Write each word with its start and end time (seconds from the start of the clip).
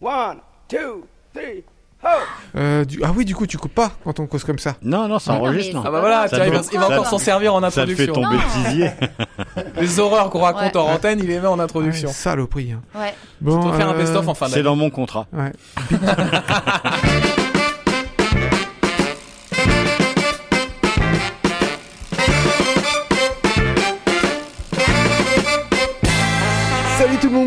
One, 0.00 0.38
two, 0.68 1.06
three, 1.34 1.64
ho! 2.04 2.08
Euh, 2.56 2.84
du- 2.84 3.00
Ah 3.02 3.12
oui, 3.16 3.24
du 3.24 3.34
coup, 3.34 3.46
tu 3.46 3.56
coupes 3.56 3.74
pas 3.74 3.92
quand 4.04 4.20
on 4.20 4.26
cause 4.26 4.44
comme 4.44 4.58
ça. 4.58 4.76
Non, 4.82 5.08
non, 5.08 5.18
ça 5.18 5.32
Ah, 5.32 5.36
non, 5.38 5.44
enregistre. 5.44 5.74
non. 5.74 5.82
Ah 5.86 5.90
bah 5.90 6.00
voilà, 6.00 6.28
Ça 6.28 6.36
tiens, 6.36 6.46
il 6.46 6.52
va, 6.52 6.60
te- 6.60 6.72
il 6.72 6.78
va 6.78 6.86
ça- 6.88 6.92
encore 6.92 7.06
s'en 7.06 7.18
servir 7.18 7.54
en 7.54 7.60
Ça 7.70 7.86
te 7.86 7.94
fait 7.94 8.08
introduction. 8.08 8.12
tomber 8.12 8.90
le. 9.76 9.80
Les 9.80 9.98
horreurs 10.00 10.30
qu'on 10.30 10.40
raconte 10.42 10.74
Ouais. 10.74 10.80
en 10.80 10.86
antenne, 10.92 11.18
il 11.20 11.26
les 11.28 11.40
met 11.40 11.46
en 11.46 11.58
introduction. 11.58 12.08
Ouais, 12.08 12.14
saloperie. 12.14 12.72
hein. 12.72 12.82
Ouais. 12.98 13.14
Bon, 13.40 13.56
On 13.56 13.70
va 13.70 13.76
faire 13.76 13.88
un 13.88 13.94
euh, 13.94 13.98
best-of 13.98 14.28
en 14.28 14.34
fin 14.34 14.48
C'est 14.48 14.62
dans 14.62 14.76
mon 14.76 14.90
contrat. 14.90 15.26
Ouais. 15.32 15.52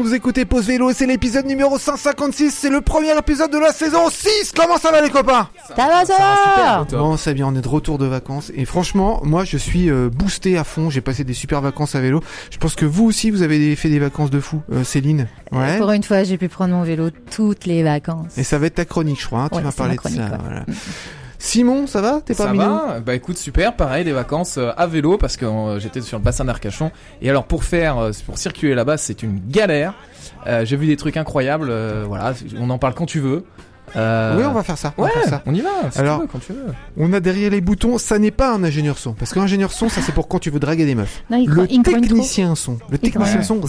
vous 0.09 0.15
écoutez 0.15 0.43
Pause 0.43 0.65
Vélo, 0.65 0.91
c'est 0.91 1.05
l'épisode 1.05 1.45
numéro 1.45 1.77
156, 1.77 2.49
c'est 2.49 2.71
le 2.71 2.81
premier 2.81 3.15
épisode 3.15 3.51
de 3.51 3.59
la 3.59 3.71
saison 3.71 4.09
6 4.09 4.53
Comment 4.55 4.77
ça 4.79 4.89
va 4.91 5.01
les 5.01 5.11
copains? 5.11 5.47
Ça 5.67 5.87
va, 5.87 6.03
ça 6.03 6.17
va. 6.17 6.83
Bon, 6.97 7.15
c'est 7.15 7.35
bien, 7.35 7.45
on 7.45 7.55
est 7.55 7.61
de 7.61 7.67
retour 7.67 7.99
de 7.99 8.07
vacances 8.07 8.51
et 8.55 8.65
franchement, 8.65 9.21
moi 9.23 9.43
je 9.45 9.55
suis 9.57 9.87
euh, 9.91 10.09
boosté 10.11 10.57
à 10.57 10.63
fond, 10.63 10.89
j'ai 10.89 11.01
passé 11.01 11.23
des 11.23 11.35
super 11.35 11.61
vacances 11.61 11.93
à 11.93 11.99
vélo. 12.01 12.21
Je 12.49 12.57
pense 12.57 12.73
que 12.73 12.85
vous 12.87 13.05
aussi 13.05 13.29
vous 13.29 13.43
avez 13.43 13.75
fait 13.75 13.89
des 13.89 13.99
vacances 13.99 14.31
de 14.31 14.39
fou, 14.39 14.63
Euh, 14.73 14.83
Céline. 14.83 15.27
Ouais. 15.51 15.77
Pour 15.77 15.91
une 15.91 16.01
fois, 16.03 16.23
j'ai 16.23 16.37
pu 16.39 16.49
prendre 16.49 16.73
mon 16.73 16.81
vélo 16.81 17.09
toutes 17.35 17.67
les 17.67 17.83
vacances. 17.83 18.35
Et 18.35 18.43
ça 18.43 18.57
va 18.57 18.65
être 18.65 18.75
ta 18.75 18.85
chronique, 18.85 19.21
je 19.21 19.27
crois. 19.27 19.41
hein, 19.41 19.49
tu 19.51 19.57
Ouais, 19.57 19.61
vas 19.63 19.71
parler 19.71 19.93
ma 19.93 19.97
chronique, 19.97 20.19
de 20.21 20.25
ça. 20.25 20.31
ouais. 20.31 20.37
voilà. 20.43 20.65
Simon, 21.41 21.87
ça 21.87 22.01
va? 22.01 22.19
T'es 22.23 22.33
Ça 22.33 22.43
parmi 22.43 22.59
nous 22.59 22.65
va? 22.65 22.99
Bah 22.99 23.15
écoute, 23.15 23.37
super, 23.37 23.75
pareil, 23.75 24.03
des 24.03 24.11
vacances 24.11 24.57
euh, 24.57 24.71
à 24.75 24.85
vélo 24.87 25.17
parce 25.17 25.37
que 25.37 25.45
euh, 25.45 25.79
j'étais 25.79 26.01
sur 26.01 26.17
le 26.17 26.23
bassin 26.23 26.43
d'Arcachon. 26.45 26.91
Et 27.21 27.29
alors 27.29 27.45
pour 27.45 27.63
faire, 27.63 27.97
euh, 27.97 28.11
pour 28.25 28.37
circuler 28.37 28.75
là-bas, 28.75 28.97
c'est 28.97 29.23
une 29.23 29.39
galère. 29.47 29.93
Euh, 30.47 30.65
J'ai 30.65 30.75
vu 30.75 30.85
des 30.85 30.97
trucs 30.97 31.15
incroyables, 31.17 31.69
euh, 31.69 32.03
voilà, 32.07 32.33
on 32.59 32.69
en 32.69 32.77
parle 32.77 32.93
quand 32.93 33.05
tu 33.05 33.19
veux. 33.19 33.45
Euh, 33.95 34.37
Oui, 34.37 34.43
on 34.47 34.53
va 34.53 34.63
faire 34.63 34.77
ça. 34.77 34.93
On, 34.97 35.03
Ouais, 35.03 35.09
va 35.13 35.21
faire 35.21 35.29
ça. 35.29 35.43
on 35.45 35.53
y 35.53 35.61
va, 35.61 35.69
si 35.91 35.99
Alors- 35.99 36.17
tu 36.17 36.21
veux, 36.23 36.27
quand 36.31 36.39
tu 36.39 36.53
veux. 36.53 36.73
on 36.97 37.11
a 37.13 37.19
derrière 37.19 37.51
les 37.51 37.61
boutons, 37.61 37.97
ça 37.97 38.19
n'est 38.19 38.31
pas 38.31 38.53
un 38.53 38.63
ingénieur 38.63 38.97
son. 38.97 39.13
Parce 39.13 39.33
qu'un 39.33 39.41
ingénieur 39.41 39.71
son, 39.71 39.89
ça 39.89 40.01
c'est 40.01 40.11
pour 40.13 40.27
quand 40.27 40.39
tu 40.39 40.49
veux 40.49 40.59
draguer 40.59 40.85
des 40.85 40.95
meufs. 40.95 41.23
Non, 41.29 41.43
Le 41.45 41.67
technicien 41.67 42.55
son. 42.55 42.77
Le 42.89 42.97
technicien 42.97 43.41
son. 43.41 43.59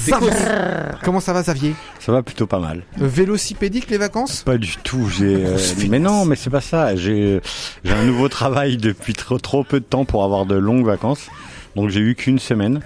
Comment 1.02 1.20
ça 1.20 1.32
va, 1.32 1.42
Xavier? 1.42 1.74
Ça 1.98 2.12
va 2.12 2.22
plutôt 2.22 2.46
pas 2.46 2.58
mal. 2.60 2.82
Euh, 3.00 3.06
Vélocipédique, 3.06 3.90
les 3.90 3.98
vacances? 3.98 4.42
Pas 4.42 4.58
du 4.58 4.76
tout. 4.82 5.08
J'ai. 5.08 5.44
euh, 5.46 5.56
mais 5.88 5.98
non, 5.98 6.24
mais 6.24 6.36
c'est 6.36 6.50
pas 6.50 6.60
ça. 6.60 6.96
J'ai 6.96 7.40
j'ai 7.84 7.92
un 7.92 8.04
nouveau 8.04 8.28
travail 8.28 8.76
depuis 8.76 9.12
trop 9.14 9.38
trop 9.38 9.64
peu 9.64 9.80
de 9.80 9.84
temps 9.84 10.04
pour 10.04 10.24
avoir 10.24 10.46
de 10.46 10.54
longues 10.56 10.84
vacances. 10.86 11.28
Donc 11.76 11.88
j'ai 11.90 12.00
eu 12.00 12.14
qu'une 12.14 12.38
semaine. 12.38 12.80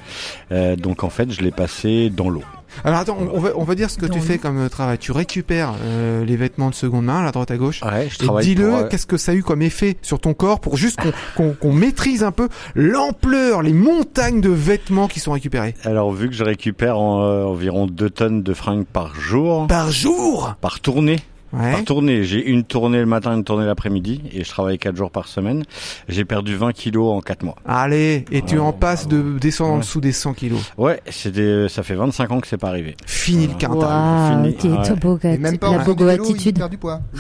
Euh, 0.53 0.77
donc 0.77 1.05
en 1.05 1.11
fait, 1.11 1.31
je 1.33 1.41
l'ai 1.43 1.51
passé 1.51 2.11
dans 2.11 2.29
l'eau. 2.29 2.43
Alors 2.85 2.99
attends, 2.99 3.17
on, 3.21 3.37
on 3.37 3.41
va, 3.41 3.51
on 3.57 3.65
va 3.65 3.75
dire 3.75 3.91
ce 3.91 3.99
que 3.99 4.07
tu 4.07 4.21
fais 4.21 4.39
comme 4.39 4.59
euh, 4.59 4.69
travail. 4.69 4.99
Tu 4.99 5.13
récupères 5.13 5.75
euh, 5.83 6.25
les 6.25 6.37
vêtements 6.37 6.71
de 6.71 6.75
seconde 6.75 7.05
main, 7.05 7.25
à 7.25 7.31
droite 7.33 7.51
à 7.51 7.57
gauche. 7.57 7.83
Ouais, 7.83 8.09
je 8.11 8.17
Et 8.23 8.27
travaille 8.27 8.45
dis-le, 8.45 8.69
pour, 8.69 8.79
euh, 8.79 8.89
qu'est-ce 8.89 9.07
que 9.07 9.17
ça 9.17 9.33
a 9.33 9.35
eu 9.35 9.43
comme 9.43 9.63
effet 9.63 9.97
sur 10.03 10.19
ton 10.21 10.35
corps 10.35 10.61
pour 10.61 10.77
juste 10.77 10.99
qu'on 11.01 11.13
qu'on 11.37 11.53
qu'on 11.53 11.73
maîtrise 11.73 12.23
un 12.23 12.33
peu 12.33 12.49
l'ampleur, 12.75 13.63
les 13.63 13.73
montagnes 13.73 14.41
de 14.41 14.51
vêtements 14.51 15.09
qui 15.09 15.21
sont 15.21 15.33
récupérés? 15.33 15.75
Alors 15.85 16.13
vu 16.13 16.29
que 16.29 16.35
je 16.35 16.45
récupère 16.45 16.99
en, 16.99 17.23
euh, 17.23 17.45
environ 17.45 17.87
2 17.87 18.11
tonnes 18.11 18.43
de 18.43 18.55
fringues 18.55 18.85
par 18.87 19.15
jour, 19.15 19.67
Par 19.67 19.91
jour? 19.91 20.55
Par 20.61 20.81
tournée, 20.81 21.21
Ouais. 21.55 21.73
par 21.73 21.85
tournée, 21.85 22.25
j'ai 22.25 22.45
une 22.45 22.65
tournée 22.65 22.99
le 22.99 23.07
matin, 23.07 23.35
une 23.35 23.45
tournée 23.45 23.65
l'après-midi, 23.67 24.23
et 24.33 24.43
je 24.45 24.49
travaille 24.49 24.79
4 24.79 24.97
jours 24.97 25.11
par 25.11 25.29
semaine. 25.29 25.65
J'ai 26.09 26.25
perdu 26.25 26.57
20 26.57 26.73
kilos 26.73 27.13
en 27.13 27.21
4 27.21 27.43
mois. 27.45 27.57
Allez, 27.67 28.25
et 28.33 28.43
tu 28.43 28.59
en 28.59 28.73
passes 28.73 29.07
de 29.09 29.39
descendre 29.39 29.71
en 29.73 29.75
Ouais. 29.75 29.81
dessous 29.81 30.01
des 30.01 30.13
100 30.13 30.35
kilos. 30.35 30.61
Ouais, 30.79 31.01
c'était, 31.11 31.69
ça 31.69 31.83
fait 31.83 31.95
25 31.95 32.31
ans 32.33 32.41
que 32.41 32.47
c'est 32.49 32.57
pas 32.59 32.69
arrivé. 32.69 32.97
Fini 33.07 33.47
le 33.47 33.55
quintal. 33.55 33.79
Waouh, 33.79 34.53
fini. 34.59 34.75
Ouais. 34.77 34.89
topo, 34.89 35.19
Et 35.23 35.39
même 35.39 35.59
pas 35.59 35.69
en 35.71 35.79
la 35.79 35.85
bogo 35.85 36.09
attitude. 36.09 36.61
du 36.71 36.79
poids. 36.79 37.01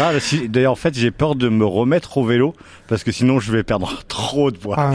Ah, 0.00 0.12
si- 0.20 0.48
D'ailleurs, 0.48 0.72
en 0.72 0.76
fait, 0.76 0.94
j'ai 0.94 1.10
peur 1.10 1.34
de 1.34 1.48
me 1.48 1.64
remettre 1.64 2.18
au 2.18 2.24
vélo 2.24 2.54
parce 2.86 3.02
que 3.02 3.10
sinon, 3.10 3.40
je 3.40 3.50
vais 3.50 3.64
perdre 3.64 4.02
trop 4.08 4.50
de 4.52 4.56
poids. 4.56 4.76
Ah, 4.78 4.90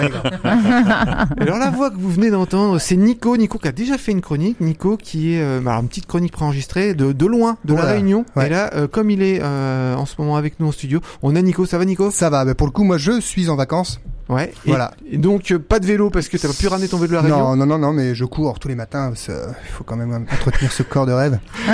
maigre. 0.00 0.22
Alors 1.40 1.58
la 1.58 1.70
voix 1.70 1.90
que 1.90 1.96
vous 1.96 2.10
venez 2.10 2.30
d'entendre, 2.30 2.78
c'est 2.78 2.96
Nico. 2.96 3.36
Nico 3.36 3.58
qui 3.58 3.68
a 3.68 3.72
déjà 3.72 3.98
fait 3.98 4.12
une 4.12 4.20
chronique. 4.22 4.60
Nico 4.60 4.96
qui 4.96 5.34
est 5.34 5.42
euh, 5.42 5.60
bah, 5.62 5.72
alors, 5.72 5.82
une 5.82 5.88
petite 5.88 6.06
chronique 6.06 6.32
préenregistrée 6.32 6.94
de, 6.94 7.12
de 7.12 7.26
loin, 7.26 7.58
de 7.64 7.74
la 7.76 7.82
Voilà. 7.82 7.96
Réunion. 7.96 8.24
Ouais. 8.36 8.46
Et 8.46 8.50
là, 8.50 8.70
euh, 8.74 8.88
comme 8.88 9.10
il 9.10 9.22
est 9.22 9.40
euh, 9.42 9.94
en 9.94 10.06
ce 10.06 10.14
moment 10.18 10.36
avec 10.36 10.58
nous 10.60 10.68
en 10.68 10.72
studio, 10.72 11.00
on 11.22 11.34
a 11.36 11.42
Nico. 11.42 11.66
Ça 11.66 11.78
va 11.78 11.84
Nico? 11.84 12.10
Ça 12.10 12.30
va, 12.30 12.44
mais 12.44 12.54
pour 12.54 12.66
le 12.66 12.72
coup, 12.72 12.84
moi 12.84 12.98
je 12.98 13.20
suis 13.20 13.48
en 13.48 13.56
vacances. 13.56 14.00
Ouais. 14.28 14.52
Et- 14.64 14.70
Voilà. 14.70 14.90
Et, 15.08 15.18
donc 15.18 15.52
euh, 15.52 15.58
pas 15.60 15.78
de 15.78 15.86
vélo 15.86 16.10
parce 16.10 16.28
que 16.28 16.36
t'as 16.36 16.52
pu 16.52 16.66
ramener 16.66 16.88
ton 16.88 16.96
vélo 16.98 17.12
à 17.18 17.22
la 17.22 17.28
Réunion? 17.28 17.38
Non, 17.50 17.56
non, 17.56 17.66
non, 17.66 17.78
non, 17.78 17.92
mais 17.92 18.12
je 18.16 18.24
cours 18.24 18.58
tous 18.58 18.66
les 18.66 18.74
matins. 18.74 19.08
parce 19.10 19.28
euh, 19.28 19.46
Il 19.64 19.70
faut 19.70 19.84
quand 19.84 19.94
même 19.94 20.12
entretenir 20.32 20.72
ce 20.72 20.82
corps 20.82 21.06
de 21.06 21.12
rêve. 21.12 21.38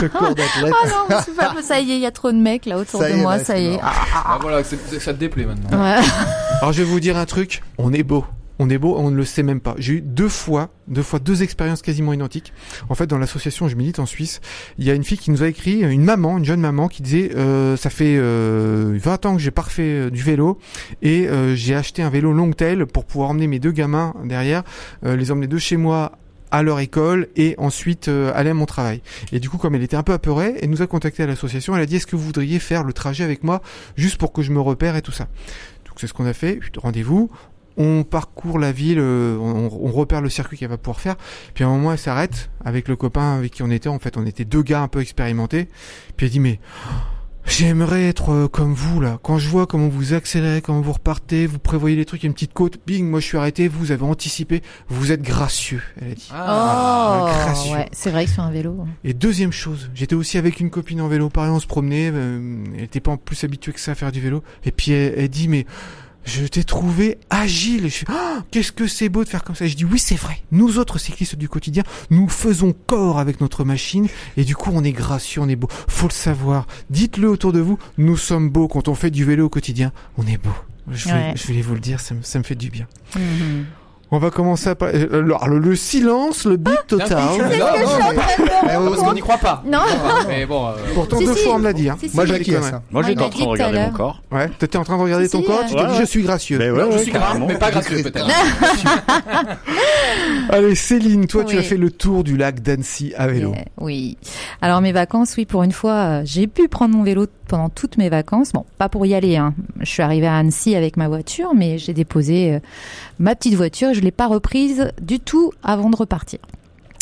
Ce 0.00 0.06
corps 0.06 0.34
d'athlète. 0.34 0.72
Ah 0.84 0.88
non, 0.88 1.16
c'est 1.24 1.34
pas 1.36 1.54
ça 1.62 1.78
y 1.80 1.92
est, 1.92 1.96
il 1.96 2.00
y 2.00 2.06
a 2.06 2.10
trop 2.10 2.30
de 2.32 2.36
mecs 2.36 2.66
là 2.66 2.78
autour 2.78 3.00
Ça 3.00 3.08
de 3.10 3.14
est, 3.14 3.22
moi, 3.22 3.38
ça 3.38 3.58
y 3.58 3.66
est. 3.66 3.70
mort. 3.72 3.80
Ah 3.84 4.38
voilà, 4.40 4.62
c'est- 4.64 4.78
c'est- 4.88 4.98
ça 5.00 5.12
te 5.14 5.18
déplaît 5.18 5.44
maintenant. 5.46 5.82
Ouais. 5.82 5.98
Alors 6.60 6.72
je 6.72 6.82
vais 6.82 6.88
vous 6.88 7.00
dire 7.00 7.16
un 7.16 7.24
truc. 7.26 7.62
On 7.78 7.92
est 7.92 8.02
beau. 8.02 8.24
On 8.58 8.70
est 8.70 8.78
beau, 8.78 8.94
on 8.96 9.10
ne 9.10 9.16
le 9.16 9.24
sait 9.24 9.42
même 9.42 9.60
pas. 9.60 9.74
J'ai 9.78 9.94
eu 9.94 10.00
deux 10.00 10.28
fois, 10.28 10.70
deux 10.86 11.02
fois 11.02 11.18
deux 11.18 11.42
expériences 11.42 11.82
quasiment 11.82 12.12
identiques. 12.12 12.52
En 12.88 12.94
fait, 12.94 13.06
dans 13.06 13.18
l'association, 13.18 13.68
je 13.68 13.74
milite 13.74 13.98
en 13.98 14.06
Suisse. 14.06 14.40
Il 14.78 14.84
y 14.84 14.90
a 14.90 14.94
une 14.94 15.02
fille 15.02 15.18
qui 15.18 15.30
nous 15.30 15.42
a 15.42 15.48
écrit, 15.48 15.80
une 15.80 16.04
maman, 16.04 16.38
une 16.38 16.44
jeune 16.44 16.60
maman, 16.60 16.88
qui 16.88 17.02
disait 17.02 17.32
euh, 17.34 17.76
ça 17.76 17.90
fait 17.90 18.16
euh, 18.16 18.96
20 19.02 19.26
ans 19.26 19.36
que 19.36 19.42
j'ai 19.42 19.50
pas 19.50 19.62
refait 19.62 19.82
euh, 19.82 20.10
du 20.10 20.22
vélo 20.22 20.58
et 21.02 21.28
euh, 21.28 21.54
j'ai 21.56 21.74
acheté 21.74 22.02
un 22.02 22.10
vélo 22.10 22.32
Longtail 22.32 22.86
pour 22.86 23.04
pouvoir 23.04 23.30
emmener 23.30 23.46
mes 23.46 23.58
deux 23.58 23.72
gamins 23.72 24.14
derrière, 24.24 24.62
euh, 25.04 25.16
les 25.16 25.30
emmener 25.30 25.46
de 25.46 25.58
chez 25.58 25.76
moi 25.76 26.12
à 26.50 26.62
leur 26.62 26.78
école 26.78 27.26
et 27.34 27.56
ensuite 27.58 28.06
euh, 28.06 28.30
aller 28.34 28.50
à 28.50 28.54
mon 28.54 28.66
travail. 28.66 29.02
Et 29.32 29.40
du 29.40 29.50
coup, 29.50 29.58
comme 29.58 29.74
elle 29.74 29.82
était 29.82 29.96
un 29.96 30.04
peu 30.04 30.12
apeurée, 30.12 30.54
elle 30.62 30.70
nous 30.70 30.82
a 30.82 30.86
contacté 30.86 31.24
à 31.24 31.26
l'association. 31.26 31.74
Elle 31.74 31.82
a 31.82 31.86
dit 31.86 31.96
est-ce 31.96 32.06
que 32.06 32.14
vous 32.14 32.22
voudriez 32.22 32.60
faire 32.60 32.84
le 32.84 32.92
trajet 32.92 33.24
avec 33.24 33.42
moi 33.42 33.60
juste 33.96 34.18
pour 34.18 34.32
que 34.32 34.42
je 34.42 34.52
me 34.52 34.60
repère 34.60 34.94
et 34.94 35.02
tout 35.02 35.10
ça? 35.10 35.24
Donc 35.84 35.96
c'est 35.96 36.06
ce 36.06 36.14
qu'on 36.14 36.26
a 36.26 36.32
fait. 36.32 36.60
Rendez-vous. 36.76 37.28
On 37.76 38.04
parcourt 38.04 38.58
la 38.58 38.72
ville, 38.72 38.98
euh, 39.00 39.36
on, 39.38 39.70
on 39.72 39.90
repère 39.90 40.20
le 40.20 40.28
circuit 40.28 40.56
qu'elle 40.56 40.68
va 40.68 40.78
pouvoir 40.78 41.00
faire. 41.00 41.16
Puis 41.54 41.64
à 41.64 41.68
un 41.68 41.70
moment, 41.70 41.92
elle 41.92 41.98
s'arrête 41.98 42.50
avec 42.64 42.88
le 42.88 42.96
copain 42.96 43.36
avec 43.36 43.52
qui 43.52 43.62
on 43.62 43.70
était. 43.70 43.88
En 43.88 43.98
fait, 43.98 44.16
on 44.16 44.26
était 44.26 44.44
deux 44.44 44.62
gars 44.62 44.82
un 44.82 44.88
peu 44.88 45.00
expérimentés. 45.00 45.68
Puis 46.16 46.26
elle 46.26 46.32
dit 46.32 46.40
mais 46.40 46.60
J'aimerais 47.46 48.04
être 48.04 48.32
euh, 48.32 48.48
comme 48.48 48.72
vous 48.72 49.00
là. 49.00 49.18
Quand 49.22 49.36
je 49.38 49.48
vois 49.48 49.66
comment 49.66 49.88
vous 49.88 50.14
accélérez, 50.14 50.62
comment 50.62 50.80
vous 50.80 50.94
repartez, 50.94 51.46
vous 51.46 51.58
prévoyez 51.58 51.94
les 51.94 52.06
trucs, 52.06 52.22
il 52.22 52.26
y 52.26 52.28
a 52.28 52.30
une 52.30 52.34
petite 52.34 52.54
côte, 52.54 52.78
bing, 52.86 53.08
moi 53.08 53.20
je 53.20 53.26
suis 53.26 53.36
arrêté, 53.36 53.68
vous 53.68 53.92
avez 53.92 54.02
anticipé, 54.02 54.62
vous 54.88 55.12
êtes 55.12 55.20
gracieux, 55.20 55.82
elle 56.00 56.12
a 56.12 56.14
dit. 56.14 56.28
Oh, 56.32 57.26
gracieux. 57.26 57.72
ouais, 57.74 57.88
c'est 57.92 58.10
vrai 58.10 58.24
que 58.24 58.30
sur 58.30 58.42
un 58.42 58.50
vélo. 58.50 58.86
Et 59.04 59.12
deuxième 59.12 59.52
chose, 59.52 59.90
j'étais 59.94 60.14
aussi 60.14 60.38
avec 60.38 60.58
une 60.58 60.70
copine 60.70 61.02
en 61.02 61.08
vélo, 61.08 61.28
pareil, 61.28 61.50
on 61.50 61.60
se 61.60 61.66
promenait, 61.66 62.10
euh, 62.12 62.64
elle 62.76 62.84
était 62.84 63.00
pas 63.00 63.12
en 63.12 63.18
plus 63.18 63.44
habituée 63.44 63.72
que 63.72 63.80
ça 63.80 63.92
à 63.92 63.94
faire 63.94 64.10
du 64.10 64.20
vélo, 64.20 64.42
et 64.64 64.72
puis 64.72 64.92
elle, 64.92 65.14
elle 65.18 65.28
dit 65.28 65.48
mais 65.48 65.66
je 66.24 66.46
t'ai 66.46 66.64
trouvé 66.64 67.18
agile. 67.30 67.86
Et 67.86 67.88
je 67.88 67.94
suis, 67.94 68.06
Ah, 68.08 68.42
qu'est-ce 68.50 68.72
que 68.72 68.86
c'est 68.86 69.08
beau 69.08 69.24
de 69.24 69.28
faire 69.28 69.44
comme 69.44 69.56
ça. 69.56 69.64
Et 69.64 69.68
je 69.68 69.76
dis 69.76 69.84
oui, 69.84 69.98
c'est 69.98 70.14
vrai. 70.16 70.42
Nous 70.52 70.78
autres 70.78 70.98
cyclistes 70.98 71.36
du 71.36 71.48
quotidien, 71.48 71.82
nous 72.10 72.28
faisons 72.28 72.74
corps 72.86 73.18
avec 73.18 73.40
notre 73.40 73.64
machine, 73.64 74.08
et 74.36 74.44
du 74.44 74.54
coup 74.56 74.70
on 74.72 74.82
est 74.84 74.92
gracieux, 74.92 75.40
on 75.42 75.48
est 75.48 75.56
beau. 75.56 75.68
Faut 75.88 76.08
le 76.08 76.12
savoir. 76.12 76.66
Dites-le 76.90 77.28
autour 77.28 77.52
de 77.52 77.60
vous. 77.60 77.78
Nous 77.98 78.16
sommes 78.16 78.50
beaux 78.50 78.68
quand 78.68 78.88
on 78.88 78.94
fait 78.94 79.10
du 79.10 79.24
vélo 79.24 79.46
au 79.46 79.48
quotidien. 79.50 79.92
On 80.16 80.26
est 80.26 80.38
beau. 80.42 80.50
Je 80.90 81.04
voulais, 81.08 81.14
Ouais. 81.30 81.34
je 81.36 81.46
voulais 81.46 81.62
vous 81.62 81.74
le 81.74 81.80
dire, 81.80 81.98
ça 82.00 82.14
me, 82.14 82.22
ça 82.22 82.38
me 82.38 82.44
fait 82.44 82.54
du 82.56 82.68
bien. 82.70 82.86
Mhm. 83.16 83.64
On 84.16 84.18
va 84.18 84.30
commencer 84.30 84.68
à 84.68 84.76
parler. 84.76 85.08
euh, 85.12 85.24
Alors, 85.24 85.48
le, 85.48 85.58
le 85.58 85.74
silence, 85.74 86.44
le 86.44 86.56
beat 86.56 86.86
total. 86.86 87.18
Mais- 87.48 87.56
Eh, 87.56 87.58
Parce 87.58 88.96
qu'on 89.02 89.12
n'y 89.12 89.20
croit 89.20 89.38
pas. 89.38 89.60
Non. 89.66 89.80
Mais 90.28 90.46
bon, 90.50 90.68
euh, 90.68 90.72
Pourtant, 90.94 91.18
Si, 91.18 91.24
deux 91.24 91.34
si. 91.34 91.42
fois 91.44 91.54
on 91.54 91.58
me 91.58 91.64
l'a 91.64 91.72
dit. 91.72 91.88
Hein. 91.88 91.96
Si, 91.98 92.08
si. 92.08 92.14
Moi 92.14 92.24
je 92.26 92.34
j'acquiesce. 92.34 92.66
hein. 92.72 92.82
Moi, 92.92 93.02
Ouais, 93.02 93.08
j'étais 93.08 93.22
en 93.22 93.30
train 93.30 93.44
de 93.44 93.48
regarder 93.48 93.78
mon 93.80 93.90
corps. 93.90 94.22
Ouais, 94.30 94.48
t'étais 94.56 94.78
en 94.78 94.84
train 94.84 94.96
de 94.98 95.02
regarder 95.02 95.28
ton 95.28 95.42
corps, 95.42 95.64
tu 95.68 95.74
t'es 95.74 95.84
dit 95.86 95.96
je 95.98 96.04
suis 96.04 96.22
gracieux. 96.22 96.58
Ouais, 96.58 96.68
non, 96.68 96.92
je 96.92 96.96
ouais, 96.96 97.02
suis 97.02 97.10
grave, 97.10 97.22
carrément. 97.26 97.46
mais 97.48 97.58
pas 97.58 97.72
gracieux 97.72 98.02
peut-être. 98.04 98.24
Allez 100.50 100.74
Céline, 100.74 101.26
toi 101.26 101.44
tu 101.44 101.58
as 101.58 101.62
fait 101.62 101.76
le 101.76 101.90
tour 101.90 102.24
du 102.24 102.36
lac 102.36 102.60
d'Annecy 102.60 103.12
à 103.16 103.26
vélo. 103.26 103.54
Oui. 103.80 104.16
Alors 104.62 104.80
mes 104.80 104.92
vacances, 104.92 105.34
oui, 105.36 105.44
pour 105.46 105.62
une 105.62 105.72
fois, 105.72 105.92
euh, 105.92 106.22
j'ai 106.24 106.46
pu 106.46 106.68
prendre 106.68 106.94
mon 106.96 107.02
vélo 107.02 107.26
pendant 107.54 107.68
toutes 107.68 107.98
mes 107.98 108.08
vacances. 108.08 108.52
Bon, 108.52 108.64
pas 108.78 108.88
pour 108.88 109.06
y 109.06 109.14
aller. 109.14 109.36
Hein. 109.36 109.54
Je 109.78 109.84
suis 109.84 110.02
arrivée 110.02 110.26
à 110.26 110.38
Annecy 110.38 110.74
avec 110.74 110.96
ma 110.96 111.06
voiture, 111.06 111.54
mais 111.54 111.78
j'ai 111.78 111.92
déposé 111.94 112.54
euh, 112.54 112.58
ma 113.20 113.36
petite 113.36 113.54
voiture 113.54 113.90
et 113.90 113.94
je 113.94 114.00
l'ai 114.00 114.10
pas 114.10 114.26
reprise 114.26 114.90
du 115.00 115.20
tout 115.20 115.52
avant 115.62 115.88
de 115.88 115.94
repartir. 115.94 116.40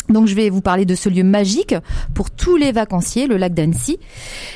Donc 0.09 0.27
je 0.27 0.35
vais 0.35 0.51
vous 0.51 0.61
parler 0.61 0.85
de 0.85 0.93
ce 0.93 1.09
lieu 1.09 1.23
magique 1.23 1.73
pour 2.13 2.29
tous 2.29 2.55
les 2.55 2.71
vacanciers, 2.71 3.25
le 3.25 3.37
lac 3.37 3.55
d'Annecy. 3.55 3.97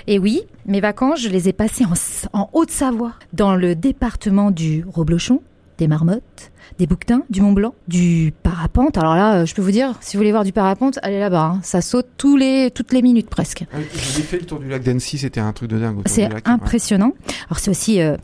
Et 0.05 0.19
oui, 0.19 0.44
mes 0.67 0.81
vacances, 0.81 1.19
je 1.19 1.29
les 1.29 1.49
ai 1.49 1.53
passées 1.53 1.85
en, 1.85 2.39
en 2.39 2.47
Haute-Savoie, 2.53 3.13
dans 3.33 3.55
le 3.55 3.73
département 3.73 4.51
du 4.51 4.85
Roblochon, 4.88 5.41
des 5.79 5.88
Marmottes, 5.88 6.51
des 6.77 6.88
Bouquetins, 6.88 7.24
du 7.29 7.41
Mont 7.41 7.53
Blanc, 7.53 7.74
du 7.88 8.33
parapente. 8.44 8.97
Alors 8.97 9.15
là, 9.15 9.35
euh, 9.39 9.45
je 9.45 9.56
peux 9.56 9.62
vous 9.62 9.71
dire, 9.71 9.95
si 10.01 10.15
vous 10.15 10.19
voulez 10.21 10.31
voir 10.31 10.44
du 10.44 10.51
parapente, 10.51 11.00
allez 11.01 11.19
là-bas. 11.19 11.53
hein. 11.56 11.59
Ça 11.63 11.81
saute 11.81 12.07
tous 12.18 12.38
les, 12.38 12.71
toutes 12.71 12.94
les 12.94 13.01
minutes 13.01 13.29
presque. 13.29 13.65
J'ai 13.94 14.21
fait 14.21 14.39
le 14.39 14.45
tour 14.45 14.59
du 14.59 14.68
lac 14.69 14.83
d'Annecy, 14.83 15.18
c'était 15.18 15.39
un 15.39 15.53
truc 15.53 15.69
de 15.69 15.79
dingue. 15.79 15.97
C'est 16.06 16.31
ouais. 16.31 16.41
impressionnant. 16.45 17.13
Alors 17.50 17.59
c'est 17.59 17.71
aussi 17.71 18.00
euh, 18.01 18.15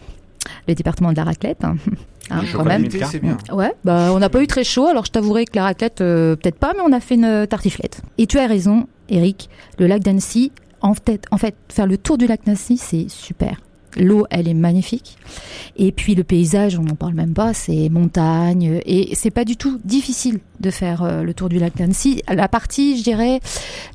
le 0.67 0.75
département 0.75 1.11
de 1.11 1.17
la 1.17 1.23
raclette. 1.23 1.63
hein, 1.63 1.75
Le 2.29 2.55
quand 2.57 2.63
même. 2.63 2.87
Bien. 2.87 3.37
Ouais, 3.51 3.73
bah 3.83 4.11
on 4.13 4.19
n'a 4.19 4.29
pas 4.29 4.41
eu 4.41 4.47
très 4.47 4.63
chaud, 4.63 4.85
alors 4.87 5.05
je 5.05 5.11
t'avouerai 5.11 5.45
que 5.45 5.55
la 5.55 5.63
raclette, 5.63 6.01
euh, 6.01 6.35
peut-être 6.35 6.57
pas, 6.57 6.73
mais 6.73 6.81
on 6.85 6.91
a 6.93 6.99
fait 6.99 7.15
une 7.15 7.45
tartiflette. 7.47 8.01
Et 8.17 8.27
tu 8.27 8.39
as 8.39 8.47
raison, 8.47 8.87
Eric, 9.09 9.49
le 9.77 9.87
lac 9.87 10.01
d'Annecy, 10.01 10.51
en 10.81 10.93
fait, 10.93 11.25
en 11.31 11.37
fait, 11.37 11.55
faire 11.69 11.85
le 11.87 11.97
tour 11.97 12.17
du 12.17 12.27
lac 12.27 12.41
d'Annecy, 12.45 12.77
c'est 12.77 13.07
super. 13.09 13.57
L'eau, 13.97 14.25
elle 14.29 14.47
est 14.47 14.53
magnifique. 14.53 15.17
Et 15.75 15.91
puis 15.91 16.15
le 16.15 16.23
paysage, 16.23 16.77
on 16.77 16.83
n'en 16.83 16.95
parle 16.95 17.13
même 17.13 17.33
pas, 17.33 17.53
c'est 17.53 17.89
montagne. 17.89 18.79
Et 18.85 19.15
c'est 19.15 19.31
pas 19.31 19.45
du 19.45 19.57
tout 19.57 19.79
difficile 19.83 20.39
de 20.59 20.69
faire 20.69 21.03
euh, 21.03 21.23
le 21.23 21.33
tour 21.33 21.49
du 21.49 21.59
lac 21.59 21.75
d'Annecy. 21.75 22.21
La 22.27 22.47
partie, 22.47 22.97
je 22.97 23.03
dirais, 23.03 23.39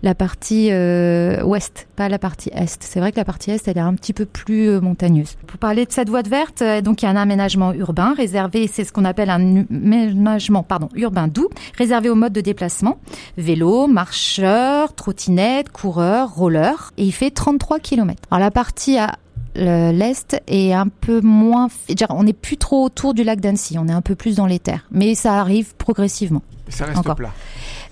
la 0.03 0.15
partie 0.15 0.69
euh, 0.71 1.43
ouest, 1.43 1.89
pas 1.97 2.09
la 2.09 2.19
partie 2.19 2.51
est. 2.55 2.83
C'est 2.83 3.01
vrai 3.01 3.13
que 3.13 3.17
la 3.17 3.25
partie 3.25 3.51
est, 3.51 3.67
elle 3.69 3.79
est 3.79 3.81
un 3.81 3.95
petit 3.95 4.13
peu 4.13 4.25
plus 4.25 4.69
euh, 4.69 4.81
montagneuse. 4.81 5.37
Pour 5.47 5.59
parler 5.59 5.87
de 5.87 5.93
cette 5.93 6.09
voie 6.09 6.23
de 6.23 6.29
verte, 6.29 6.63
euh, 6.63 6.81
donc 6.81 7.03
il 7.03 7.07
y 7.07 7.09
a 7.09 7.11
un 7.11 7.17
aménagement 7.17 7.73
urbain 7.73 8.15
réservé, 8.17 8.67
c'est 8.67 8.85
ce 8.85 8.93
qu'on 8.93 9.05
appelle 9.05 9.31
un 9.31 9.65
aménagement 9.71 10.63
pardon, 10.63 10.89
urbain 10.95 11.29
doux, 11.29 11.49
réservé 11.77 12.11
aux 12.11 12.15
modes 12.15 12.33
de 12.33 12.41
déplacement, 12.41 12.99
vélo, 13.37 13.87
marcheur, 13.87 14.95
trottinette, 14.95 15.71
coureur, 15.71 16.35
roller, 16.35 16.93
et 16.97 17.05
il 17.05 17.13
fait 17.13 17.31
33 17.31 17.81
km. 17.81 18.23
Alors 18.31 18.41
la 18.41 18.51
partie 18.51 18.99
à 18.99 19.17
l'est 19.59 20.41
est 20.47 20.73
un 20.73 20.89
peu 20.89 21.21
moins, 21.21 21.69
on 22.11 22.23
n'est 22.25 22.33
plus 22.33 22.57
trop 22.57 22.85
autour 22.85 23.15
du 23.15 23.25
lac 23.25 23.41
d'Annecy, 23.41 23.79
on 23.79 23.89
est 23.89 23.93
un 23.93 24.03
peu 24.03 24.15
plus 24.15 24.37
dans 24.37 24.47
les 24.47 24.59
terres, 24.59 24.87
mais 24.91 25.15
ça 25.15 25.41
arrive 25.41 25.75
progressivement. 25.77 26.43
Ça 26.69 26.85
reste 26.87 26.99
Encore. 26.99 27.17
plat. 27.17 27.33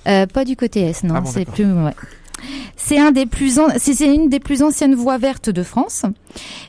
Euh, 0.08 0.26
pas 0.26 0.44
du 0.44 0.56
côté 0.56 0.80
est, 0.82 1.02
non. 1.04 1.14
Ah 1.16 1.20
bon, 1.20 1.30
c'est 1.30 1.40
d'accord. 1.40 1.54
plus. 1.54 1.64
ouais. 1.72 1.94
C'est 2.76 2.98
un 2.98 3.10
des 3.12 3.24
plus, 3.26 3.58
an- 3.58 3.68
c'est 3.78 3.94
c'est 3.94 4.14
une 4.14 4.28
des 4.28 4.40
plus 4.40 4.62
anciennes 4.62 4.94
voies 4.94 5.16
vertes 5.18 5.48
de 5.48 5.62
France. 5.62 6.04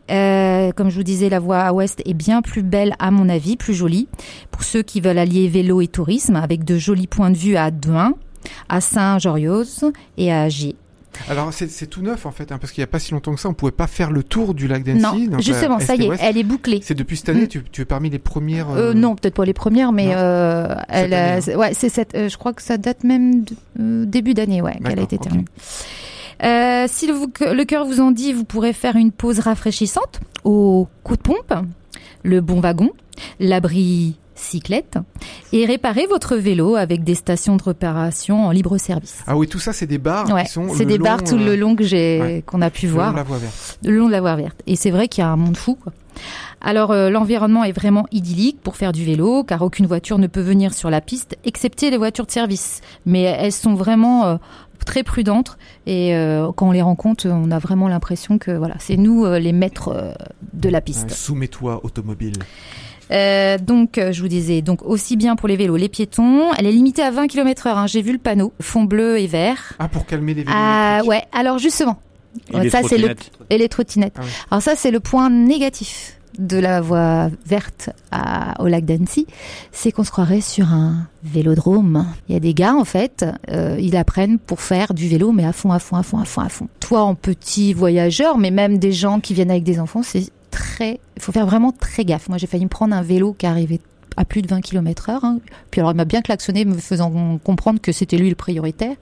Euh, 0.10 0.72
comme 0.72 0.90
je 0.90 0.96
vous 0.96 1.04
disais, 1.04 1.28
la 1.30 1.40
voie 1.40 1.60
à 1.60 1.74
ouest 1.74 2.02
est 2.06 2.14
bien 2.14 2.42
plus 2.42 2.64
belle 2.64 2.96
à 3.00 3.12
mon 3.12 3.28
avis, 3.28 3.58
plus 3.58 3.74
jolie. 3.74 4.08
Pour 4.50 4.64
ceux 4.64 4.82
qui 4.82 5.02
veulent 5.02 5.18
allier 5.18 5.50
vélo 5.50 5.82
et 5.82 5.88
tourisme, 5.88 6.38
avec 6.38 6.64
de 6.64 6.78
jolis 6.78 7.08
points 7.08 7.30
de 7.32 7.38
vue 7.38 7.58
à 7.58 7.70
Douin, 7.70 8.14
à 8.70 8.80
Saint-Joriose 8.80 9.92
et 10.18 10.32
à 10.32 10.48
Gier. 10.48 10.76
Alors 11.30 11.52
c'est 11.54 11.88
tout 11.88 12.02
neuf 12.02 12.26
en 12.26 12.32
fait, 12.32 12.52
hein, 12.52 12.58
parce 12.60 12.72
qu'il 12.72 12.82
y 12.82 12.84
a 12.84 12.88
pas 12.88 13.00
si 13.00 13.12
longtemps 13.12 13.34
que 13.34 13.40
ça, 13.40 13.50
on 13.50 13.54
pouvait 13.54 13.72
pas 13.72 13.88
faire 13.88 14.12
le 14.12 14.24
tour 14.24 14.54
du 14.54 14.68
lac 14.68 14.84
d'Annecy. 14.84 15.28
Non, 15.30 15.40
justement, 15.40 15.78
euh, 15.78 15.80
ça 15.80 15.96
y 15.96 16.04
est, 16.06 16.10
elle 16.22 16.38
est 16.38 16.44
bouclée. 16.44 16.80
C'est 16.84 16.96
depuis 16.96 17.18
cette 17.18 17.30
année, 17.30 17.44
Mm. 17.44 17.48
tu, 17.48 17.64
tu 17.72 17.82
es 17.82 17.86
parmi 17.86 18.10
les 18.10 18.20
premières. 18.20 18.70
Euh, 18.72 18.94
non, 18.94 19.16
peut-être 19.16 19.36
pas 19.36 19.46
les 19.46 19.54
premières, 19.54 19.92
mais 19.92 20.10
euh, 20.16 20.74
elle, 20.90 21.14
année, 21.14 21.56
ouais, 21.56 21.74
c'est 21.74 21.90
cette. 21.90 22.16
euh, 22.16 22.30
je 22.30 22.38
crois 22.38 22.54
que 22.54 22.62
ça 22.62 22.78
date 22.78 23.04
même 23.04 23.44
de, 23.44 23.54
euh, 23.80 24.06
début 24.06 24.34
d'année, 24.34 24.62
ouais, 24.62 24.78
qu'elle 24.86 25.00
a 25.00 25.04
été 25.04 25.18
terminée. 25.18 25.46
Euh, 26.44 26.86
si 26.88 27.08
le, 27.08 27.54
le 27.54 27.66
cœur 27.66 27.86
vous 27.86 28.00
en 28.00 28.12
dit, 28.12 28.32
vous 28.34 28.44
pourrez 28.44 28.74
faire 28.74 28.96
une 28.96 29.12
pause 29.12 29.40
rafraîchissante 29.40 30.20
au 30.44 30.88
coup 31.04 31.16
de 31.18 31.22
pompe, 31.22 31.54
le 32.24 32.42
bon 32.42 32.60
wagon, 32.60 32.92
l'abri 33.40 34.18
cyclette 34.40 34.98
et 35.52 35.66
réparer 35.66 36.06
votre 36.08 36.36
vélo 36.36 36.76
avec 36.76 37.04
des 37.04 37.16
stations 37.16 37.56
de 37.58 37.64
réparation 37.64 38.46
en 38.48 38.52
libre 38.52 38.78
service. 38.78 39.20
Ah 39.28 39.36
oui, 39.38 39.48
tout 39.48 39.60
ça, 39.60 39.74
c'est 39.74 39.88
des 39.88 39.98
bars 39.98 40.30
Ouais, 40.32 40.44
qui 40.46 40.52
sont. 40.52 40.68
c'est 40.74 40.86
des 40.86 40.98
long, 40.98 41.04
bars 41.04 41.24
tout 41.24 41.36
euh, 41.36 41.46
le 41.46 41.56
long 41.56 41.76
que 41.76 41.84
j'ai 41.84 42.22
ouais. 42.22 42.44
qu'on 42.46 42.62
a 42.62 42.70
pu 42.70 42.86
le 42.86 42.92
long 42.92 42.96
voir 42.98 43.12
de 43.12 43.18
la 43.18 43.24
voie 43.24 43.38
verte. 43.38 43.80
le 43.84 43.98
long 43.98 44.08
de 44.08 44.12
la 44.12 44.22
voie 44.22 44.36
verte. 44.36 44.62
Et 44.68 44.76
c'est 44.76 44.92
vrai 44.92 45.08
qu'il 45.08 45.22
y 45.22 45.26
a 45.26 45.30
un 45.30 45.36
monde 45.38 45.58
fou. 45.58 45.76
Quoi. 45.82 45.94
Alors 46.62 46.92
euh, 46.92 47.10
l'environnement 47.10 47.64
est 47.64 47.72
vraiment 47.72 48.06
idyllique 48.12 48.60
pour 48.62 48.76
faire 48.76 48.92
du 48.92 49.06
vélo, 49.06 49.44
car 49.44 49.62
aucune 49.62 49.86
voiture 49.86 50.18
ne 50.18 50.28
peut 50.28 50.42
venir 50.42 50.74
sur 50.74 50.90
la 50.90 51.02
piste, 51.02 51.38
excepté 51.46 51.90
les 51.92 51.98
voitures 51.98 52.26
de 52.26 52.32
service. 52.32 52.82
Mais 53.06 53.22
elles 53.22 53.52
sont 53.52 53.76
vraiment 53.76 54.26
euh, 54.26 54.38
très 54.86 55.04
prudentes 55.04 55.58
et 55.86 56.16
euh, 56.16 56.52
quand 56.56 56.70
on 56.70 56.72
les 56.72 56.82
rencontre, 56.82 57.28
on 57.28 57.52
a 57.52 57.60
vraiment 57.60 57.88
l'impression 57.90 58.38
que 58.38 58.52
voilà, 58.52 58.76
c'est 58.80 58.96
nous 58.98 59.26
euh, 59.26 59.38
les 59.38 59.52
maîtres 59.52 59.90
euh, 59.90 60.14
de 60.54 60.70
la 60.70 60.82
piste. 60.82 61.12
Soumets-toi, 61.12 61.82
automobile. 61.84 62.34
Euh, 63.12 63.58
donc, 63.58 63.98
euh, 63.98 64.12
je 64.12 64.22
vous 64.22 64.28
disais, 64.28 64.62
donc 64.62 64.84
aussi 64.84 65.16
bien 65.18 65.36
pour 65.36 65.48
les 65.48 65.56
vélos, 65.56 65.78
les 65.78 65.90
piétons, 65.90 66.54
elle 66.58 66.66
est 66.66 66.72
limitée 66.72 67.02
à 67.04 67.12
20 67.12 67.28
km 67.28 67.68
heure. 67.68 67.78
Hein, 67.78 67.88
J'ai 67.88 68.02
vu 68.02 68.12
le 68.12 68.18
panneau, 68.18 68.54
fond 68.62 68.84
bleu 68.84 69.20
et 69.20 69.28
vert. 69.28 69.74
Ah, 69.80 69.88
pour 69.88 70.06
calmer 70.06 70.34
les 70.34 70.44
vélos. 70.44 70.56
Ah 70.56 71.02
ouais, 71.06 71.24
alors 71.32 71.58
justement, 71.58 72.00
Et 72.54 72.60
les 72.60 72.70
ça 72.70 72.82
c'est 72.88 72.98
le 72.98 73.16
trottinettes. 73.16 73.32
et 73.50 73.58
les 73.58 73.70
trottinettes. 73.70 74.16
Ah 74.18 74.22
oui. 74.24 74.30
Alors 74.52 74.62
ça 74.62 74.76
c'est 74.76 74.92
le 74.92 75.00
point 75.00 75.30
négatif 75.30 76.14
de 76.38 76.58
la 76.60 76.82
voie 76.82 77.30
verte 77.48 77.90
à- 78.12 78.62
au 78.62 78.68
lac 78.68 78.86
d'Annecy, 78.86 79.26
c'est 79.72 79.92
qu'on 79.92 80.04
se 80.04 80.12
croirait 80.12 80.42
sur 80.42 80.72
un 80.72 81.08
vélodrome. 81.24 82.06
Il 82.30 82.34
y 82.34 82.36
a 82.36 82.40
des 82.40 82.54
gars 82.54 82.76
en 82.76 82.84
fait, 82.86 83.26
euh, 83.50 83.76
ils 83.80 83.96
apprennent 83.96 84.38
pour 84.38 84.62
faire 84.62 84.94
du 84.94 85.08
vélo 85.08 85.32
mais 85.32 85.46
à 85.46 85.52
fond, 85.54 85.72
à 85.72 85.80
fond, 85.80 85.96
à 85.96 86.04
fond, 86.04 86.20
à 86.20 86.26
fond, 86.26 86.42
à 86.42 86.50
fond. 86.50 86.68
Toi 86.80 87.02
en 87.02 87.16
petit 87.16 87.74
voyageur, 87.74 88.38
mais 88.38 88.52
même 88.52 88.78
des 88.78 88.92
gens 88.92 89.20
qui 89.20 89.34
viennent 89.34 89.50
avec 89.50 89.64
des 89.64 89.80
enfants, 89.80 90.04
c'est 90.04 90.30
très, 90.58 91.00
il 91.16 91.22
faut 91.22 91.32
faire 91.32 91.46
vraiment 91.46 91.72
très 91.72 92.04
gaffe. 92.06 92.30
Moi 92.30 92.38
j'ai 92.38 92.48
failli 92.48 92.64
me 92.64 92.70
prendre 92.70 92.96
un 92.96 93.02
vélo 93.02 93.34
qui 93.38 93.46
arrivait 93.46 93.80
à 94.16 94.26
plus 94.26 94.42
de 94.42 94.48
20 94.48 94.62
km 94.62 95.10
heure. 95.10 95.24
hein. 95.24 95.40
Puis 95.72 95.80
alors 95.82 95.92
il 95.92 95.96
m'a 95.98 96.06
bien 96.06 96.22
klaxonné 96.22 96.66
me 96.66 96.76
faisant 96.78 97.38
comprendre 97.44 97.80
que 97.80 97.92
c'était 97.92 98.18
lui 98.18 98.30
le 98.30 98.36
prioritaire. 98.36 98.96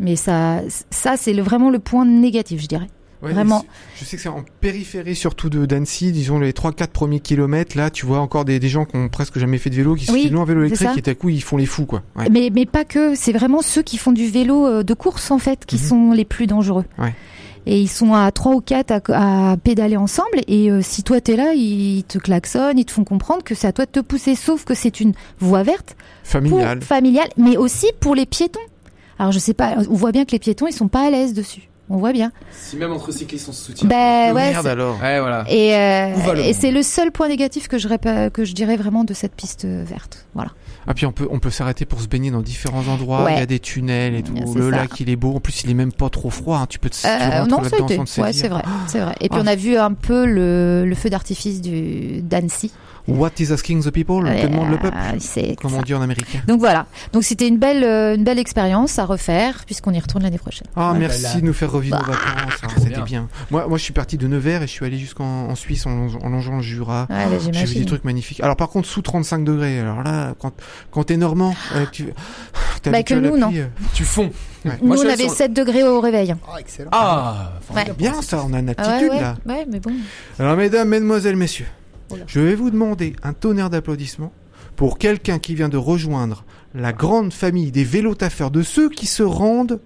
Mais 0.00 0.14
ça, 0.16 0.60
ça 0.90 1.16
c'est 1.16 1.32
le- 1.32 1.42
vraiment 1.42 1.70
le 1.70 1.80
point 1.80 2.04
négatif, 2.06 2.60
je 2.62 2.66
dirais. 2.68 2.86
Ouais, 3.20 3.32
Vraiment. 3.32 3.64
Je 3.98 4.04
sais 4.04 4.14
que 4.14 4.22
c'est 4.22 4.28
en 4.28 4.44
périphérie 4.60 5.16
surtout 5.16 5.50
de 5.50 5.66
d'Annecy, 5.66 6.12
disons 6.12 6.38
les 6.38 6.52
3-4 6.52 6.86
premiers 6.92 7.18
kilomètres, 7.18 7.76
là 7.76 7.90
tu 7.90 8.06
vois 8.06 8.20
encore 8.20 8.44
des, 8.44 8.60
des 8.60 8.68
gens 8.68 8.84
qui 8.84 8.94
ont 8.96 9.08
presque 9.08 9.40
jamais 9.40 9.58
fait 9.58 9.70
de 9.70 9.74
vélo, 9.74 9.96
qui, 9.96 10.08
Oui, 10.12 10.22
qui 10.22 10.28
l'ont 10.28 10.42
en 10.42 10.44
vélo 10.44 10.62
électrique 10.62 10.96
et 10.96 11.02
tout 11.02 11.10
à 11.10 11.14
coup 11.16 11.28
ils 11.28 11.42
font 11.42 11.56
les 11.56 11.66
fous 11.66 11.84
quoi. 11.84 12.04
Ouais. 12.14 12.28
Mais, 12.30 12.48
mais 12.54 12.64
pas 12.64 12.84
que, 12.84 13.16
c'est 13.16 13.32
vraiment 13.32 13.60
ceux 13.60 13.82
qui 13.82 13.96
font 13.98 14.12
du 14.12 14.28
vélo 14.28 14.68
euh, 14.68 14.82
de 14.84 14.94
course 14.94 15.32
en 15.32 15.38
fait 15.38 15.66
qui 15.66 15.74
Mhm. 15.74 15.82
sont 15.82 16.12
les 16.12 16.24
plus 16.24 16.46
dangereux. 16.46 16.84
Ouais. 16.96 17.12
Et 17.70 17.78
ils 17.78 17.88
sont 17.88 18.14
à 18.14 18.32
trois 18.32 18.54
ou 18.54 18.62
quatre 18.62 18.90
à, 19.10 19.52
à 19.52 19.56
pédaler 19.58 19.98
ensemble 19.98 20.40
et 20.46 20.70
euh, 20.70 20.80
si 20.80 21.02
toi 21.02 21.20
t'es 21.20 21.36
là, 21.36 21.52
ils 21.52 22.02
te 22.02 22.16
klaxonnent, 22.18 22.78
ils 22.78 22.86
te 22.86 22.92
font 22.92 23.04
comprendre 23.04 23.44
que 23.44 23.54
c'est 23.54 23.66
à 23.66 23.72
toi 23.72 23.84
de 23.84 23.90
te 23.90 24.00
pousser, 24.00 24.34
sauf 24.36 24.64
que 24.64 24.72
c'est 24.72 25.00
une 25.00 25.12
voie 25.38 25.62
verte 25.64 25.94
Familial. 26.24 26.78
pour 26.78 26.88
familiale, 26.88 27.28
mais 27.36 27.58
aussi 27.58 27.86
pour 28.00 28.14
les 28.14 28.24
piétons. 28.24 28.58
Alors 29.18 29.32
je 29.32 29.38
sais 29.38 29.52
pas, 29.52 29.74
on 29.90 29.94
voit 29.94 30.12
bien 30.12 30.24
que 30.24 30.32
les 30.32 30.38
piétons 30.38 30.66
ils 30.66 30.72
sont 30.72 30.88
pas 30.88 31.06
à 31.06 31.10
l'aise 31.10 31.34
dessus. 31.34 31.68
On 31.90 31.96
voit 31.96 32.12
bien. 32.12 32.32
Si 32.52 32.76
même 32.76 32.92
entre 32.92 33.12
cyclistes 33.12 33.48
on 33.48 33.52
se 33.52 33.64
soutient. 33.64 33.88
Ben 33.88 34.34
ouais. 34.34 34.50
Merde 34.50 34.62
c'est- 34.64 34.68
alors. 34.70 35.00
Ouais, 35.00 35.20
voilà. 35.20 35.44
Et, 35.48 35.74
euh, 35.74 36.34
et 36.36 36.52
c'est 36.52 36.70
le 36.70 36.82
seul 36.82 37.10
point 37.12 37.28
négatif 37.28 37.66
que 37.68 37.78
je, 37.78 37.88
répa- 37.88 38.30
que 38.30 38.44
je 38.44 38.52
dirais 38.52 38.76
vraiment 38.76 39.04
de 39.04 39.14
cette 39.14 39.34
piste 39.34 39.64
euh, 39.64 39.84
verte. 39.86 40.26
Voilà. 40.34 40.50
Ah 40.86 40.94
puis 40.94 41.04
on 41.06 41.12
peut 41.12 41.26
on 41.30 41.38
peut 41.38 41.50
s'arrêter 41.50 41.84
pour 41.84 42.00
se 42.00 42.06
baigner 42.08 42.30
dans 42.30 42.40
différents 42.42 42.86
endroits, 42.88 43.24
Ouais. 43.24 43.34
il 43.34 43.38
y 43.38 43.42
a 43.42 43.46
des 43.46 43.58
tunnels 43.58 44.14
et 44.14 44.22
tout. 44.22 44.34
Le 44.54 44.70
ça. 44.70 44.76
lac 44.76 45.00
il 45.00 45.10
est 45.10 45.16
beau, 45.16 45.34
en 45.36 45.40
plus 45.40 45.62
il 45.64 45.70
est 45.70 45.74
même 45.74 45.92
pas 45.92 46.08
trop 46.10 46.30
froid, 46.30 46.58
hein. 46.58 46.66
tu 46.68 46.78
peux 46.78 46.88
te 46.90 46.96
tu 47.00 47.06
Euh, 47.06 47.40
rentres 47.40 47.48
non, 47.50 47.62
ça 47.64 47.76
a 47.76 47.78
été. 47.84 47.98
Ouais, 48.20 48.32
c'est 48.32 48.48
vrai, 48.48 48.62
c'est 48.86 49.00
vrai. 49.00 49.14
Et 49.20 49.28
puis 49.28 49.38
Ah. 49.40 49.44
on 49.44 49.46
a 49.46 49.54
vu 49.56 49.76
un 49.76 49.92
peu 49.92 50.24
le, 50.26 50.84
le 50.86 50.94
feu 50.94 51.10
d'artifice 51.10 51.60
du 51.60 52.22
d'Annecy. 52.22 52.70
What 53.08 53.30
is 53.38 53.52
asking 53.52 53.82
the 53.82 53.90
people? 53.90 54.22
Que 54.22 54.46
demande 54.46 54.70
le 54.70 54.76
peuple? 54.78 54.96
Euh, 54.96 55.16
c'est 55.18 55.56
Comme 55.60 55.74
on 55.74 55.82
dit 55.82 55.94
en 55.94 56.02
américain? 56.02 56.40
Donc 56.46 56.60
voilà. 56.60 56.86
Donc 57.12 57.24
c'était 57.24 57.48
une 57.48 57.56
belle, 57.58 57.82
euh, 57.82 58.14
une 58.14 58.22
belle 58.24 58.38
expérience 58.38 58.98
à 58.98 59.04
refaire 59.06 59.62
puisqu'on 59.64 59.92
y 59.92 59.98
retourne 59.98 60.22
l'année 60.22 60.38
prochaine. 60.38 60.66
Ah, 60.76 60.92
Ouais, 60.92 60.98
merci 60.98 61.22
bah, 61.22 61.28
là. 61.34 61.40
de 61.40 61.46
nous 61.46 61.52
faire 61.54 61.72
revivre 61.72 61.96
nos 61.98 62.04
Bah, 62.04 62.12
vacances, 62.12 62.60
hein, 62.62 62.68
c'était 62.76 62.90
bien. 62.96 63.04
bien. 63.04 63.28
Moi, 63.50 63.66
moi, 63.66 63.78
je 63.78 63.82
suis 63.82 63.92
parti 63.94 64.18
de 64.18 64.28
Nevers 64.28 64.62
et 64.62 64.66
je 64.66 64.72
suis 64.72 64.84
allé 64.84 64.98
jusqu'en 64.98 65.24
en 65.48 65.54
Suisse 65.54 65.86
en, 65.86 65.90
longeant- 65.96 66.18
en 66.22 66.28
longeant 66.28 66.56
le 66.56 66.62
Jura. 66.62 67.06
Ouais, 67.08 67.16
là, 67.16 67.38
J'ai 67.52 67.64
vu 67.64 67.74
des 67.80 67.84
trucs 67.86 68.04
magnifiques. 68.04 68.40
Alors 68.42 68.56
par 68.56 68.68
contre, 68.68 68.86
sous 68.86 69.00
35 69.02 69.42
degrés. 69.44 69.80
Alors 69.80 70.02
là, 70.02 70.34
quand, 70.38 70.52
quand 70.90 71.04
t'es 71.04 71.16
normand, 71.16 71.54
euh, 71.76 71.86
tu 71.90 72.06
Bah, 72.84 73.02
que 73.02 73.14
nous, 73.14 73.36
non. 73.36 73.50
euh, 73.54 73.66
Tu 73.94 74.04
fonds. 74.04 74.30
Nous 74.64 74.72
Moi, 74.82 74.96
on 74.98 75.00
avait 75.08 75.16
sur 75.24 75.30
le- 75.30 75.34
7 75.36 75.52
degrés 75.52 75.82
au 75.82 76.00
réveil. 76.00 76.34
Ah, 76.46 76.60
excellent. 76.60 76.90
Ah, 76.92 77.52
Ouais. 77.74 77.84
Bien 77.96 78.20
ça, 78.22 78.42
on 78.46 78.52
a 78.52 78.58
une 78.60 78.68
Ah 78.76 78.82
aptitude 78.82 79.10
ouais, 79.10 79.16
ouais, 79.16 79.20
là. 79.20 79.36
ouais, 79.46 79.66
mais 79.70 79.80
bon. 79.80 79.92
Alors 80.38 80.56
mesdames, 80.56 80.88
mesdemoiselles, 80.88 81.36
messieurs. 81.36 81.66
Je 82.26 82.40
vais 82.40 82.54
vous 82.54 82.70
demander 82.70 83.14
un 83.22 83.32
tonnerre 83.32 83.70
d'applaudissements 83.70 84.32
pour 84.76 84.98
quelqu'un 84.98 85.38
qui 85.38 85.54
vient 85.54 85.68
de 85.68 85.76
rejoindre 85.76 86.44
la 86.74 86.92
grande 86.92 87.32
famille 87.32 87.72
des 87.72 87.84
vélotaffeurs, 87.84 88.50
de 88.50 88.62
ceux 88.62 88.88
qui 88.88 89.06
se 89.06 89.22
rendent 89.22 89.80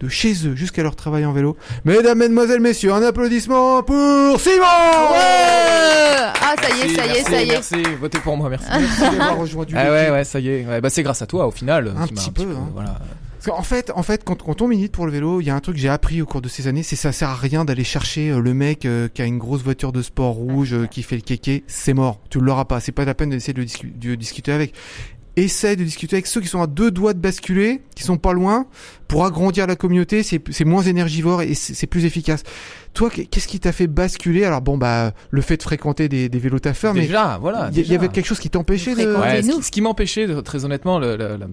de 0.00 0.08
chez 0.08 0.46
eux 0.46 0.54
jusqu'à 0.54 0.82
leur 0.82 0.94
travail 0.94 1.24
en 1.24 1.32
vélo. 1.32 1.56
Mesdames, 1.84 2.18
mesdemoiselles, 2.18 2.60
messieurs, 2.60 2.92
un 2.92 3.02
applaudissement 3.02 3.82
pour 3.82 4.40
Simon 4.40 4.62
Ouais 5.12 6.16
ah 6.48 6.54
ça 6.62 6.68
y 6.68 6.80
est, 6.80 6.96
Merci, 6.96 6.96
ça 6.96 7.06
y 7.06 7.10
est, 7.10 7.22
ça 7.22 7.42
y 7.42 7.48
est. 7.48 7.52
Merci, 7.52 7.82
votez 8.00 8.18
pour 8.18 8.36
moi, 8.36 8.48
merci. 8.48 8.66
Merci 8.70 9.00
d'avoir 9.00 9.38
rejoint 9.38 9.64
du 9.64 9.74
Ah 9.76 9.90
ouais, 9.90 10.10
ouais, 10.10 10.24
ça 10.24 10.38
y 10.38 10.48
est. 10.48 10.66
Ouais, 10.66 10.80
bah 10.80 10.90
c'est 10.90 11.02
grâce 11.02 11.22
à 11.22 11.26
toi 11.26 11.46
au 11.46 11.50
final. 11.50 11.92
Un 11.96 12.06
petit 12.06 12.30
peu, 12.30 12.42
hein. 12.42 12.68
Voilà. 12.72 12.98
Qu'en 13.46 13.62
fait, 13.62 13.92
en 13.94 14.02
fait, 14.02 14.24
quand, 14.24 14.42
quand 14.42 14.60
on 14.60 14.66
milite 14.66 14.90
pour 14.90 15.06
le 15.06 15.12
vélo, 15.12 15.40
il 15.40 15.46
y 15.46 15.50
a 15.50 15.54
un 15.54 15.60
truc 15.60 15.76
que 15.76 15.80
j'ai 15.80 15.88
appris 15.88 16.20
au 16.20 16.26
cours 16.26 16.42
de 16.42 16.48
ces 16.48 16.66
années, 16.66 16.82
c'est 16.82 16.96
que 16.96 17.02
ça 17.02 17.12
sert 17.12 17.28
à 17.28 17.36
rien 17.36 17.64
d'aller 17.64 17.84
chercher 17.84 18.30
euh, 18.30 18.40
le 18.40 18.54
mec 18.54 18.84
euh, 18.84 19.06
qui 19.06 19.22
a 19.22 19.24
une 19.24 19.38
grosse 19.38 19.62
voiture 19.62 19.92
de 19.92 20.02
sport 20.02 20.34
rouge, 20.34 20.74
euh, 20.74 20.86
qui 20.86 21.04
fait 21.04 21.14
le 21.14 21.22
kéké, 21.22 21.62
c'est 21.68 21.94
mort. 21.94 22.20
Tu 22.28 22.40
l'auras 22.40 22.64
pas. 22.64 22.80
C'est 22.80 22.90
pas 22.90 23.04
la 23.04 23.14
peine 23.14 23.30
d'essayer 23.30 23.52
de, 23.52 23.60
le 23.60 23.66
discu- 23.66 23.96
de 23.96 24.16
discuter 24.16 24.50
avec. 24.50 24.74
Essaye 25.36 25.76
de 25.76 25.84
discuter 25.84 26.16
avec 26.16 26.26
ceux 26.26 26.40
qui 26.40 26.48
sont 26.48 26.60
à 26.62 26.66
deux 26.66 26.90
doigts 26.90 27.12
de 27.14 27.20
basculer, 27.20 27.82
qui 27.94 28.02
sont 28.02 28.16
pas 28.16 28.32
loin, 28.32 28.66
pour 29.08 29.24
agrandir 29.24 29.66
la 29.66 29.76
communauté, 29.76 30.22
c'est 30.22 30.42
c'est 30.50 30.64
moins 30.64 30.82
énergivore 30.82 31.42
et 31.42 31.54
c'est 31.54 31.86
plus 31.86 32.04
efficace. 32.04 32.42
Toi, 32.94 33.10
qu'est- 33.10 33.26
qu'est-ce 33.26 33.46
qui 33.48 33.60
t'a 33.60 33.72
fait 33.72 33.86
basculer? 33.86 34.44
Alors 34.44 34.62
bon, 34.62 34.78
bah 34.78 35.12
le 35.30 35.42
fait 35.42 35.56
de 35.58 35.62
fréquenter 35.62 36.08
des, 36.08 36.28
des 36.30 36.38
vélos 36.38 36.58
taffeurs, 36.60 36.94
mais 36.94 37.02
Déjà, 37.02 37.36
voilà. 37.40 37.68
il 37.72 37.86
y, 37.86 37.94
avait 37.94 38.08
quelque 38.08 38.24
chose 38.24 38.38
qui 38.40 38.48
t'empêchait 38.48 38.94
de. 38.94 39.14
Ouais, 39.14 39.42
ce 39.42 39.48
nous. 39.48 39.56
qui, 39.58 39.62
ce 39.64 39.70
qui 39.70 39.80
m'empêchait, 39.82 40.26
très 40.42 40.64
honnêtement, 40.64 40.98
le, 40.98 41.16
le- 41.16 41.36
le- 41.36 41.46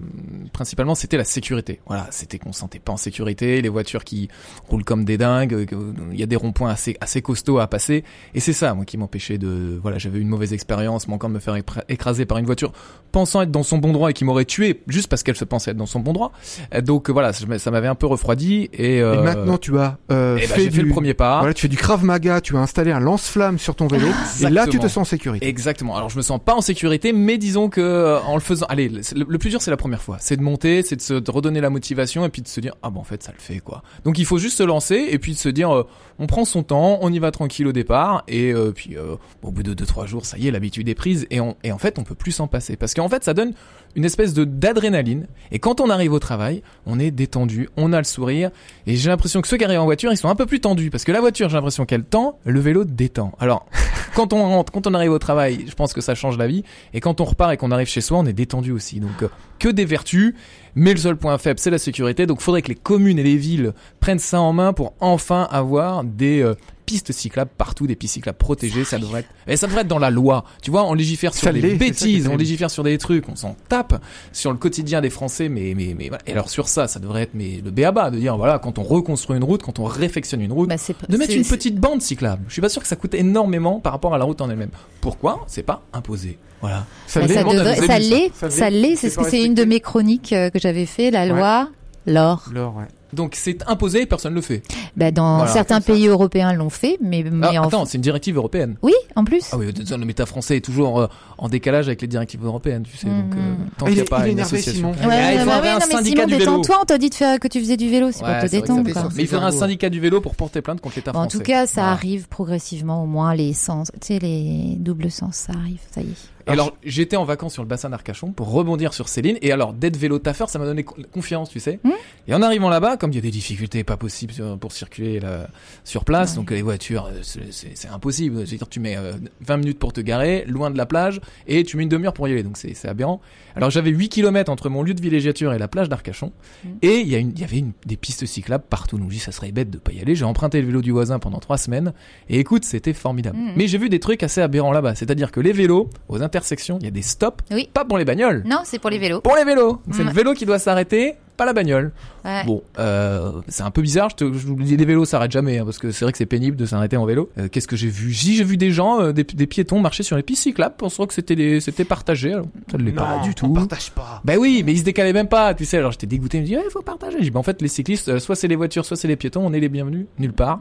principalement, 0.52 0.94
c'était 0.94 1.16
la 1.18 1.24
sécurité. 1.24 1.80
Voilà, 1.86 2.06
c'était 2.10 2.38
qu'on 2.38 2.52
se 2.52 2.60
sentait 2.60 2.78
pas 2.78 2.92
en 2.92 2.96
sécurité, 2.96 3.60
les 3.60 3.68
voitures 3.68 4.04
qui 4.04 4.28
roulent 4.68 4.84
comme 4.84 5.04
des 5.04 5.18
dingues, 5.18 5.66
il 6.12 6.18
y 6.18 6.22
a 6.22 6.26
des 6.26 6.36
ronds-points 6.36 6.70
assez, 6.70 6.96
assez 7.00 7.20
costauds 7.20 7.58
à 7.58 7.66
passer, 7.66 8.04
et 8.34 8.40
c'est 8.40 8.52
ça, 8.54 8.72
moi, 8.74 8.84
qui 8.86 8.96
m'empêchait 8.96 9.36
de, 9.38 9.78
voilà, 9.82 9.98
j'avais 9.98 10.18
eu 10.18 10.22
une 10.22 10.28
mauvaise 10.28 10.52
expérience, 10.54 11.08
manquant 11.08 11.28
de 11.28 11.34
me 11.34 11.40
faire 11.40 11.54
écra- 11.56 11.84
écraser 11.90 12.24
par 12.24 12.38
une 12.38 12.46
voiture, 12.46 12.72
pensant 13.12 13.42
être 13.42 13.50
dans 13.50 13.62
son 13.62 13.78
bon 13.78 13.92
droit 13.92 14.10
et 14.10 14.12
qui 14.14 14.24
m'aurait 14.24 14.44
tué 14.46 14.80
juste 14.88 15.08
parce 15.08 15.22
qu'elle 15.22 15.36
se 15.36 15.44
pensait 15.44 15.72
être 15.72 15.76
dans 15.76 15.86
son 15.86 16.00
bon 16.00 16.12
droit. 16.14 16.32
Euh, 16.74 16.80
Donc 16.80 17.10
voilà, 17.10 17.32
ça 17.44 17.48
m'a- 17.48 17.58
ça 17.58 17.70
m'avait 17.70 17.86
un 17.88 17.94
peu 17.94 18.06
refroidi 18.06 18.68
et, 18.72 19.00
euh, 19.02 19.14
Et 19.14 19.18
maintenant, 19.22 19.58
tu 19.58 19.78
as 19.78 19.98
euh, 20.10 20.38
eh 20.42 20.46
ben, 20.46 20.70
fait, 20.70 20.82
le 20.82 20.88
premier 20.88 21.14
pas. 21.14 21.38
Voilà, 21.40 21.54
tu 21.54 21.62
fais 21.62 21.68
du 21.68 21.76
Krav 21.76 22.04
Maga, 22.04 22.40
tu 22.40 22.56
as 22.56 22.60
installé 22.60 22.90
un 22.92 23.00
lance-flamme 23.00 23.58
sur 23.58 23.74
ton 23.74 23.86
vélo, 23.86 24.08
et 24.40 24.50
là, 24.50 24.66
tu 24.66 24.78
te 24.78 24.88
sens 24.88 24.98
en 24.98 25.04
sécurité. 25.04 25.46
Exactement. 25.46 25.96
Alors 25.96 26.08
je 26.10 26.16
me 26.16 26.22
sens 26.22 26.40
pas 26.44 26.54
en 26.54 26.60
sécurité, 26.60 27.12
mais 27.12 27.38
disons 27.38 27.68
que 27.68 27.80
euh, 27.80 28.20
en 28.20 28.34
le 28.34 28.40
faisant, 28.40 28.66
allez, 28.68 28.88
le, 28.88 29.00
le 29.28 29.38
plus 29.38 29.50
dur 29.50 29.60
c'est 29.62 29.70
la 29.70 29.76
première 29.76 30.02
fois, 30.02 30.16
c'est 30.20 30.36
de 30.36 30.42
monter, 30.42 30.82
c'est 30.82 30.96
de 30.96 31.00
se 31.02 31.14
de 31.14 31.30
redonner 31.30 31.60
la 31.60 31.70
motivation 31.70 32.24
et 32.24 32.28
puis 32.28 32.42
de 32.42 32.48
se 32.48 32.60
dire 32.60 32.74
ah 32.82 32.90
bon 32.90 33.00
en 33.00 33.04
fait 33.04 33.22
ça 33.22 33.32
le 33.32 33.40
fait 33.40 33.60
quoi. 33.60 33.82
Donc 34.04 34.18
il 34.18 34.24
faut 34.26 34.38
juste 34.38 34.58
se 34.58 34.62
lancer 34.62 35.06
et 35.10 35.18
puis 35.18 35.32
de 35.32 35.38
se 35.38 35.48
dire 35.48 35.74
euh, 35.74 35.86
on 36.18 36.26
prend 36.26 36.44
son 36.44 36.62
temps, 36.62 36.98
on 37.00 37.12
y 37.12 37.18
va 37.18 37.30
tranquille 37.30 37.66
au 37.66 37.72
départ 37.72 38.24
et 38.28 38.52
euh, 38.52 38.72
puis 38.72 38.96
euh, 38.96 39.16
au 39.42 39.50
bout 39.50 39.62
de 39.62 39.74
deux 39.74 39.86
trois 39.86 40.06
jours 40.06 40.26
ça 40.26 40.38
y 40.38 40.48
est 40.48 40.50
l'habitude 40.50 40.88
est 40.88 40.94
prise 40.94 41.26
et 41.30 41.40
en 41.40 41.78
fait 41.78 41.98
on 41.98 42.04
peut 42.04 42.14
plus 42.14 42.32
s'en 42.32 42.46
passer 42.46 42.76
parce 42.76 42.94
qu'en 42.94 43.08
fait 43.08 43.24
ça 43.24 43.34
donne 43.34 43.52
une 43.96 44.04
espèce 44.04 44.34
de 44.34 44.44
d'adrénaline 44.44 45.26
et 45.52 45.58
quand 45.58 45.80
on 45.80 45.90
arrive 45.90 46.12
au 46.12 46.18
travail 46.18 46.62
on 46.86 46.98
est 46.98 47.10
détendu, 47.10 47.68
on 47.76 47.92
a 47.92 47.98
le 47.98 48.04
sourire 48.04 48.50
et 48.86 48.96
j'ai 48.96 49.08
l'impression 49.08 49.40
que 49.40 49.48
ceux 49.48 49.56
qui 49.56 49.64
arrivent 49.64 49.80
en 49.80 49.84
voiture 49.84 50.12
ils 50.12 50.16
sont 50.16 50.28
un 50.28 50.34
peu 50.34 50.46
plus 50.46 50.60
tendus 50.60 50.90
parce 50.90 51.04
que 51.04 51.12
la 51.12 51.20
voiture 51.20 51.48
j'ai 51.48 51.56
l'impression 51.56 51.84
qu'elle 51.84 52.04
tend, 52.04 52.38
le 52.44 52.60
vélo 52.60 52.84
détend. 52.84 53.32
Alors 53.38 53.66
quand 54.14 54.32
on 54.32 54.42
rentre, 54.42 54.72
quand 54.72 54.86
on 54.86 54.94
arrive 54.94 55.10
au 55.10 55.18
travail, 55.18 55.64
je 55.68 55.74
pense 55.74 55.92
que 55.92 56.00
ça 56.00 56.14
change 56.14 56.38
la 56.38 56.46
vie. 56.46 56.64
Et 56.92 57.00
quand 57.00 57.20
on 57.20 57.24
repart 57.24 57.52
et 57.52 57.56
qu'on 57.56 57.70
arrive 57.70 57.88
chez 57.88 58.00
soi, 58.00 58.18
on 58.18 58.26
est 58.26 58.32
détendu 58.32 58.72
aussi. 58.72 59.00
Donc 59.00 59.22
euh, 59.22 59.28
que 59.58 59.68
des 59.68 59.84
vertus, 59.84 60.34
mais 60.74 60.92
le 60.92 60.98
seul 60.98 61.16
point 61.16 61.38
faible, 61.38 61.58
c'est 61.58 61.70
la 61.70 61.78
sécurité. 61.78 62.26
Donc 62.26 62.40
faudrait 62.40 62.62
que 62.62 62.68
les 62.68 62.74
communes 62.74 63.18
et 63.18 63.22
les 63.22 63.36
villes 63.36 63.72
prennent 64.00 64.18
ça 64.18 64.40
en 64.40 64.52
main 64.52 64.72
pour 64.72 64.94
enfin 65.00 65.48
avoir 65.50 66.04
des 66.04 66.42
euh, 66.42 66.54
pistes 66.84 67.12
cyclables 67.12 67.50
partout, 67.56 67.86
des 67.86 67.96
pistes 67.96 68.14
cyclables 68.14 68.38
protégées. 68.38 68.84
Ça 68.84 68.98
devrait 68.98 69.20
être, 69.20 69.28
et 69.46 69.56
ça 69.56 69.66
devrait 69.66 69.82
être 69.82 69.88
dans 69.88 69.98
la 69.98 70.10
loi. 70.10 70.44
Tu 70.62 70.70
vois, 70.70 70.84
on 70.84 70.94
légifère 70.94 71.34
sur 71.34 71.44
Ça 71.44 71.52
des 71.52 71.74
bêtises, 71.74 72.28
on 72.28 72.36
légifère 72.36 72.70
sur 72.70 72.82
des 72.84 72.96
trucs, 72.98 73.28
on 73.28 73.36
s'en 73.36 73.56
tape 73.68 74.02
sur 74.32 74.50
le 74.52 74.58
quotidien 74.58 75.00
des 75.00 75.10
Français. 75.10 75.48
Mais 75.48 75.74
mais 75.76 75.94
mais 75.96 76.08
voilà. 76.08 76.22
Et 76.26 76.32
alors 76.32 76.50
sur 76.50 76.68
ça, 76.68 76.86
ça 76.88 77.00
devrait 77.00 77.22
être 77.22 77.34
mais 77.34 77.60
le 77.64 77.70
béaba 77.70 78.10
de 78.10 78.18
dire 78.18 78.36
voilà 78.36 78.58
quand 78.58 78.78
on 78.78 78.82
reconstruit 78.82 79.36
une 79.36 79.44
route, 79.44 79.62
quand 79.62 79.78
on 79.78 79.84
réfectionne 79.84 80.40
une 80.40 80.52
route 80.52 80.68
Bah, 80.68 80.76
de 81.08 81.16
mettre 81.16 81.34
une 81.34 81.44
petite 81.44 81.76
bande 81.78 82.02
cyclable. 82.02 82.42
Je 82.48 82.52
suis 82.52 82.62
pas 82.62 82.68
sûr 82.68 82.82
que 82.82 82.88
ça 82.88 82.96
coûte 82.96 83.14
énormément 83.14 83.80
par 83.80 83.92
rapport 83.92 84.14
à 84.14 84.18
la 84.18 84.24
route 84.24 84.40
en 84.40 84.50
elle-même. 84.50 84.70
Pourquoi 85.00 85.44
C'est 85.46 85.62
pas 85.62 85.82
imposé? 85.92 86.38
Voilà. 86.60 86.86
Ça 87.06 87.20
l'est. 87.20 88.30
ça, 88.50 88.70
l'est. 88.70 88.96
C'est 88.96 89.10
ce 89.10 89.18
que 89.18 89.28
c'est 89.28 89.44
une 89.44 89.54
de 89.54 89.64
mes 89.64 89.80
chroniques 89.80 90.32
euh, 90.32 90.50
que 90.50 90.58
j'avais 90.58 90.86
fait, 90.86 91.10
la 91.10 91.22
Ouais. 91.24 91.28
loi. 91.28 91.68
L'or. 92.06 92.44
L'or, 92.52 92.76
ouais. 92.76 92.84
Donc 93.14 93.34
c'est 93.36 93.62
imposé 93.68 94.02
et 94.02 94.06
personne 94.06 94.34
le 94.34 94.40
fait. 94.40 94.62
Bah, 94.96 95.10
dans 95.10 95.36
Voilà, 95.38 95.52
certains 95.52 95.80
pays 95.80 96.06
européens 96.06 96.52
l'ont 96.52 96.70
fait, 96.70 96.98
mais, 97.00 97.24
mais 97.30 97.48
Ah, 97.56 97.62
en 97.62 97.68
attends, 97.68 97.84
c'est 97.86 97.96
une 97.98 98.02
directive 98.02 98.36
européenne. 98.36 98.76
oui, 98.82 98.92
en 99.16 99.24
plus. 99.24 99.44
Ah 99.52 99.56
oui, 99.58 99.66
le 99.72 99.96
méta 100.04 100.26
français 100.26 100.56
est 100.58 100.60
toujours 100.60 101.00
euh, 101.00 101.06
en 101.38 101.48
décalage 101.48 101.86
avec 101.88 102.02
les 102.02 102.08
directives 102.08 102.44
européennes, 102.44 102.82
tu 102.82 102.96
sais. 102.96 103.06
Donc, 103.06 103.34
euh, 103.34 103.38
Mhm. 103.38 103.56
tant 103.78 103.86
Ah, 103.86 103.88
qu'il 103.90 103.92
il 103.92 103.94
n'y 103.94 104.00
a 104.00 104.04
pas 104.04 104.28
une 104.28 104.40
association. 104.40 104.92
Simon. 104.94 105.08
Ouais, 105.08 105.14
Ah, 105.14 105.32
il 105.34 105.38
faudrait 105.40 105.60
ouais, 105.60 105.68
un 105.68 105.72
non, 105.74 105.78
mais 105.88 105.92
syndicat 105.94 106.22
Simon, 106.22 106.26
du 106.26 106.32
vélo. 106.34 106.38
détends-toi, 106.58 106.78
on 106.82 106.84
t'a 106.84 106.98
dit 106.98 107.10
de 107.10 107.14
faire, 107.14 107.38
que 107.40 107.48
tu 107.48 107.60
faisais 107.60 107.76
du 107.76 107.88
vélo, 107.88 108.08
c'est 108.12 108.24
Ouais, 108.24 108.38
pour 108.40 108.48
te 108.48 108.50
détendre. 108.56 108.92
quoi. 108.92 109.08
Mais 109.14 109.22
il 109.22 109.28
faudrait 109.28 109.46
un 109.46 109.50
syndicat 109.52 109.88
du 109.90 110.00
vélo 110.00 110.20
pour 110.20 110.34
porter 110.34 110.60
plainte 110.62 110.80
contre 110.80 110.96
l'État 110.96 111.12
Bon, 111.12 111.20
en 111.20 111.22
français. 111.22 111.38
tout 111.38 111.44
cas, 111.44 111.66
ça 111.66 111.86
arrive 111.90 112.28
progressivement, 112.28 113.02
au 113.02 113.06
moins 113.06 113.34
les 113.34 113.52
sens, 113.52 113.90
tu 114.00 114.14
sais, 114.14 114.18
les 114.18 114.76
doubles 114.78 115.10
sens, 115.10 115.36
ça 115.36 115.52
arrive, 115.58 115.78
ça 115.92 116.00
y 116.00 116.04
est. 116.04 116.33
Et 116.46 116.50
alors, 116.50 116.76
j'étais 116.84 117.16
en 117.16 117.24
vacances 117.24 117.54
sur 117.54 117.62
le 117.62 117.68
bassin 117.68 117.90
d'Arcachon 117.90 118.32
pour 118.32 118.50
rebondir 118.50 118.92
sur 118.92 119.08
Céline. 119.08 119.38
Et 119.42 119.50
alors, 119.52 119.72
d'être 119.72 119.96
vélo 119.96 120.18
taffeur, 120.18 120.48
ça 120.50 120.58
m'a 120.58 120.66
donné 120.66 120.84
co- 120.84 120.96
confiance, 121.12 121.48
tu 121.50 121.58
sais. 121.60 121.80
Hmm. 121.84 121.90
Et 122.28 122.34
en 122.34 122.42
arrivant 122.42 122.68
là-bas, 122.68 122.96
comme 122.96 123.10
il 123.12 123.14
y 123.16 123.18
a 123.18 123.22
des 123.22 123.30
difficultés 123.30 123.82
pas 123.84 123.96
possibles 123.96 124.34
pour 124.60 124.72
circuler 124.72 125.20
là, 125.20 125.48
sur 125.84 126.04
place, 126.04 126.32
Ouais. 126.32 126.36
donc 126.36 126.50
les 126.50 126.62
voitures, 126.62 127.06
euh, 127.12 127.20
c'est- 127.22 127.88
impossible. 127.90 128.46
C'est-à-dire, 128.46 128.68
tu 128.68 128.80
mets 128.80 128.96
euh, 128.96 129.12
20 129.40 129.56
minutes 129.58 129.78
pour 129.78 129.92
te 129.92 130.00
garer, 130.00 130.44
loin 130.46 130.70
de 130.70 130.76
la 130.76 130.86
plage, 130.86 131.20
et 131.46 131.64
tu 131.64 131.76
mets 131.76 131.82
une 131.84 131.88
demi-heure 131.88 132.12
pour 132.14 132.28
y 132.28 132.32
aller. 132.32 132.42
Donc, 132.42 132.56
c'est 132.56 132.74
aberrant. 132.88 133.20
Alors, 133.56 133.70
j'avais 133.70 133.90
8 133.90 134.08
km 134.08 134.50
entre 134.50 134.68
mon 134.68 134.82
lieu 134.82 134.94
de 134.94 135.00
villégiature 135.00 135.52
et 135.52 135.58
la 135.58 135.68
plage 135.68 135.88
d'Arcachon. 135.88 136.32
Hmm. 136.64 136.68
Et 136.82 137.00
il 137.00 137.08
y, 137.08 137.14
a 137.14 137.18
une- 137.18 137.30
il 137.30 137.40
y 137.40 137.44
avait 137.44 137.58
une, 137.58 137.72
des 137.86 137.96
pistes 137.96 138.26
cyclables 138.26 138.64
partout. 138.68 138.98
Donc, 138.98 139.08
je 139.10 139.14
dis, 139.14 139.20
ça 139.20 139.32
serait 139.32 139.52
bête 139.52 139.70
de 139.70 139.78
pas 139.78 139.92
y 139.92 140.00
aller. 140.00 140.14
J'ai 140.14 140.24
emprunté 140.24 140.60
le 140.60 140.66
vélo 140.66 140.82
du 140.82 140.90
voisin 140.90 141.18
pendant 141.18 141.38
trois 141.38 141.58
semaines. 141.58 141.92
Et 142.28 142.38
écoute, 142.38 142.64
c'était 142.64 142.92
formidable. 142.92 143.38
Mais 143.56 143.66
j'ai 143.68 143.78
vu 143.78 143.88
des 143.88 144.00
trucs 144.00 144.22
assez 144.22 144.40
aberrants 144.40 144.72
là-bas. 144.72 144.94
C'est-à-dire 144.94 145.30
que 145.32 145.40
les 145.40 145.52
vélos, 145.52 145.88
aux 146.08 146.22
intersections, 146.36 146.78
il 146.80 146.84
y 146.84 146.88
a 146.88 146.90
des 146.90 147.02
stops, 147.02 147.44
Oui. 147.50 147.68
pas 147.72 147.84
pour 147.84 147.98
les 147.98 148.04
bagnoles, 148.04 148.42
Non, 148.44 148.60
c'est 148.64 148.78
pour 148.78 148.90
les 148.90 148.98
vélos. 148.98 149.20
pour 149.20 149.36
les 149.36 149.44
vélos. 149.44 149.80
C'est 149.92 150.00
Mhm. 150.02 150.08
le 150.08 150.14
vélo 150.14 150.34
qui 150.34 150.46
doit 150.46 150.58
s'arrêter, 150.58 151.14
pas 151.36 151.44
la 151.46 151.52
bagnole. 151.52 151.92
Ouais. 152.24 152.44
Bon, 152.44 152.62
euh, 152.78 153.32
c'est 153.48 153.62
un 153.64 153.70
peu 153.70 153.82
bizarre. 153.82 154.08
Je 154.10 154.16
te, 154.16 154.24
je 154.32 154.46
vous 154.46 154.54
dis, 154.56 154.76
les 154.76 154.84
vélos 154.84 155.04
s'arrêtent 155.04 155.32
jamais, 155.32 155.58
hein, 155.58 155.64
parce 155.64 155.78
que 155.78 155.90
c'est 155.90 156.04
vrai 156.04 156.12
que 156.12 156.18
c'est 156.18 156.26
pénible 156.26 156.56
de 156.56 156.64
s'arrêter 156.66 156.96
en 156.96 157.04
vélo. 157.06 157.30
Euh, 157.38 157.48
Qu'est-ce 157.48 157.66
que 157.68 157.74
j'ai 157.76 157.88
vu? 157.88 158.12
J'ai 158.12 158.44
vu 158.44 158.56
des 158.56 158.70
gens, 158.70 159.00
euh, 159.00 159.12
des, 159.12 159.24
des 159.24 159.46
piétons 159.46 159.80
marcher 159.80 160.02
sur 160.04 160.16
les 160.16 160.22
pistes 160.22 160.42
cyclables, 160.44 160.74
pensant 160.76 161.06
que 161.06 161.14
c'était 161.14 161.84
partagé. 161.84 162.32
Alors, 162.34 162.46
ça 162.70 162.78
ne 162.78 162.84
l'est 162.84 162.92
pas 162.92 163.20
du 163.24 163.34
tout. 163.34 163.46
On 163.46 163.52
partage 163.54 163.90
pas. 163.90 164.20
Bah 164.24 164.34
oui, 164.38 164.62
mais 164.64 164.72
ils 164.72 164.78
se 164.78 164.84
décalaient 164.84 165.12
même 165.12 165.28
pas, 165.28 165.54
tu 165.54 165.64
sais. 165.64 165.78
Alors 165.78 165.90
j'étais 165.92 166.06
dégoûté, 166.06 166.38
je 166.38 166.42
me 166.42 166.46
dis, 166.46 166.52
il 166.54 166.70
faut 166.70 166.82
partager. 166.82 167.16
Je 167.18 167.24
dis, 167.24 167.30
bah 167.30 167.40
en 167.40 167.44
fait, 167.44 167.60
les 167.62 167.68
cyclistes, 167.68 168.18
soit 168.20 168.36
c'est 168.36 168.48
les 168.48 168.56
voitures, 168.56 168.84
soit 168.84 168.96
c'est 168.96 169.08
les 169.08 169.16
piétons, 169.16 169.44
on 169.44 169.52
est 169.52 169.60
les 169.60 169.68
bienvenus, 169.68 170.06
nulle 170.18 170.32
part. 170.32 170.60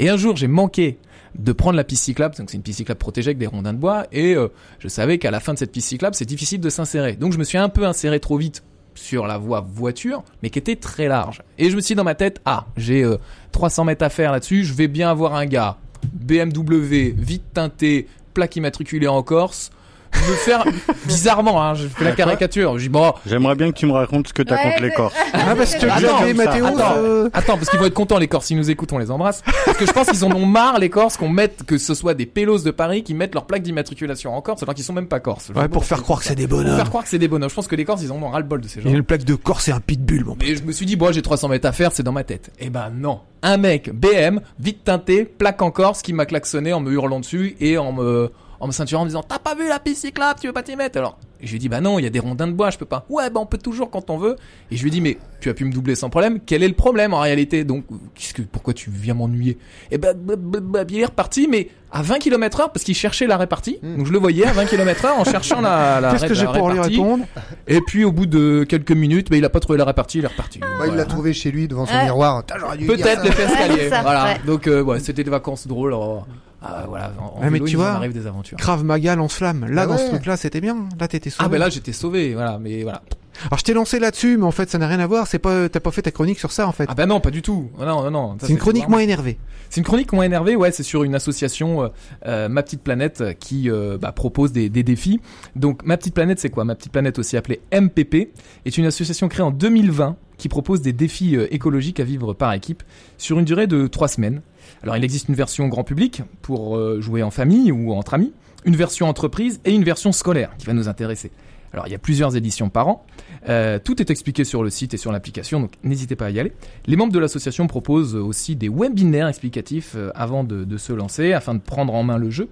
Et 0.00 0.08
un 0.08 0.16
jour, 0.16 0.36
j'ai 0.36 0.46
manqué 0.48 0.98
de 1.34 1.52
prendre 1.52 1.76
la 1.76 1.84
piste 1.84 2.04
cyclable, 2.04 2.34
donc 2.36 2.50
c'est 2.50 2.56
une 2.56 2.62
piste 2.62 2.78
cyclable 2.78 2.98
protégée 2.98 3.28
avec 3.28 3.38
des 3.38 3.46
rondins 3.46 3.72
de 3.72 3.78
bois, 3.78 4.06
et 4.12 4.34
euh, 4.34 4.48
je 4.78 4.88
savais 4.88 5.18
qu'à 5.18 5.30
la 5.30 5.40
fin 5.40 5.54
de 5.54 5.58
cette 5.58 5.72
piste 5.72 5.88
cyclable, 5.88 6.14
c'est 6.14 6.24
difficile 6.24 6.60
de 6.60 6.70
s'insérer. 6.70 7.14
Donc 7.14 7.32
je 7.32 7.38
me 7.38 7.44
suis 7.44 7.58
un 7.58 7.68
peu 7.68 7.84
inséré 7.86 8.20
trop 8.20 8.36
vite 8.36 8.62
sur 8.94 9.26
la 9.26 9.38
voie 9.38 9.60
voiture, 9.60 10.24
mais 10.42 10.50
qui 10.50 10.58
était 10.58 10.76
très 10.76 11.08
large. 11.08 11.42
Et 11.56 11.70
je 11.70 11.76
me 11.76 11.80
suis 11.80 11.94
dit 11.94 11.96
dans 11.96 12.04
ma 12.04 12.14
tête, 12.14 12.40
ah, 12.44 12.66
j'ai 12.76 13.04
euh, 13.04 13.16
300 13.52 13.84
mètres 13.84 14.04
à 14.04 14.10
faire 14.10 14.32
là-dessus, 14.32 14.64
je 14.64 14.74
vais 14.74 14.88
bien 14.88 15.10
avoir 15.10 15.34
un 15.34 15.46
gars, 15.46 15.78
BMW, 16.12 17.14
vite 17.16 17.44
teinté, 17.54 18.08
plaque 18.34 18.56
immatriculée 18.56 19.08
en 19.08 19.22
Corse, 19.22 19.70
me 20.14 20.34
faire 20.34 20.64
bizarrement, 21.06 21.62
hein, 21.62 21.74
je 21.74 21.86
fais 21.86 22.04
la 22.04 22.12
caricature. 22.12 22.76
Je 22.78 22.84
dis 22.84 22.88
bon, 22.88 23.12
J'aimerais 23.26 23.54
bien 23.54 23.70
que 23.70 23.76
tu 23.78 23.86
me 23.86 23.92
racontes 23.92 24.28
ce 24.28 24.32
que 24.32 24.42
t'as 24.42 24.56
Ouais, 24.56 24.62
contre 24.70 24.82
les 24.82 24.90
Corses. 24.90 25.14
Ah, 25.32 25.54
parce 25.56 25.74
que 25.76 25.86
Attends, 25.86 26.26
et 26.26 26.34
Mathéo, 26.34 26.66
attends. 26.66 26.94
euh, 26.98 27.30
Attends, 27.32 27.56
parce 27.56 27.70
qu'ils 27.70 27.78
vont 27.78 27.86
être 27.86 27.94
contents 27.94 28.18
les 28.18 28.28
Corses, 28.28 28.46
s'ils 28.46 28.56
nous 28.56 28.70
écoutent, 28.70 28.92
on 28.92 28.98
les 28.98 29.10
embrasse. 29.10 29.42
Parce 29.64 29.76
que 29.78 29.86
je 29.86 29.92
pense 29.92 30.08
qu'ils 30.08 30.24
en 30.24 30.30
ont 30.32 30.44
marre 30.46 30.78
les 30.78 30.90
Corses 30.90 31.16
qu'on 31.16 31.28
mette, 31.28 31.62
que 31.64 31.78
ce 31.78 31.94
soit 31.94 32.14
des 32.14 32.26
pélos 32.26 32.58
de 32.64 32.70
Paris 32.70 33.02
qui 33.02 33.14
mettent 33.14 33.34
leur 33.34 33.46
plaque 33.46 33.62
d'immatriculation 33.62 34.34
en 34.36 34.40
Corse 34.42 34.62
alors 34.62 34.74
qu'ils 34.74 34.84
sont 34.84 34.92
même 34.92 35.06
pas 35.06 35.20
Corses. 35.20 35.50
ouais, 35.54 35.68
pour 35.68 35.84
faire 35.84 36.02
croire 36.02 36.18
que 36.20 36.24
c'est 36.26 36.34
des 36.34 36.46
Pour 36.48 36.58
bonhommes. 36.58 36.76
faire 36.76 36.88
croire 36.88 37.04
que 37.04 37.10
c'est 37.10 37.18
des 37.18 37.28
bonhommes. 37.28 37.48
Je 37.50 37.54
pense 37.54 37.68
que 37.68 37.76
les 37.76 37.84
Corses 37.84 38.02
ils 38.02 38.12
en 38.12 38.16
ont 38.22 38.28
ras 38.28 38.38
le 38.40 38.44
bol 38.46 38.60
de 38.60 38.68
ces 38.68 38.80
Il 38.80 38.82
gens. 38.84 38.90
y 38.90 38.94
a 38.94 38.96
une 38.96 39.04
plaque 39.04 39.24
de 39.24 39.34
Corse 39.34 39.68
et 39.68 39.72
un 39.72 39.80
pitbull, 39.80 40.24
mon 40.24 40.36
Mais 40.40 40.54
je 40.56 40.62
me 40.64 40.72
suis 40.72 40.86
dit, 40.86 40.96
bon, 40.96 41.12
j'ai 41.12 41.22
300 41.22 41.48
mètres 41.48 41.66
à 41.68 41.72
faire, 41.72 41.92
c'est 41.92 42.02
dans 42.02 42.12
ma 42.12 42.24
tête. 42.24 42.50
Eh 42.58 42.68
ben 42.70 42.90
non. 42.94 43.20
Un 43.42 43.56
mec, 43.56 43.90
BM, 43.94 44.40
vite 44.58 44.84
teinté, 44.84 45.24
plaque 45.24 45.62
en 45.62 45.70
Corse, 45.70 46.02
qui 46.02 46.12
m'a 46.12 46.26
klaxonné 46.26 46.72
en 46.72 46.80
me 46.80 46.90
hurlant 46.92 47.20
dessus 47.20 47.56
et 47.60 47.78
en 47.78 47.92
me, 47.92 48.32
en 48.60 48.66
me 48.66 48.72
ceinturant 48.72 49.02
en 49.02 49.04
me 49.04 49.10
disant, 49.10 49.22
t'as 49.22 49.38
pas 49.38 49.54
vu 49.54 49.68
la 49.68 49.78
piste 49.78 50.02
cyclable, 50.04 50.38
tu 50.40 50.46
veux 50.46 50.52
pas 50.52 50.62
t'y 50.62 50.74
mettre? 50.76 50.98
Alors, 50.98 51.18
je 51.40 51.48
lui 51.48 51.56
ai 51.56 51.58
dit, 51.60 51.68
bah 51.68 51.80
non, 51.80 51.98
il 51.98 52.02
y 52.02 52.06
a 52.06 52.10
des 52.10 52.18
rondins 52.18 52.48
de 52.48 52.52
bois, 52.52 52.70
je 52.70 52.78
peux 52.78 52.84
pas. 52.84 53.06
Ouais, 53.08 53.30
bah 53.30 53.38
on 53.40 53.46
peut 53.46 53.58
toujours 53.58 53.90
quand 53.90 54.10
on 54.10 54.18
veut. 54.18 54.34
Et 54.72 54.76
je 54.76 54.82
lui 54.82 54.88
ai 54.88 54.90
dit, 54.90 55.00
mais 55.00 55.16
tu 55.40 55.48
as 55.48 55.54
pu 55.54 55.64
me 55.64 55.72
doubler 55.72 55.94
sans 55.94 56.10
problème. 56.10 56.40
Quel 56.44 56.62
est 56.64 56.68
le 56.68 56.74
problème 56.74 57.14
en 57.14 57.20
réalité? 57.20 57.62
Donc, 57.64 57.84
qu'est-ce 58.16 58.34
que, 58.34 58.42
pourquoi 58.42 58.74
tu 58.74 58.90
viens 58.90 59.14
m'ennuyer? 59.14 59.56
Et 59.92 59.98
ben, 59.98 60.16
bah, 60.18 60.34
bah, 60.36 60.58
bah, 60.60 60.84
il 60.88 60.98
est 60.98 61.04
reparti, 61.04 61.46
mais 61.48 61.68
à 61.92 62.02
20 62.02 62.18
km 62.18 62.60
heure, 62.60 62.72
parce 62.72 62.84
qu'il 62.84 62.96
cherchait 62.96 63.26
la 63.28 63.36
répartie. 63.36 63.78
Donc 63.82 64.04
je 64.06 64.12
le 64.12 64.18
voyais 64.18 64.44
à 64.46 64.52
20 64.52 64.66
km 64.66 65.04
heure 65.06 65.18
en 65.20 65.24
cherchant 65.30 65.60
la, 65.60 66.00
la, 66.00 66.10
Qu'est-ce 66.10 66.24
que 66.26 66.28
la 66.34 66.34
j'ai 66.34 66.46
pour 66.58 66.70
lui 66.70 66.80
répondre? 66.80 67.24
Et 67.68 67.80
puis 67.80 68.04
au 68.04 68.10
bout 68.12 68.26
de 68.26 68.64
quelques 68.68 68.90
minutes, 68.92 69.30
bah, 69.30 69.36
il 69.36 69.44
a 69.44 69.48
pas 69.48 69.60
trouvé 69.60 69.78
la 69.78 69.84
répartie, 69.84 70.18
il 70.18 70.24
est 70.24 70.28
reparti. 70.28 70.58
Bah, 70.58 70.66
Voilà. 70.78 70.92
il 70.92 70.96
l'a 70.96 71.04
trouvé 71.06 71.32
chez 71.32 71.50
lui 71.52 71.66
devant 71.68 71.86
son 71.86 71.94
Ouais. 71.94 72.04
miroir. 72.04 72.42
Peut-être 72.44 73.22
l'effet 73.24 73.44
escalier. 73.44 73.88
Voilà. 73.88 74.34
Donc 74.44 74.66
euh, 74.66 74.82
ouais, 74.82 74.98
c'était 75.00 75.24
des 75.24 75.30
vacances 75.30 75.66
drôles. 75.68 75.92
alors, 75.94 76.26
ah, 76.62 76.84
voilà. 76.88 77.12
En, 77.20 77.38
en 77.38 77.42
mais 77.42 77.50
vélo, 77.50 77.66
tu 77.66 77.76
vois, 77.76 77.92
en 77.92 77.96
arrive 77.96 78.12
des 78.12 78.26
aventures. 78.26 78.58
Krav 78.58 78.82
Maga, 78.84 79.14
lance-flamme. 79.16 79.66
Là, 79.66 79.82
Ah 79.82 79.86
dans 79.86 79.96
ce 79.98 80.08
truc-là, 80.08 80.36
c'était 80.36 80.60
bien. 80.60 80.88
Là, 80.98 81.06
t'étais 81.08 81.30
sauvé. 81.30 81.44
Ah 81.46 81.48
ben 81.48 81.58
là 81.58 81.68
j'étais 81.68 81.92
sauvé, 81.92 82.34
voilà. 82.34 82.58
Mais 82.58 82.82
voilà. 82.82 83.02
Alors, 83.46 83.58
je 83.60 83.62
t'ai 83.64 83.72
lancé 83.72 84.00
là-dessus, 84.00 84.36
mais 84.36 84.44
en 84.46 84.50
fait, 84.50 84.68
ça 84.68 84.78
n'a 84.78 84.88
rien 84.88 84.98
à 84.98 85.06
voir. 85.06 85.28
C'est 85.28 85.38
pas, 85.38 85.68
t'as 85.68 85.78
pas 85.78 85.92
fait 85.92 86.02
ta 86.02 86.10
chronique 86.10 86.40
sur 86.40 86.50
ça, 86.50 86.66
en 86.66 86.72
fait. 86.72 86.86
Ah 86.88 86.94
ben 86.96 87.06
non, 87.06 87.20
pas 87.20 87.30
du 87.30 87.40
tout. 87.40 87.70
Non, 87.78 87.86
non, 87.86 88.10
non. 88.10 88.36
Ça, 88.40 88.46
c'est 88.48 88.52
une 88.52 88.58
chronique 88.58 88.82
vraiment- 88.82 88.96
moins 88.96 89.04
énervée. 89.04 89.38
C'est 89.70 89.80
une 89.80 89.84
chronique 89.84 90.12
moins 90.12 90.24
énervée, 90.24 90.56
ouais, 90.56 90.72
c'est 90.72 90.82
sur 90.82 91.04
une 91.04 91.14
association, 91.14 91.84
euh, 91.84 91.88
euh, 92.26 92.48
Ma 92.48 92.64
Petite 92.64 92.82
Planète, 92.82 93.20
euh, 93.20 93.32
qui 93.34 93.70
euh, 93.70 93.96
bah, 93.96 94.10
propose 94.10 94.50
des, 94.50 94.68
des 94.70 94.82
défis. 94.82 95.20
Donc 95.54 95.84
Ma 95.84 95.96
Petite 95.96 96.14
Planète, 96.14 96.40
c'est 96.40 96.50
quoi? 96.50 96.64
Ma 96.64 96.74
Petite 96.74 96.90
Planète, 96.90 97.18
aussi 97.20 97.36
appelée 97.36 97.60
MPP, 97.72 98.32
est 98.64 98.76
une 98.78 98.86
association 98.86 99.28
créée 99.28 99.44
en 99.44 99.50
2020 99.52 100.16
qui 100.38 100.48
propose 100.48 100.80
des 100.80 100.92
défis 100.92 101.36
euh, 101.36 101.46
écologiques 101.54 102.00
à 102.00 102.04
vivre 102.04 102.32
par 102.32 102.52
équipe 102.54 102.82
sur 103.18 103.38
une 103.38 103.44
durée 103.44 103.66
de 103.68 103.86
trois 103.86 104.08
semaines. 104.08 104.40
Alors 104.82 104.96
il 104.96 105.04
existe 105.04 105.28
une 105.28 105.34
version 105.34 105.68
grand 105.68 105.84
public 105.84 106.22
pour 106.42 106.76
euh, 106.76 107.00
jouer 107.00 107.22
en 107.22 107.30
famille 107.30 107.72
ou 107.72 107.92
entre 107.92 108.14
amis, 108.14 108.32
une 108.64 108.76
version 108.76 109.08
entreprise 109.08 109.60
et 109.64 109.72
une 109.72 109.84
version 109.84 110.12
scolaire 110.12 110.50
qui 110.58 110.66
va 110.66 110.72
nous 110.72 110.88
intéresser. 110.88 111.30
Alors 111.72 111.86
il 111.86 111.90
y 111.90 111.94
a 111.94 111.98
plusieurs 111.98 112.36
éditions 112.36 112.70
par 112.70 112.88
an. 112.88 113.06
Euh, 113.48 113.78
tout 113.82 114.00
est 114.00 114.10
expliqué 114.10 114.44
sur 114.44 114.62
le 114.62 114.70
site 114.70 114.94
et 114.94 114.96
sur 114.96 115.12
l'application, 115.12 115.60
donc 115.60 115.72
n'hésitez 115.82 116.16
pas 116.16 116.26
à 116.26 116.30
y 116.30 116.40
aller. 116.40 116.52
Les 116.86 116.96
membres 116.96 117.12
de 117.12 117.18
l'association 117.18 117.66
proposent 117.66 118.14
aussi 118.14 118.56
des 118.56 118.68
webinaires 118.68 119.28
explicatifs 119.28 119.92
euh, 119.96 120.10
avant 120.14 120.44
de, 120.44 120.76
se 120.76 120.92
lancer, 120.92 121.32
afin 121.32 121.54
de 121.54 121.60
prendre 121.60 121.94
en 121.94 122.02
main 122.02 122.18
le 122.18 122.30
jeu. 122.30 122.48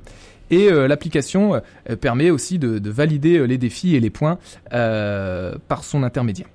Et 0.49 0.71
l'application 0.71 1.61
permet 2.01 2.31
aussi 2.31 2.61
de, 2.61 2.89
valider 2.89 3.45
les 3.49 3.59
défis 3.59 3.97
et 3.97 4.01
les 4.01 4.11
points 4.11 4.39
par 4.71 5.83
son 5.83 6.05
intermédiaire. 6.05 6.47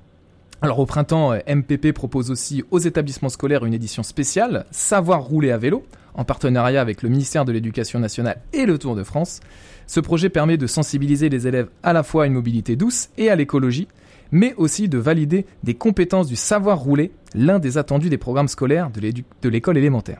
Alors 0.63 0.77
au 0.77 0.85
printemps, 0.85 1.33
MPP 1.47 1.91
propose 1.91 2.29
aussi 2.29 2.63
aux 2.69 2.77
établissements 2.77 3.29
scolaires 3.29 3.65
une 3.65 3.73
édition 3.73 4.03
spéciale, 4.03 4.65
Savoir 4.69 5.23
rouler 5.23 5.49
à 5.49 5.57
vélo, 5.57 5.83
en 6.13 6.23
partenariat 6.23 6.81
avec 6.81 7.01
le 7.01 7.09
ministère 7.09 7.45
de 7.45 7.51
l'Éducation 7.51 7.97
nationale 7.97 8.41
et 8.53 8.67
le 8.67 8.77
Tour 8.77 8.95
de 8.95 9.03
France. 9.03 9.39
Ce 9.87 9.99
projet 9.99 10.29
permet 10.29 10.57
de 10.57 10.67
sensibiliser 10.67 11.29
les 11.29 11.47
élèves 11.47 11.69
à 11.81 11.93
la 11.93 12.03
fois 12.03 12.25
à 12.25 12.27
une 12.27 12.33
mobilité 12.33 12.75
douce 12.75 13.09
et 13.17 13.31
à 13.31 13.35
l'écologie, 13.35 13.87
mais 14.31 14.53
aussi 14.55 14.87
de 14.87 14.99
valider 14.99 15.47
des 15.63 15.73
compétences 15.73 16.27
du 16.27 16.35
savoir 16.35 16.77
rouler, 16.77 17.11
l'un 17.33 17.57
des 17.57 17.79
attendus 17.79 18.09
des 18.09 18.19
programmes 18.19 18.47
scolaires 18.47 18.91
de 18.91 19.49
l'école 19.49 19.79
élémentaire. 19.79 20.19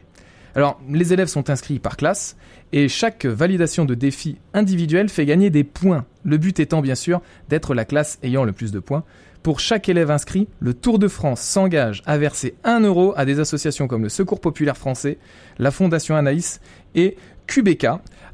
Alors, 0.56 0.82
les 0.90 1.14
élèves 1.14 1.28
sont 1.28 1.50
inscrits 1.50 1.80
par 1.80 1.96
classe 1.96 2.36
et 2.74 2.90
chaque 2.90 3.26
validation 3.26 3.86
de 3.86 3.96
défi 3.96 4.38
individuel 4.54 5.08
fait 5.08 5.26
gagner 5.26 5.50
des 5.50 5.64
points. 5.64 6.06
Le 6.26 6.38
but 6.38 6.60
étant 6.60 6.82
bien 6.82 6.96
sûr 6.96 7.22
d'être 7.48 7.74
la 7.74 7.86
classe 7.86 8.20
ayant 8.22 8.44
le 8.44 8.52
plus 8.52 8.72
de 8.72 8.80
points. 8.80 9.04
Pour 9.44 9.60
chaque 9.60 9.90
élève 9.90 10.12
inscrit, 10.12 10.48
le 10.60 10.76
Tour 10.76 11.00
de 11.00 11.08
France 11.08 11.42
s'engage 11.42 12.04
à 12.06 12.20
verser 12.20 12.54
1 12.64 12.82
euro 12.82 13.14
à 13.18 13.26
des 13.26 13.40
associations 13.40 13.88
comme 13.88 14.04
le 14.04 14.10
Secours 14.10 14.40
Populaire 14.40 14.78
Français, 14.78 15.18
la 15.58 15.72
Fondation 15.72 16.16
Anaïs 16.16 16.62
et 16.94 17.18
QBK, 17.48 17.88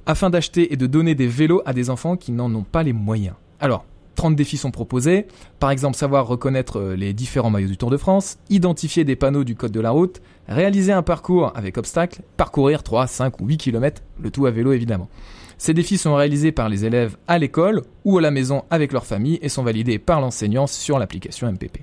afin 0.06 0.30
d'acheter 0.30 0.74
et 0.74 0.76
de 0.76 0.86
donner 0.86 1.16
des 1.16 1.28
vélos 1.28 1.62
à 1.66 1.72
des 1.72 1.90
enfants 1.90 2.18
qui 2.18 2.34
n'en 2.34 2.54
ont 2.54 2.64
pas 2.64 2.84
les 2.84 2.92
moyens. 2.92 3.36
Alors, 3.62 3.86
30 4.16 4.36
défis 4.36 4.58
sont 4.58 4.72
proposés, 4.72 5.28
par 5.60 5.72
exemple 5.72 5.96
savoir 5.96 6.28
reconnaître 6.28 6.78
euh, 6.78 6.96
les 6.98 7.14
différents 7.14 7.52
maillots 7.52 7.70
du 7.70 7.78
Tour 7.78 7.90
de 7.90 7.98
France, 7.98 8.38
identifier 8.50 9.06
des 9.06 9.16
panneaux 9.16 9.46
du 9.46 9.56
code 9.56 9.72
de 9.72 9.80
la 9.80 9.92
route, 9.92 10.22
réaliser 10.50 10.92
un 10.92 11.04
parcours 11.04 11.54
avec 11.56 11.78
obstacles, 11.78 12.22
parcourir 12.36 12.84
3, 12.84 13.08
5 13.08 13.40
ou 13.40 13.46
8 13.46 13.58
km, 13.58 14.02
le 14.22 14.30
tout 14.30 14.46
à 14.46 14.52
vélo 14.52 14.74
évidemment. 14.74 15.08
Ces 15.58 15.74
défis 15.74 15.98
sont 15.98 16.16
réalisés 16.16 16.52
par 16.52 16.70
les 16.70 16.86
élèves 16.86 17.18
à 17.28 17.40
l'école 17.40 17.82
ou 18.06 18.18
à 18.18 18.22
la 18.22 18.32
maison 18.32 18.64
avec 18.70 18.92
leur 18.94 19.06
famille 19.06 19.40
et 19.42 19.50
sont 19.50 19.64
validés 19.64 19.98
par 19.98 20.22
l'enseignant 20.22 20.68
sur 20.68 21.00
l'application 21.00 21.52
MPP. 21.52 21.80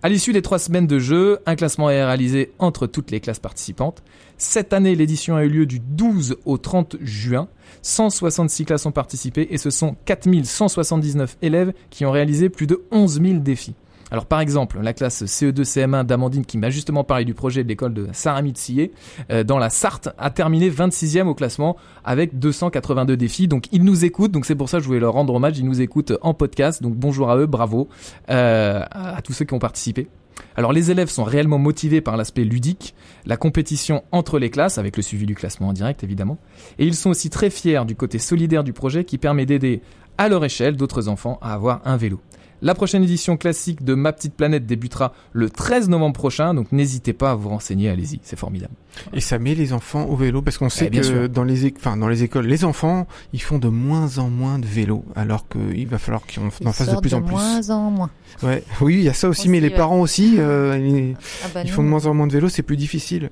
À 0.00 0.08
l'issue 0.08 0.32
des 0.32 0.42
trois 0.42 0.60
semaines 0.60 0.86
de 0.86 1.00
jeu, 1.00 1.40
un 1.44 1.56
classement 1.56 1.90
est 1.90 2.04
réalisé 2.04 2.52
entre 2.60 2.86
toutes 2.86 3.10
les 3.10 3.18
classes 3.18 3.40
participantes. 3.40 4.04
Cette 4.36 4.72
année, 4.72 4.94
l'édition 4.94 5.34
a 5.34 5.44
eu 5.44 5.48
lieu 5.48 5.66
du 5.66 5.80
12 5.80 6.36
au 6.44 6.56
30 6.56 6.98
juin. 7.00 7.48
166 7.82 8.64
classes 8.64 8.86
ont 8.86 8.92
participé 8.92 9.48
et 9.50 9.58
ce 9.58 9.70
sont 9.70 9.96
4179 10.04 11.38
élèves 11.42 11.72
qui 11.90 12.06
ont 12.06 12.12
réalisé 12.12 12.48
plus 12.48 12.68
de 12.68 12.84
11 12.92 13.20
000 13.20 13.38
défis. 13.40 13.74
Alors 14.10 14.26
par 14.26 14.40
exemple, 14.40 14.78
la 14.80 14.92
classe 14.92 15.24
CE2-CM1 15.24 16.04
d'Amandine 16.04 16.44
qui 16.44 16.58
m'a 16.58 16.70
justement 16.70 17.04
parlé 17.04 17.24
du 17.24 17.34
projet 17.34 17.62
de 17.62 17.68
l'école 17.68 17.92
de 17.92 18.08
Saint-Remy 18.12 18.52
de 18.52 18.58
Sillé, 18.58 18.92
euh, 19.30 19.44
dans 19.44 19.58
la 19.58 19.70
Sarthe, 19.70 20.08
a 20.18 20.30
terminé 20.30 20.70
26e 20.70 21.26
au 21.26 21.34
classement 21.34 21.76
avec 22.04 22.38
282 22.38 23.16
défis. 23.16 23.48
Donc 23.48 23.66
ils 23.72 23.84
nous 23.84 24.04
écoutent, 24.04 24.32
donc 24.32 24.46
c'est 24.46 24.54
pour 24.54 24.68
ça 24.68 24.78
que 24.78 24.82
je 24.82 24.88
voulais 24.88 25.00
leur 25.00 25.12
rendre 25.12 25.34
hommage, 25.34 25.58
ils 25.58 25.66
nous 25.66 25.80
écoutent 25.80 26.12
en 26.22 26.34
podcast. 26.34 26.82
Donc 26.82 26.94
bonjour 26.94 27.30
à 27.30 27.36
eux, 27.36 27.46
bravo 27.46 27.88
euh, 28.30 28.82
à 28.90 29.20
tous 29.22 29.32
ceux 29.32 29.44
qui 29.44 29.54
ont 29.54 29.58
participé. 29.58 30.08
Alors 30.56 30.72
les 30.72 30.90
élèves 30.90 31.08
sont 31.08 31.24
réellement 31.24 31.58
motivés 31.58 32.00
par 32.00 32.16
l'aspect 32.16 32.44
ludique, 32.44 32.94
la 33.26 33.36
compétition 33.36 34.04
entre 34.12 34.38
les 34.38 34.50
classes, 34.50 34.78
avec 34.78 34.96
le 34.96 35.02
suivi 35.02 35.26
du 35.26 35.34
classement 35.34 35.68
en 35.68 35.72
direct 35.72 36.02
évidemment, 36.04 36.38
et 36.78 36.86
ils 36.86 36.94
sont 36.94 37.10
aussi 37.10 37.28
très 37.28 37.50
fiers 37.50 37.84
du 37.84 37.96
côté 37.96 38.18
solidaire 38.18 38.64
du 38.64 38.72
projet 38.72 39.04
qui 39.04 39.18
permet 39.18 39.46
d'aider 39.46 39.82
à 40.16 40.28
leur 40.28 40.44
échelle 40.44 40.76
d'autres 40.76 41.08
enfants 41.08 41.38
à 41.42 41.54
avoir 41.54 41.80
un 41.84 41.96
vélo. 41.96 42.20
La 42.60 42.74
prochaine 42.74 43.02
édition 43.02 43.36
classique 43.36 43.84
de 43.84 43.94
Ma 43.94 44.12
Petite 44.12 44.34
Planète 44.34 44.66
débutera 44.66 45.12
le 45.32 45.48
13 45.48 45.88
novembre 45.88 46.14
prochain, 46.14 46.54
donc 46.54 46.72
n'hésitez 46.72 47.12
pas 47.12 47.32
à 47.32 47.34
vous 47.34 47.48
renseigner, 47.48 47.88
allez-y, 47.88 48.20
c'est 48.22 48.38
formidable. 48.38 48.72
Et 49.12 49.20
ça 49.20 49.38
met 49.38 49.54
les 49.54 49.72
enfants 49.72 50.06
au 50.06 50.16
vélo 50.16 50.42
parce 50.42 50.58
qu'on 50.58 50.68
sait 50.68 50.90
que 50.90 51.28
dans 51.28 51.44
les, 51.44 51.72
enfin, 51.76 51.96
dans 51.96 52.08
les 52.08 52.24
écoles, 52.24 52.46
les 52.46 52.64
enfants, 52.64 53.06
ils 53.32 53.42
font 53.42 53.58
de 53.58 53.68
moins 53.68 54.18
en 54.18 54.28
moins 54.28 54.58
de 54.58 54.66
vélo, 54.66 55.04
alors 55.14 55.46
qu'il 55.48 55.86
va 55.86 55.98
falloir 55.98 56.22
qu'on 56.26 56.46
en 56.46 56.72
fasse 56.72 56.88
de 56.88 57.00
plus 57.00 57.14
en 57.14 57.22
plus. 57.22 57.28
De 57.28 57.40
moins 57.40 57.70
en 57.70 57.90
moins. 57.90 58.10
Ouais, 58.42 58.64
oui, 58.80 58.94
il 58.94 59.02
y 59.02 59.08
a 59.08 59.14
ça 59.14 59.28
aussi, 59.28 59.48
mais 59.48 59.60
les 59.60 59.70
parents 59.70 60.00
aussi, 60.00 60.36
euh, 60.38 60.78
ils, 60.78 61.16
ah 61.44 61.48
bah 61.54 61.60
ils 61.64 61.70
font 61.70 61.82
de 61.82 61.88
moins 61.88 62.06
en 62.06 62.14
moins 62.14 62.26
de 62.26 62.32
vélo, 62.32 62.48
c'est 62.48 62.62
plus 62.62 62.76
difficile. 62.76 63.30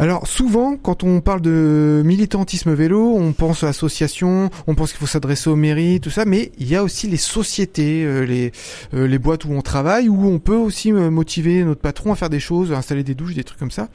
Alors 0.00 0.26
souvent, 0.26 0.78
quand 0.78 1.04
on 1.04 1.20
parle 1.20 1.42
de 1.42 2.00
militantisme 2.06 2.72
vélo, 2.72 3.16
on 3.18 3.34
pense 3.34 3.64
à 3.64 3.66
l'association, 3.66 4.48
on 4.66 4.74
pense 4.74 4.92
qu'il 4.92 4.98
faut 4.98 5.06
s'adresser 5.06 5.50
aux 5.50 5.56
mairies, 5.56 6.00
tout 6.00 6.08
ça, 6.08 6.24
mais 6.24 6.52
il 6.56 6.70
y 6.70 6.74
a 6.74 6.82
aussi 6.82 7.06
les 7.06 7.18
sociétés, 7.18 8.02
euh, 8.06 8.22
les, 8.22 8.50
euh, 8.94 9.06
les 9.06 9.18
boîtes 9.18 9.44
où 9.44 9.52
on 9.52 9.60
travaille, 9.60 10.08
où 10.08 10.26
on 10.26 10.38
peut 10.38 10.56
aussi 10.56 10.90
motiver 10.90 11.62
notre 11.64 11.82
patron 11.82 12.14
à 12.14 12.16
faire 12.16 12.30
des 12.30 12.40
choses, 12.40 12.72
à 12.72 12.78
installer 12.78 13.04
des 13.04 13.14
douches, 13.14 13.34
des 13.34 13.44
trucs 13.44 13.58
comme 13.58 13.70
ça. 13.70 13.90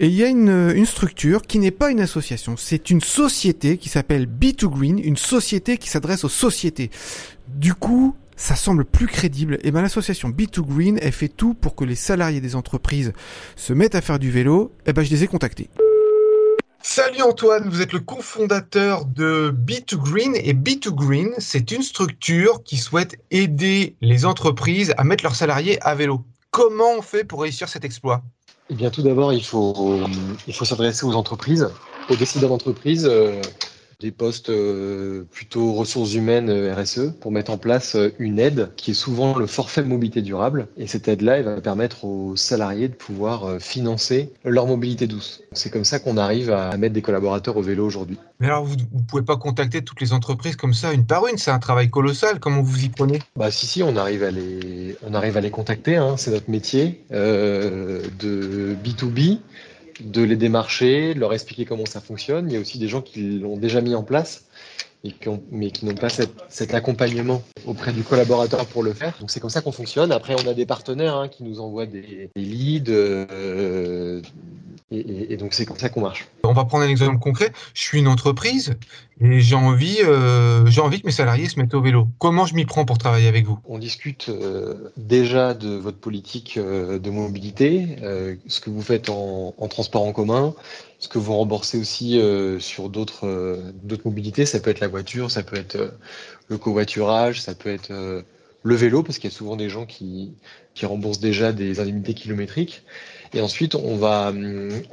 Et 0.00 0.08
il 0.08 0.14
y 0.14 0.22
a 0.22 0.28
une, 0.28 0.70
une 0.76 0.84
structure 0.84 1.40
qui 1.40 1.58
n'est 1.58 1.70
pas 1.70 1.90
une 1.90 2.00
association, 2.00 2.56
c'est 2.58 2.90
une 2.90 3.00
société 3.00 3.78
qui 3.78 3.88
s'appelle 3.88 4.26
B2Green, 4.26 5.00
une 5.02 5.16
société 5.16 5.78
qui 5.78 5.88
s'adresse 5.88 6.24
aux 6.24 6.28
sociétés. 6.28 6.90
Du 7.48 7.72
coup, 7.72 8.14
ça 8.38 8.54
semble 8.54 8.84
plus 8.84 9.08
crédible. 9.08 9.56
Et 9.56 9.68
eh 9.68 9.70
ben 9.70 9.82
l'association 9.82 10.30
B2Green, 10.30 10.98
elle 11.02 11.12
fait 11.12 11.28
tout 11.28 11.52
pour 11.52 11.74
que 11.74 11.84
les 11.84 11.96
salariés 11.96 12.40
des 12.40 12.54
entreprises 12.54 13.12
se 13.56 13.72
mettent 13.74 13.96
à 13.96 14.00
faire 14.00 14.18
du 14.18 14.30
vélo. 14.30 14.72
Et 14.86 14.90
eh 14.90 14.92
ben 14.94 15.02
je 15.02 15.10
les 15.10 15.24
ai 15.24 15.26
contactés. 15.26 15.68
Salut 16.80 17.20
Antoine, 17.22 17.68
vous 17.68 17.82
êtes 17.82 17.92
le 17.92 17.98
cofondateur 17.98 19.04
de 19.04 19.52
B2Green 19.52 20.40
et 20.42 20.54
B2Green, 20.54 21.34
c'est 21.38 21.72
une 21.72 21.82
structure 21.82 22.62
qui 22.62 22.76
souhaite 22.76 23.16
aider 23.30 23.96
les 24.00 24.24
entreprises 24.24 24.94
à 24.96 25.04
mettre 25.04 25.24
leurs 25.24 25.34
salariés 25.34 25.82
à 25.82 25.96
vélo. 25.96 26.24
Comment 26.50 26.92
on 26.96 27.02
fait 27.02 27.24
pour 27.24 27.42
réussir 27.42 27.68
cet 27.68 27.84
exploit? 27.84 28.22
Eh 28.70 28.74
bien, 28.74 28.90
tout 28.90 29.02
d'abord, 29.02 29.32
il 29.32 29.44
faut, 29.44 30.00
il 30.46 30.54
faut 30.54 30.64
s'adresser 30.64 31.04
aux 31.04 31.14
entreprises, 31.14 31.68
aux 32.08 32.16
décideurs 32.16 32.50
d'entreprise, 32.50 33.06
euh, 33.10 33.42
des 34.00 34.12
postes 34.12 34.50
euh, 34.50 35.24
plutôt 35.30 35.72
ressources 35.72 36.14
humaines 36.14 36.50
euh, 36.50 36.74
RSE, 36.74 37.12
pour 37.20 37.32
mettre 37.32 37.50
en 37.50 37.58
place 37.58 37.96
une 38.18 38.38
aide 38.38 38.70
qui 38.76 38.92
est 38.92 38.94
souvent 38.94 39.36
le 39.36 39.46
forfait 39.46 39.82
mobilité 39.82 40.22
durable. 40.22 40.68
Et 40.76 40.86
cette 40.86 41.08
aide-là, 41.08 41.38
elle 41.38 41.44
va 41.44 41.60
permettre 41.60 42.04
aux 42.04 42.36
salariés 42.36 42.88
de 42.88 42.94
pouvoir 42.94 43.60
financer 43.60 44.32
leur 44.44 44.66
mobilité 44.66 45.06
douce. 45.06 45.42
C'est 45.52 45.70
comme 45.70 45.84
ça 45.84 45.98
qu'on 45.98 46.16
arrive 46.16 46.50
à 46.50 46.76
mettre 46.76 46.94
des 46.94 47.02
collaborateurs 47.02 47.56
au 47.56 47.62
vélo 47.62 47.84
aujourd'hui. 47.84 48.18
Mais 48.40 48.46
alors, 48.46 48.64
vous 48.64 48.76
ne 48.76 49.02
pouvez 49.08 49.22
pas 49.22 49.36
contacter 49.36 49.82
toutes 49.82 50.00
les 50.00 50.12
entreprises 50.12 50.54
comme 50.54 50.74
ça, 50.74 50.92
une 50.92 51.04
par 51.04 51.26
une, 51.26 51.38
c'est 51.38 51.50
un 51.50 51.58
travail 51.58 51.90
colossal. 51.90 52.38
Comment 52.38 52.62
vous 52.62 52.84
y 52.84 52.88
prenez? 52.88 53.18
Bah 53.36 53.50
si, 53.50 53.66
si, 53.66 53.82
on 53.82 53.96
arrive 53.96 54.22
à 54.22 54.30
les, 54.30 54.96
on 55.04 55.14
arrive 55.14 55.36
à 55.36 55.40
les 55.40 55.50
contacter, 55.50 55.96
hein, 55.96 56.16
c'est 56.16 56.30
notre 56.30 56.48
métier 56.48 57.02
euh, 57.12 58.02
de 58.20 58.76
B2B, 58.84 59.38
de 60.00 60.22
les 60.22 60.36
démarcher, 60.36 61.14
de 61.14 61.20
leur 61.20 61.32
expliquer 61.32 61.64
comment 61.64 61.86
ça 61.86 62.00
fonctionne. 62.00 62.48
Il 62.48 62.54
y 62.54 62.56
a 62.56 62.60
aussi 62.60 62.78
des 62.78 62.88
gens 62.88 63.02
qui 63.02 63.38
l'ont 63.38 63.56
déjà 63.56 63.80
mis 63.80 63.94
en 63.94 64.02
place 64.02 64.44
mais 65.52 65.70
qui 65.70 65.86
n'ont 65.86 65.94
pas 65.94 66.08
cet, 66.08 66.74
accompagnement 66.74 67.42
auprès 67.66 67.92
du 67.92 68.02
collaborateur 68.02 68.66
pour 68.66 68.82
le 68.82 68.92
faire. 68.92 69.16
Donc 69.20 69.30
c'est 69.30 69.40
comme 69.40 69.50
ça 69.50 69.60
qu'on 69.60 69.72
fonctionne. 69.72 70.10
Après, 70.12 70.34
on 70.34 70.48
a 70.48 70.54
des 70.54 70.66
partenaires 70.66 71.16
hein, 71.16 71.28
qui 71.28 71.44
nous 71.44 71.60
envoient 71.60 71.86
des, 71.86 72.30
des 72.34 72.42
leads, 72.42 72.90
euh, 72.90 74.20
et, 74.90 75.34
et, 75.34 75.36
donc 75.36 75.52
c'est 75.52 75.66
comme 75.66 75.76
ça 75.76 75.90
qu'on 75.90 76.00
marche. 76.00 76.28
On 76.44 76.54
va 76.54 76.64
prendre 76.64 76.84
un 76.84 76.88
exemple 76.88 77.18
concret. 77.18 77.52
Je 77.74 77.82
suis 77.82 77.98
une 77.98 78.08
entreprise 78.08 78.74
et 79.20 79.40
j'ai 79.40 79.54
envie, 79.54 79.98
euh, 80.02 80.64
j'ai 80.66 80.80
envie 80.80 81.02
que 81.02 81.06
mes 81.06 81.12
salariés 81.12 81.46
se 81.46 81.58
mettent 81.58 81.74
au 81.74 81.82
vélo. 81.82 82.08
Comment 82.18 82.46
je 82.46 82.54
m'y 82.54 82.64
prends 82.64 82.86
pour 82.86 82.96
travailler 82.96 83.28
avec 83.28 83.44
vous? 83.44 83.58
On 83.66 83.78
discute 83.78 84.30
euh, 84.30 84.90
déjà 84.96 85.52
de 85.52 85.68
votre 85.76 85.98
politique 85.98 86.56
euh, 86.56 86.98
de 86.98 87.10
mobilité, 87.10 87.96
ce 88.46 88.60
que 88.60 88.70
vous 88.70 88.80
faites 88.80 89.10
en, 89.10 89.54
en, 89.58 89.68
transport 89.68 90.04
en 90.04 90.12
commun, 90.12 90.54
ce 90.98 91.08
que 91.08 91.18
vous 91.18 91.34
remboursez 91.34 91.78
aussi 91.78 92.20
sur 92.58 92.88
d'autres 92.88 93.58
d'autres 93.82 94.06
mobilités. 94.06 94.46
Ça 94.46 94.58
peut 94.60 94.70
être 94.70 94.80
la 94.80 94.88
voiture, 94.88 95.30
ça 95.30 95.42
peut 95.42 95.56
être 95.56 95.92
le 96.48 96.56
covoiturage, 96.56 97.42
ça 97.42 97.54
peut 97.54 97.70
être 97.70 97.92
le 98.62 98.74
vélo, 98.74 99.02
parce 99.02 99.18
qu'il 99.18 99.30
y 99.30 99.32
a 99.32 99.36
souvent 99.36 99.56
des 99.56 99.68
gens 99.68 99.86
qui, 99.86 100.32
qui 100.78 100.86
remboursent 100.86 101.18
déjà 101.20 101.52
des 101.52 101.80
indemnités 101.80 102.14
kilométriques. 102.14 102.82
Et 103.34 103.40
ensuite, 103.40 103.74
on 103.74 103.96
va, 103.96 104.32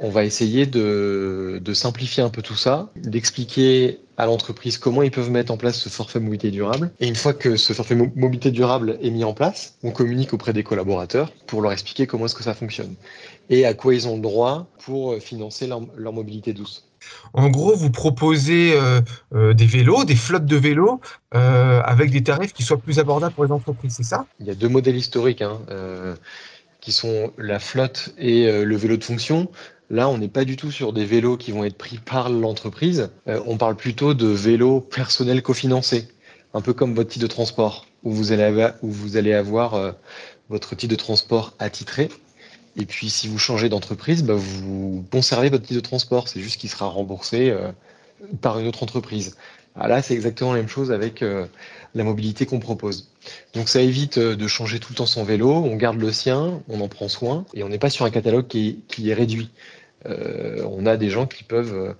on 0.00 0.10
va 0.10 0.24
essayer 0.24 0.66
de, 0.66 1.60
de 1.64 1.74
simplifier 1.74 2.22
un 2.22 2.28
peu 2.28 2.42
tout 2.42 2.56
ça, 2.56 2.90
d'expliquer 2.96 4.00
à 4.18 4.26
l'entreprise 4.26 4.76
comment 4.78 5.02
ils 5.02 5.10
peuvent 5.10 5.30
mettre 5.30 5.52
en 5.52 5.56
place 5.56 5.78
ce 5.78 5.88
forfait 5.88 6.20
mobilité 6.20 6.50
durable. 6.50 6.90
Et 7.00 7.06
une 7.06 7.14
fois 7.14 7.32
que 7.32 7.56
ce 7.56 7.72
forfait 7.72 7.94
mobilité 7.94 8.50
durable 8.50 8.98
est 9.00 9.10
mis 9.10 9.24
en 9.24 9.32
place, 9.32 9.76
on 9.82 9.90
communique 9.90 10.34
auprès 10.34 10.52
des 10.52 10.64
collaborateurs 10.64 11.32
pour 11.46 11.62
leur 11.62 11.72
expliquer 11.72 12.06
comment 12.06 12.26
est-ce 12.26 12.34
que 12.34 12.42
ça 12.42 12.54
fonctionne 12.54 12.94
et 13.48 13.64
à 13.64 13.74
quoi 13.74 13.94
ils 13.94 14.08
ont 14.08 14.16
le 14.16 14.22
droit 14.22 14.66
pour 14.80 15.16
financer 15.18 15.66
leur, 15.66 15.82
leur 15.96 16.12
mobilité 16.12 16.52
douce. 16.52 16.85
En 17.32 17.48
gros, 17.48 17.74
vous 17.74 17.90
proposez 17.90 18.74
euh, 18.74 19.00
euh, 19.34 19.54
des 19.54 19.66
vélos, 19.66 20.04
des 20.04 20.16
flottes 20.16 20.46
de 20.46 20.56
vélos, 20.56 21.00
euh, 21.34 21.82
avec 21.84 22.10
des 22.10 22.22
tarifs 22.22 22.52
qui 22.52 22.62
soient 22.62 22.78
plus 22.78 22.98
abordables 22.98 23.34
pour 23.34 23.44
les 23.44 23.52
entreprises, 23.52 23.94
c'est 23.96 24.04
ça? 24.04 24.26
Il 24.40 24.46
y 24.46 24.50
a 24.50 24.54
deux 24.54 24.68
modèles 24.68 24.96
historiques. 24.96 25.42
Hein, 25.42 25.58
qui 26.80 26.92
sont 26.92 27.32
la 27.36 27.58
flotte 27.58 28.14
et 28.16 28.48
le 28.64 28.76
vélo 28.76 28.96
de 28.96 29.02
fonction. 29.02 29.50
Là, 29.90 30.08
on 30.08 30.18
n'est 30.18 30.28
pas 30.28 30.44
du 30.44 30.54
tout 30.54 30.70
sur 30.70 30.92
des 30.92 31.04
vélos 31.04 31.36
qui 31.36 31.50
vont 31.50 31.64
être 31.64 31.76
pris 31.76 31.98
par 32.04 32.30
l'entreprise. 32.30 33.10
On 33.26 33.56
parle 33.56 33.74
plutôt 33.74 34.14
de 34.14 34.28
vélos 34.28 34.82
personnels 34.82 35.42
cofinancés. 35.42 36.06
un 36.54 36.60
peu 36.60 36.72
comme 36.74 36.94
votre 36.94 37.10
titre 37.10 37.24
de 37.24 37.30
transport, 37.30 37.86
où 38.04 38.12
vous 38.12 38.30
allez 38.30 38.44
avoir, 38.44 38.74
où 38.82 38.90
vous 38.92 39.16
allez 39.16 39.34
avoir 39.34 39.94
votre 40.48 40.76
titre 40.76 40.92
de 40.92 40.96
transport 40.96 41.54
attitré. 41.58 42.08
Et 42.76 42.86
puis, 42.86 43.10
si 43.10 43.28
vous 43.28 43.38
changez 43.38 43.68
d'entreprise, 43.68 44.22
bah, 44.22 44.34
vous 44.36 45.04
conservez 45.10 45.48
votre 45.48 45.64
titre 45.64 45.80
de 45.80 45.86
transport. 45.86 46.28
C'est 46.28 46.40
juste 46.40 46.60
qu'il 46.60 46.70
sera 46.70 46.86
remboursé 46.86 47.50
euh, 47.50 47.70
par 48.40 48.58
une 48.58 48.66
autre 48.66 48.82
entreprise. 48.82 49.36
Ah, 49.74 49.88
là, 49.88 50.02
c'est 50.02 50.14
exactement 50.14 50.52
la 50.52 50.58
même 50.58 50.68
chose 50.68 50.92
avec 50.92 51.22
euh, 51.22 51.46
la 51.94 52.04
mobilité 52.04 52.46
qu'on 52.46 52.60
propose. 52.60 53.10
Donc, 53.54 53.68
ça 53.68 53.80
évite 53.80 54.18
de 54.18 54.46
changer 54.46 54.78
tout 54.78 54.92
le 54.92 54.96
temps 54.96 55.06
son 55.06 55.24
vélo. 55.24 55.50
On 55.50 55.76
garde 55.76 55.98
le 55.98 56.12
sien, 56.12 56.62
on 56.68 56.80
en 56.80 56.88
prend 56.88 57.08
soin, 57.08 57.44
et 57.54 57.62
on 57.62 57.68
n'est 57.68 57.78
pas 57.78 57.90
sur 57.90 58.04
un 58.04 58.10
catalogue 58.10 58.46
qui 58.46 58.82
est, 59.04 59.14
réduit. 59.14 59.50
on 60.04 60.86
a 60.86 60.96
des 60.96 61.10
gens 61.10 61.26
qui 61.26 61.44
peuvent 61.44 61.94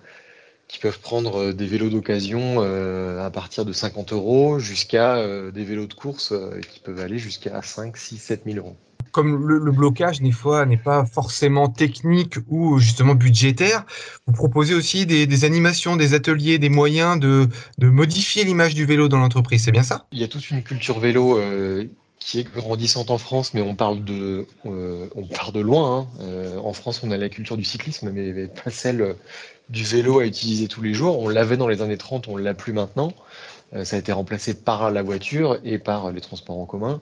qui 0.68 0.78
peuvent 0.78 1.00
prendre 1.00 1.36
euh, 1.36 1.52
des 1.52 1.66
vélos 1.66 1.90
d'occasion 1.90 2.56
euh, 2.58 3.24
à 3.24 3.30
partir 3.30 3.64
de 3.64 3.72
50 3.72 4.12
euros 4.12 4.58
jusqu'à 4.58 5.16
euh, 5.16 5.50
des 5.50 5.64
vélos 5.64 5.86
de 5.86 5.94
course 5.94 6.34
qui 6.70 6.80
peuvent 6.80 7.00
aller 7.00 7.18
jusqu'à 7.18 7.62
5, 7.62 7.96
6, 7.96 8.18
7 8.18 8.42
000 8.46 8.58
euros. 8.58 8.76
Comme 9.16 9.48
le, 9.48 9.72
blocage, 9.72 10.20
des 10.20 10.30
fois, 10.30 10.66
n'est 10.66 10.76
pas 10.76 11.06
forcément 11.06 11.70
technique 11.70 12.34
ou 12.48 12.78
justement 12.78 13.14
budgétaire, 13.14 13.86
vous 14.26 14.34
proposez 14.34 14.74
aussi 14.74 15.06
des, 15.06 15.44
animations, 15.46 15.96
des 15.96 16.12
ateliers, 16.12 16.58
des 16.58 16.68
moyens 16.68 17.18
de, 17.18 17.48
modifier 17.80 18.44
l'image 18.44 18.74
du 18.74 18.84
vélo 18.84 19.08
dans 19.08 19.16
l'entreprise, 19.16 19.64
c'est 19.64 19.72
bien 19.72 19.82
ça? 19.82 20.04
Il 20.12 20.18
y 20.18 20.24
a 20.24 20.28
toute 20.28 20.50
une 20.50 20.62
culture 20.62 21.00
vélo 21.00 21.40
qui 22.18 22.40
est 22.40 22.54
grandissante 22.54 23.10
en 23.10 23.16
France, 23.16 23.54
mais 23.54 23.62
on 23.62 23.74
parle 23.74 24.04
de, 24.04 24.46
on 24.66 25.26
part 25.34 25.52
de 25.52 25.60
loin. 25.60 26.06
Hein. 26.20 26.58
en 26.62 26.74
France, 26.74 27.00
on 27.02 27.10
a 27.10 27.16
la 27.16 27.30
culture 27.30 27.56
du 27.56 27.64
cyclisme, 27.64 28.10
mais 28.12 28.48
pas 28.48 28.70
celle 28.70 29.16
du 29.70 29.82
vélo 29.82 30.18
à 30.18 30.26
utiliser 30.26 30.68
tous 30.68 30.82
les 30.82 30.92
jours. 30.92 31.20
On 31.20 31.30
l'avait 31.30 31.56
dans 31.56 31.68
les 31.68 31.80
années 31.80 31.96
30, 31.96 32.28
on 32.28 32.36
l'a 32.36 32.52
plus 32.52 32.74
maintenant. 32.74 33.14
Euh, 33.74 33.84
ça 33.84 33.96
a 33.96 33.98
été 33.98 34.12
remplacé 34.12 34.54
par 34.54 34.90
la 34.90 35.02
voiture 35.02 35.58
et 35.64 35.78
par 35.78 36.12
les 36.12 36.20
transports 36.20 36.58
en 36.58 36.66
commun. 36.66 37.00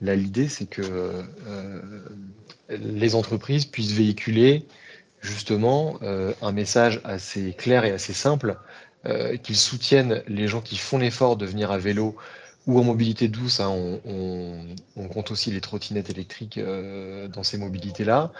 Là, 0.00 0.14
l'idée, 0.14 0.48
c'est 0.48 0.66
que 0.66 0.82
euh, 0.82 2.02
les 2.68 3.14
entreprises 3.14 3.64
puissent 3.64 3.92
véhiculer 3.92 4.66
justement 5.20 5.98
euh, 6.02 6.32
un 6.42 6.52
message 6.52 7.00
assez 7.04 7.52
clair 7.52 7.84
et 7.84 7.92
assez 7.92 8.12
simple, 8.12 8.56
qu'ils 9.44 9.56
soutiennent 9.56 10.24
les 10.26 10.48
gens 10.48 10.60
qui 10.60 10.76
font 10.76 10.98
l'effort 10.98 11.36
de 11.36 11.46
venir 11.46 11.70
à 11.70 11.78
vélo 11.78 12.16
ou 12.66 12.80
en 12.80 12.82
mobilité 12.82 13.28
douce. 13.28 13.60
Hein, 13.60 13.70
on, 14.04 15.08
compte 15.12 15.30
aussi 15.30 15.52
les 15.52 15.60
trottinettes 15.60 16.10
électriques 16.10 16.58
dans 16.58 17.44
ces 17.44 17.56
mobilités-là, 17.56 18.32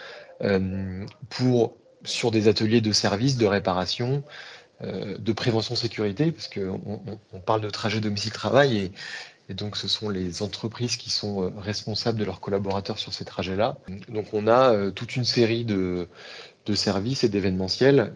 pour 1.29 1.77
sur 2.03 2.33
des 2.33 2.49
ateliers 2.49 2.81
de 2.81 2.93
service, 2.93 3.37
de 3.37 3.47
réparation, 3.47 4.25
euh, 4.83 5.17
de 5.19 5.33
prévention 5.33 5.75
sécurité, 5.75 6.33
parce 6.33 6.49
qu'on 6.49 7.01
on, 7.33 7.41
parle 7.41 7.61
de 7.61 7.71
trajet 7.71 8.01
domicile-travail 8.01 8.77
et, 8.77 8.93
donc 9.55 9.77
ce 9.77 9.89
sont 9.89 10.09
les 10.09 10.43
entreprises 10.43 10.97
qui 10.97 11.11
sont 11.11 11.43
euh, 11.43 11.51
responsables 11.57 12.19
de 12.19 12.25
leurs 12.25 12.41
collaborateurs 12.41 12.99
sur 12.99 13.13
ces 13.13 13.25
trajets-là. 13.25 13.77
Donc 14.09 14.27
on 14.33 14.47
a 14.47 14.73
euh, 14.73 14.91
toute 14.91 15.17
une 15.17 15.25
série 15.25 15.65
de, 15.65 16.09
services 16.75 17.23
et 17.23 17.29
d'événementiels 17.29 18.13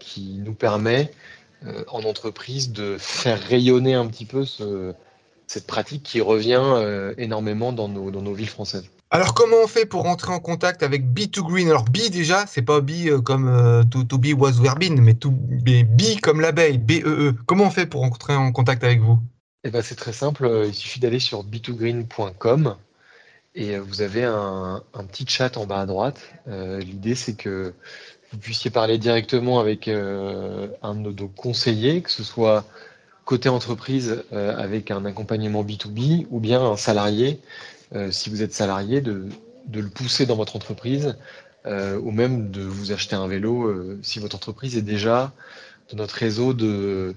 qui 0.00 0.40
nous 0.44 0.54
permet 0.54 1.12
en 1.86 2.02
entreprise 2.02 2.72
de 2.72 2.96
faire 2.98 3.40
rayonner 3.40 3.94
un 3.94 4.08
petit 4.08 4.24
peu 4.24 4.44
cette 5.46 5.66
pratique 5.68 6.02
qui 6.02 6.20
revient 6.20 7.14
énormément 7.18 7.72
dans 7.72 7.86
nos 7.88 8.34
villes 8.34 8.48
françaises. 8.48 8.90
Alors, 9.14 9.32
comment 9.32 9.58
on 9.62 9.68
fait 9.68 9.86
pour 9.86 10.02
rentrer 10.02 10.32
en 10.32 10.40
contact 10.40 10.82
avec 10.82 11.04
B2Green 11.04 11.68
Alors, 11.68 11.84
B 11.84 12.10
déjà, 12.10 12.46
c'est 12.48 12.62
pas 12.62 12.80
B 12.80 13.06
euh, 13.06 13.20
comme 13.20 13.46
euh, 13.46 13.84
to, 13.84 14.18
be 14.18 14.32
was 14.36 14.60
where 14.60 14.74
been, 14.74 15.00
mais 15.00 15.14
to 15.14 15.30
B 15.30 16.20
comme 16.20 16.40
l'abeille, 16.40 16.78
B-E-E. 16.78 17.28
E. 17.28 17.34
Comment 17.46 17.66
on 17.66 17.70
fait 17.70 17.86
pour 17.86 18.00
rentrer 18.00 18.34
en 18.34 18.50
contact 18.50 18.82
avec 18.82 19.00
vous? 19.00 19.20
Eh 19.64 19.70
ben, 19.70 19.82
C'est 19.82 19.96
très 19.96 20.12
simple. 20.12 20.44
Euh, 20.44 20.66
il 20.66 20.74
suffit 20.74 21.00
d'aller 21.00 21.18
sur 21.18 21.44
b2green.com 21.44 22.76
et 23.56 23.78
vous 23.78 24.00
avez 24.02 24.24
un, 24.24 24.82
petit 25.08 25.26
chat 25.28 25.56
en 25.56 25.66
bas 25.66 25.80
à 25.80 25.86
droite. 25.86 26.20
L'idée, 26.48 27.14
c'est 27.14 27.34
que 27.34 27.72
vous 28.32 28.38
puissiez 28.38 28.68
parler 28.68 28.98
directement 28.98 29.60
avec 29.60 29.86
un 29.86 30.94
de 30.94 31.12
nos 31.12 31.28
conseillers, 31.28 32.02
que 32.02 32.10
ce 32.10 32.24
soit 32.24 32.64
côté 33.24 33.48
entreprise 33.48 34.24
avec 34.32 34.90
un 34.90 35.04
accompagnement 35.04 35.62
B2B 35.62 36.26
ou 36.30 36.40
bien 36.40 36.60
un 36.60 36.76
salarié 36.76 37.40
euh, 37.94 38.10
si 38.10 38.30
vous 38.30 38.42
êtes 38.42 38.52
salarié, 38.52 39.00
de, 39.00 39.28
le 39.72 39.88
pousser 39.88 40.26
dans 40.26 40.36
votre 40.36 40.56
entreprise 40.56 41.16
euh, 41.66 41.98
ou 41.98 42.10
même 42.10 42.50
de 42.50 42.62
vous 42.62 42.92
acheter 42.92 43.14
un 43.14 43.28
vélo 43.28 43.66
euh, 43.66 43.98
si 44.02 44.18
votre 44.18 44.36
entreprise 44.36 44.76
est 44.76 44.82
déjà 44.82 45.32
dans 45.90 45.98
notre 45.98 46.14
réseau 46.16 46.54
de, 46.54 47.14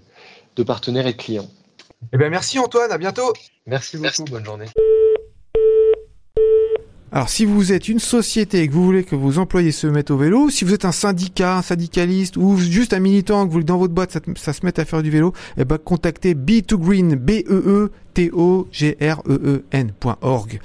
partenaires 0.66 1.08
et 1.08 1.14
de 1.14 1.18
clients. 1.18 1.50
Eh 2.14 2.18
bien, 2.18 2.30
merci 2.30 2.60
Antoine, 2.60 2.92
à 2.92 2.98
bientôt. 2.98 3.34
Merci 3.66 3.98
beaucoup, 3.98 4.24
bonne 4.30 4.46
journée. 4.46 4.68
Alors 7.10 7.30
si 7.30 7.46
vous 7.46 7.72
êtes 7.72 7.88
une 7.88 8.00
société 8.00 8.62
et 8.62 8.68
que 8.68 8.74
vous 8.74 8.84
voulez 8.84 9.04
que 9.04 9.16
vos 9.16 9.40
employés 9.40 9.72
se 9.72 9.88
mettent 9.88 10.12
au 10.12 10.18
vélo, 10.18 10.50
si 10.50 10.66
vous 10.66 10.74
êtes 10.74 10.84
un 10.84 10.92
syndicat, 10.92 11.58
un 11.58 11.62
syndicaliste 11.62 12.36
ou 12.36 12.58
juste 12.58 12.94
un 12.94 13.00
militant 13.00 13.44
que 13.44 13.48
vous 13.48 13.54
voulez 13.54 13.64
dans 13.64 13.78
votre 13.78 13.94
boîte 13.94 14.12
ça, 14.36 14.54
se 14.54 14.66
mette 14.66 14.78
à 14.78 14.86
faire 14.86 15.02
du 15.02 15.10
vélo, 15.10 15.34
eh 15.58 15.64
ben 15.64 15.78
contactez 15.78 16.36
B2Green, 16.36 17.16
B 17.16 17.44
E 17.50 17.64
E 17.66 17.92
T 18.14 18.30
O 18.34 18.68
G 18.72 18.98
R 19.00 19.22
E 19.26 19.34
E 19.34 19.64
N.org. 19.72 20.60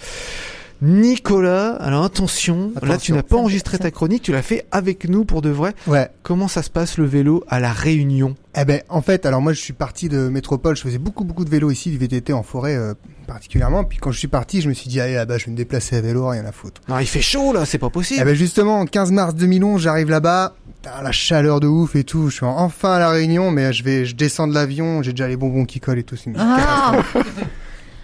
Nicolas, 0.82 1.76
alors 1.76 2.02
attention, 2.02 2.72
là 2.82 2.98
tu 2.98 3.12
n'as 3.12 3.22
pas 3.22 3.36
enregistré 3.36 3.78
ta 3.78 3.92
chronique, 3.92 4.22
tu 4.22 4.32
l'as 4.32 4.42
fait 4.42 4.66
avec 4.72 5.08
nous 5.08 5.24
pour 5.24 5.40
de 5.40 5.48
vrai. 5.48 5.74
Ouais. 5.86 6.10
Comment 6.24 6.48
ça 6.48 6.64
se 6.64 6.70
passe 6.70 6.98
le 6.98 7.04
vélo 7.04 7.44
à 7.46 7.60
la 7.60 7.72
Réunion? 7.72 8.34
Eh 8.56 8.64
ben 8.64 8.82
en 8.88 9.00
fait, 9.00 9.24
alors 9.24 9.40
moi 9.40 9.52
je 9.52 9.60
suis 9.60 9.72
parti 9.72 10.08
de 10.08 10.28
métropole, 10.28 10.76
je 10.76 10.82
faisais 10.82 10.98
beaucoup 10.98 11.22
beaucoup 11.22 11.44
de 11.44 11.50
vélo 11.50 11.70
ici, 11.70 11.90
du 11.90 11.98
VTT 11.98 12.32
en 12.32 12.42
forêt 12.42 12.74
euh, 12.74 12.94
particulièrement. 13.28 13.84
Puis 13.84 13.98
quand 13.98 14.10
je 14.10 14.18
suis 14.18 14.26
parti, 14.26 14.60
je 14.60 14.68
me 14.68 14.74
suis 14.74 14.88
dit 14.88 15.00
allez 15.00 15.14
là-bas, 15.14 15.38
je 15.38 15.46
vais 15.46 15.52
me 15.52 15.56
déplacer 15.56 15.96
à 15.96 16.00
vélo, 16.00 16.26
rien 16.26 16.44
à 16.44 16.52
foutre. 16.52 16.80
Non, 16.88 16.98
il 16.98 17.06
fait 17.06 17.22
chaud 17.22 17.52
là, 17.52 17.64
c'est 17.64 17.78
pas 17.78 17.90
possible. 17.90 18.20
Eh 18.20 18.24
ben 18.24 18.34
justement, 18.34 18.84
15 18.84 19.12
mars 19.12 19.34
2011, 19.36 19.82
j'arrive 19.82 20.10
là-bas, 20.10 20.56
la 20.84 21.12
chaleur 21.12 21.60
de 21.60 21.68
ouf 21.68 21.94
et 21.94 22.02
tout, 22.02 22.28
je 22.28 22.34
suis 22.34 22.44
enfin 22.44 22.94
à 22.94 22.98
la 22.98 23.10
Réunion, 23.10 23.52
mais 23.52 23.72
je 23.72 23.84
vais, 23.84 24.04
je 24.04 24.16
descends 24.16 24.48
de 24.48 24.54
l'avion, 24.54 25.00
j'ai 25.02 25.12
déjà 25.12 25.28
les 25.28 25.36
bonbons 25.36 25.64
qui 25.64 25.78
collent 25.78 26.00
et 26.00 26.02
tout. 26.02 26.16
Ah 26.36 26.96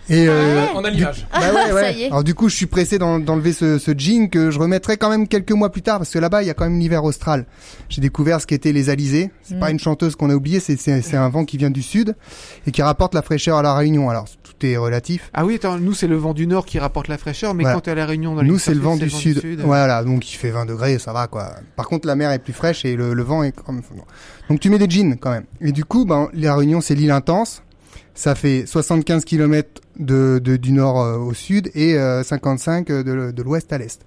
et 0.08 0.26
euh, 0.28 0.66
on 0.74 0.84
a 0.84 0.90
l'image. 0.90 1.26
Bah 1.32 1.52
ouais, 1.52 1.72
ouais. 1.72 2.06
Alors 2.06 2.24
du 2.24 2.34
coup, 2.34 2.48
je 2.48 2.56
suis 2.56 2.66
pressé 2.66 2.98
d'enlever 2.98 3.52
ce, 3.52 3.78
ce 3.78 3.92
jean 3.96 4.28
que 4.30 4.50
je 4.50 4.58
remettrai 4.58 4.96
quand 4.96 5.10
même 5.10 5.28
quelques 5.28 5.52
mois 5.52 5.70
plus 5.70 5.82
tard 5.82 5.98
parce 5.98 6.10
que 6.10 6.18
là-bas, 6.18 6.42
il 6.42 6.46
y 6.46 6.50
a 6.50 6.54
quand 6.54 6.64
même 6.64 6.78
l'hiver 6.78 7.04
austral. 7.04 7.46
J'ai 7.88 8.00
découvert 8.00 8.40
ce 8.40 8.46
qu'étaient 8.46 8.72
les 8.72 8.90
alizés. 8.90 9.30
C'est 9.42 9.56
mm. 9.56 9.60
pas 9.60 9.70
une 9.70 9.78
chanteuse 9.78 10.16
qu'on 10.16 10.30
a 10.30 10.34
oublié, 10.34 10.60
c'est 10.60 10.76
c'est 10.76 11.16
un 11.16 11.28
vent 11.28 11.44
qui 11.44 11.56
vient 11.56 11.70
du 11.70 11.82
sud 11.82 12.16
et 12.66 12.70
qui 12.70 12.82
rapporte 12.82 13.14
la 13.14 13.22
fraîcheur 13.22 13.58
à 13.58 13.62
la 13.62 13.74
Réunion. 13.74 14.08
Alors 14.08 14.26
tout 14.42 14.66
est 14.66 14.76
relatif. 14.76 15.30
Ah 15.34 15.44
oui, 15.44 15.56
attends, 15.56 15.78
nous 15.78 15.94
c'est 15.94 16.06
le 16.06 16.16
vent 16.16 16.34
du 16.34 16.46
nord 16.46 16.64
qui 16.64 16.78
rapporte 16.78 17.08
la 17.08 17.18
fraîcheur, 17.18 17.54
mais 17.54 17.64
quand 17.64 17.80
tu 17.80 17.90
es 17.90 17.92
à 17.92 17.96
la 17.96 18.06
Réunion, 18.06 18.34
dans 18.34 18.42
nous 18.42 18.58
c'est 18.58 18.74
le 18.74 18.80
vent 18.80 18.96
du 18.96 19.10
sud. 19.10 19.42
Voilà, 19.60 20.04
donc 20.04 20.30
il 20.32 20.36
fait 20.36 20.50
20 20.50 20.66
degrés, 20.66 20.98
ça 20.98 21.12
va 21.12 21.26
quoi. 21.26 21.50
Par 21.76 21.86
contre, 21.88 22.06
la 22.06 22.16
mer 22.16 22.30
est 22.32 22.38
plus 22.38 22.52
fraîche 22.52 22.84
et 22.84 22.96
le, 22.96 23.14
le 23.14 23.22
vent 23.22 23.42
est 23.42 23.52
comme 23.52 23.82
donc 24.48 24.60
tu 24.60 24.70
mets 24.70 24.78
des 24.78 24.88
jeans 24.88 25.16
quand 25.18 25.30
même. 25.30 25.44
Et 25.60 25.72
du 25.72 25.84
coup, 25.84 26.04
ben 26.04 26.28
la 26.32 26.56
Réunion 26.56 26.80
c'est 26.80 26.94
l'île 26.94 27.10
intense. 27.10 27.62
Ça 28.18 28.34
fait 28.34 28.66
75 28.66 29.24
km 29.24 29.80
de, 30.00 30.40
du 30.40 30.72
nord 30.72 31.00
euh, 31.00 31.18
au 31.18 31.34
sud 31.34 31.70
et 31.76 31.96
55 32.24 32.90
euh, 32.90 33.04
de, 33.04 33.30
de 33.30 33.42
l'ouest 33.44 33.72
à 33.72 33.78
l'est. 33.78 34.04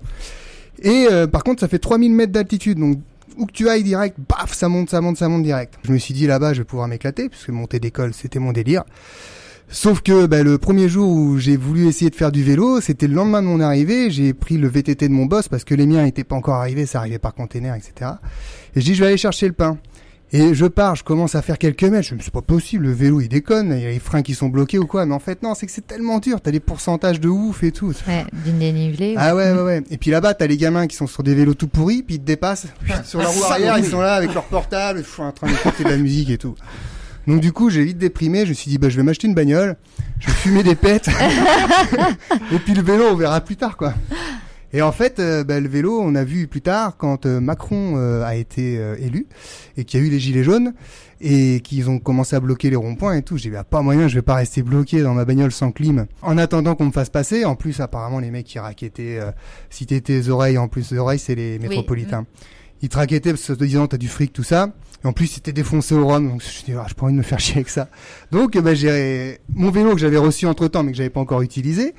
Et 0.81 1.07
euh, 1.09 1.27
par 1.27 1.45
contre, 1.45 1.61
ça 1.61 1.69
fait 1.69 1.79
3000 1.79 2.11
mètres 2.11 2.33
d'altitude, 2.33 2.77
donc 2.77 2.99
où 3.37 3.45
que 3.45 3.53
tu 3.53 3.69
ailles 3.69 3.83
direct, 3.83 4.17
paf, 4.27 4.53
ça 4.53 4.67
monte, 4.67 4.89
ça 4.89 4.99
monte, 4.99 5.15
ça 5.15 5.29
monte 5.29 5.43
direct. 5.43 5.75
Je 5.85 5.93
me 5.93 5.97
suis 5.97 6.13
dit 6.13 6.27
là-bas, 6.27 6.51
je 6.51 6.59
vais 6.59 6.65
pouvoir 6.65 6.89
m'éclater, 6.89 7.29
puisque 7.29 7.51
monter 7.51 7.79
d'école, 7.79 8.13
c'était 8.13 8.39
mon 8.39 8.51
délire. 8.51 8.83
Sauf 9.69 10.01
que 10.01 10.25
bah, 10.25 10.43
le 10.43 10.57
premier 10.57 10.89
jour 10.89 11.09
où 11.09 11.37
j'ai 11.37 11.55
voulu 11.55 11.87
essayer 11.87 12.11
de 12.11 12.15
faire 12.15 12.33
du 12.33 12.43
vélo, 12.43 12.81
c'était 12.81 13.07
le 13.07 13.13
lendemain 13.13 13.41
de 13.41 13.47
mon 13.47 13.61
arrivée. 13.61 14.11
J'ai 14.11 14.33
pris 14.33 14.57
le 14.57 14.67
VTT 14.67 15.07
de 15.07 15.13
mon 15.13 15.25
boss 15.25 15.47
parce 15.47 15.63
que 15.63 15.73
les 15.73 15.85
miens 15.85 16.03
n'étaient 16.03 16.25
pas 16.25 16.35
encore 16.35 16.55
arrivés, 16.55 16.85
ça 16.85 16.99
arrivait 16.99 17.17
par 17.17 17.33
container, 17.33 17.75
etc. 17.75 18.11
Et 18.75 18.81
je 18.81 18.85
dis 18.85 18.93
je 18.93 18.99
vais 18.99 19.07
aller 19.07 19.17
chercher 19.17 19.47
le 19.47 19.53
pain. 19.53 19.77
Et 20.33 20.53
je 20.53 20.65
pars, 20.65 20.95
je 20.95 21.03
commence 21.03 21.35
à 21.35 21.41
faire 21.41 21.57
quelques 21.57 21.83
mètres. 21.83 22.07
Je 22.07 22.15
me 22.15 22.21
c'est 22.21 22.31
pas 22.31 22.41
possible, 22.41 22.85
le 22.85 22.93
vélo 22.93 23.19
il 23.19 23.27
déconne, 23.27 23.73
il 23.75 23.83
y 23.83 23.85
a 23.85 23.89
les 23.89 23.99
freins 23.99 24.21
qui 24.21 24.33
sont 24.33 24.47
bloqués 24.47 24.79
ou 24.79 24.85
quoi. 24.85 25.05
Mais 25.05 25.13
en 25.13 25.19
fait, 25.19 25.43
non, 25.43 25.55
c'est 25.55 25.65
que 25.65 25.71
c'est 25.71 25.85
tellement 25.85 26.19
dur. 26.19 26.39
T'as 26.39 26.51
des 26.51 26.61
pourcentages 26.61 27.19
de 27.19 27.27
ouf 27.27 27.63
et 27.63 27.71
tout. 27.71 27.93
Ouais, 28.07 28.25
d'une 28.45 28.59
dénivelé. 28.59 29.15
Ah 29.17 29.35
ouais, 29.35 29.51
ouais, 29.51 29.61
ouais. 29.61 29.83
Et 29.91 29.97
puis 29.97 30.09
là-bas, 30.09 30.33
t'as 30.33 30.47
les 30.47 30.57
gamins 30.57 30.87
qui 30.87 30.95
sont 30.95 31.07
sur 31.07 31.23
des 31.23 31.35
vélos 31.35 31.55
tout 31.55 31.67
pourris, 31.67 32.01
puis 32.01 32.15
ils 32.15 32.19
te 32.19 32.25
dépassent. 32.25 32.67
sur 33.03 33.19
la 33.19 33.27
roue 33.27 33.43
arrière, 33.43 33.77
ils 33.77 33.85
sont 33.85 33.99
là 33.99 34.13
avec 34.15 34.33
leur 34.33 34.45
portable, 34.45 35.03
en 35.17 35.31
train 35.31 35.47
d'écouter 35.47 35.83
de 35.83 35.89
la 35.89 35.97
musique 35.97 36.29
et 36.29 36.37
tout. 36.37 36.55
Donc 37.27 37.41
du 37.41 37.51
coup, 37.51 37.69
j'ai 37.69 37.83
vite 37.83 37.97
déprimé. 37.97 38.45
Je 38.45 38.49
me 38.49 38.53
suis 38.53 38.69
dit, 38.69 38.77
bah, 38.77 38.89
je 38.89 38.95
vais 38.97 39.03
m'acheter 39.03 39.27
une 39.27 39.35
bagnole. 39.35 39.75
Je 40.19 40.27
vais 40.27 40.33
fumer 40.33 40.63
des 40.63 40.75
pètes. 40.75 41.09
et 42.51 42.59
puis 42.59 42.73
le 42.73 42.81
vélo, 42.81 43.05
on 43.11 43.15
verra 43.15 43.41
plus 43.41 43.57
tard, 43.57 43.75
quoi. 43.75 43.93
Et 44.73 44.81
en 44.81 44.91
fait, 44.91 45.19
euh, 45.19 45.43
bah, 45.43 45.59
le 45.59 45.67
vélo, 45.67 45.99
on 46.01 46.15
a 46.15 46.23
vu 46.23 46.47
plus 46.47 46.61
tard 46.61 46.95
quand 46.97 47.25
euh, 47.25 47.39
Macron 47.39 47.97
euh, 47.97 48.23
a 48.23 48.35
été 48.35 48.79
élu 48.99 49.27
et 49.77 49.83
qu'il 49.83 49.99
y 49.99 50.03
a 50.03 50.05
eu 50.05 50.09
les 50.09 50.19
gilets 50.19 50.43
jaunes 50.43 50.73
et 51.19 51.59
qu'ils 51.59 51.89
ont 51.89 51.99
commencé 51.99 52.35
à 52.35 52.39
bloquer 52.39 52.69
les 52.69 52.75
ronds-points 52.75 53.15
et 53.15 53.21
tout. 53.21 53.37
J'ai 53.37 53.49
dit 53.49 53.55
ah, 53.55 53.63
pas 53.63 53.81
moyen, 53.81 54.07
je 54.07 54.15
vais 54.15 54.21
pas 54.21 54.35
rester 54.35 54.63
bloqué 54.63 55.01
dans 55.01 55.13
ma 55.13 55.25
bagnole 55.25 55.51
sans 55.51 55.71
clim 55.71 56.05
en 56.21 56.37
attendant 56.37 56.75
qu'on 56.75 56.85
me 56.85 56.91
fasse 56.91 57.09
passer. 57.09 57.45
En 57.45 57.55
plus, 57.55 57.79
apparemment, 57.79 58.19
les 58.19 58.31
mecs 58.31 58.47
qui 58.47 58.59
raquettaient, 58.59 59.19
si 59.69 59.85
t'étais 59.85 60.29
oreilles, 60.29 60.57
en 60.57 60.67
plus 60.67 60.91
les 60.91 60.97
oreilles, 60.97 61.19
c'est 61.19 61.35
les 61.35 61.59
métropolitains. 61.59 62.25
il 62.81 62.89
te 62.89 62.97
raquettait 62.97 63.31
parce 63.31 63.45
que 63.45 63.53
te 63.53 63.63
disant 63.63 63.87
t'as 63.87 63.97
du 63.97 64.07
fric 64.07 64.33
tout 64.33 64.43
ça. 64.43 64.73
Et 65.03 65.07
en 65.07 65.13
plus 65.13 65.27
c'était 65.27 65.53
défoncé 65.53 65.95
au 65.95 66.05
rhum, 66.05 66.29
donc 66.29 66.43
je 66.43 66.65
dit 66.65 66.73
ah, 66.77 66.85
j'ai 66.87 66.93
pas 66.93 67.05
envie 67.05 67.13
de 67.13 67.17
me 67.17 67.23
faire 67.23 67.39
chier 67.39 67.55
avec 67.55 67.69
ça. 67.69 67.89
Donc 68.31 68.57
bah, 68.57 68.73
j'ai 68.73 69.39
mon 69.53 69.69
vélo 69.71 69.93
que 69.93 69.99
j'avais 69.99 70.17
reçu 70.17 70.45
entre 70.45 70.67
temps 70.67 70.83
mais 70.83 70.91
que 70.91 70.97
j'avais 70.97 71.09
pas 71.09 71.19
encore 71.19 71.41
utilisé. 71.41 71.93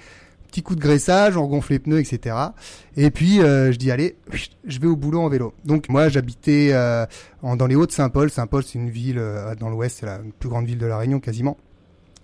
Petit 0.53 0.63
coup 0.63 0.75
de 0.75 0.83
graissage, 0.83 1.39
on 1.39 1.45
regonfle 1.45 1.73
les 1.73 1.79
pneus, 1.79 1.99
etc. 1.99 2.37
Et 2.99 3.11
puis 3.11 3.41
euh, 3.41 3.73
je 3.73 3.79
dis 3.79 3.91
allez, 3.91 4.17
je 4.67 4.81
vais 4.81 4.87
au 4.87 4.97
boulot 4.97 5.23
en 5.23 5.31
vélo. 5.31 5.55
Donc 5.65 5.89
moi 5.89 6.11
j'habitais 6.11 6.73
euh, 6.73 7.07
dans 7.43 7.67
les 7.67 7.75
Hauts 7.75 7.87
de 7.87 7.91
Saint-Paul. 7.91 8.31
Saint-Paul 8.31 8.63
c'est 8.63 8.79
une 8.79 8.91
ville 8.91 9.17
euh, 9.19 9.55
dans 9.55 9.71
l'Ouest, 9.71 9.97
c'est 10.01 10.07
la 10.07 10.21
plus 10.39 10.51
grande 10.51 10.67
ville 10.67 10.77
de 10.77 10.85
la 10.85 10.99
Réunion 10.99 11.21
quasiment. 11.21 11.57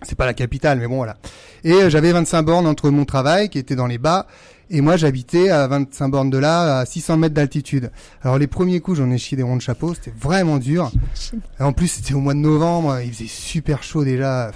C'est 0.03 0.15
pas 0.15 0.27
la 0.27 0.35
capitale, 0.35 0.77
mais 0.77 0.85
bon 0.85 0.97
voilà. 0.97 1.17
Et 1.63 1.73
euh, 1.73 1.89
j'avais 1.89 2.11
25 2.11 2.43
bornes 2.43 2.67
entre 2.67 2.91
mon 2.91 3.03
travail 3.03 3.49
qui 3.49 3.57
était 3.57 3.75
dans 3.75 3.87
les 3.87 3.97
bas 3.97 4.27
et 4.69 4.81
moi 4.81 4.95
j'habitais 4.95 5.49
à 5.49 5.65
25 5.65 6.09
bornes 6.09 6.29
de 6.29 6.37
là, 6.37 6.81
à 6.81 6.85
600 6.85 7.17
mètres 7.17 7.33
d'altitude. 7.33 7.91
Alors 8.21 8.37
les 8.37 8.45
premiers 8.45 8.79
coups 8.79 8.99
j'en 8.99 9.09
ai 9.09 9.17
chié 9.17 9.37
des 9.37 9.43
ronds 9.43 9.55
de 9.55 9.61
chapeau, 9.61 9.95
c'était 9.95 10.13
vraiment 10.15 10.59
dur. 10.59 10.91
Et 11.59 11.63
en 11.63 11.73
plus 11.73 11.87
c'était 11.87 12.13
au 12.13 12.19
mois 12.19 12.35
de 12.35 12.39
novembre, 12.39 12.99
il 13.03 13.11
faisait 13.11 13.27
super 13.27 13.81
chaud 13.81 14.03
déjà. 14.03 14.51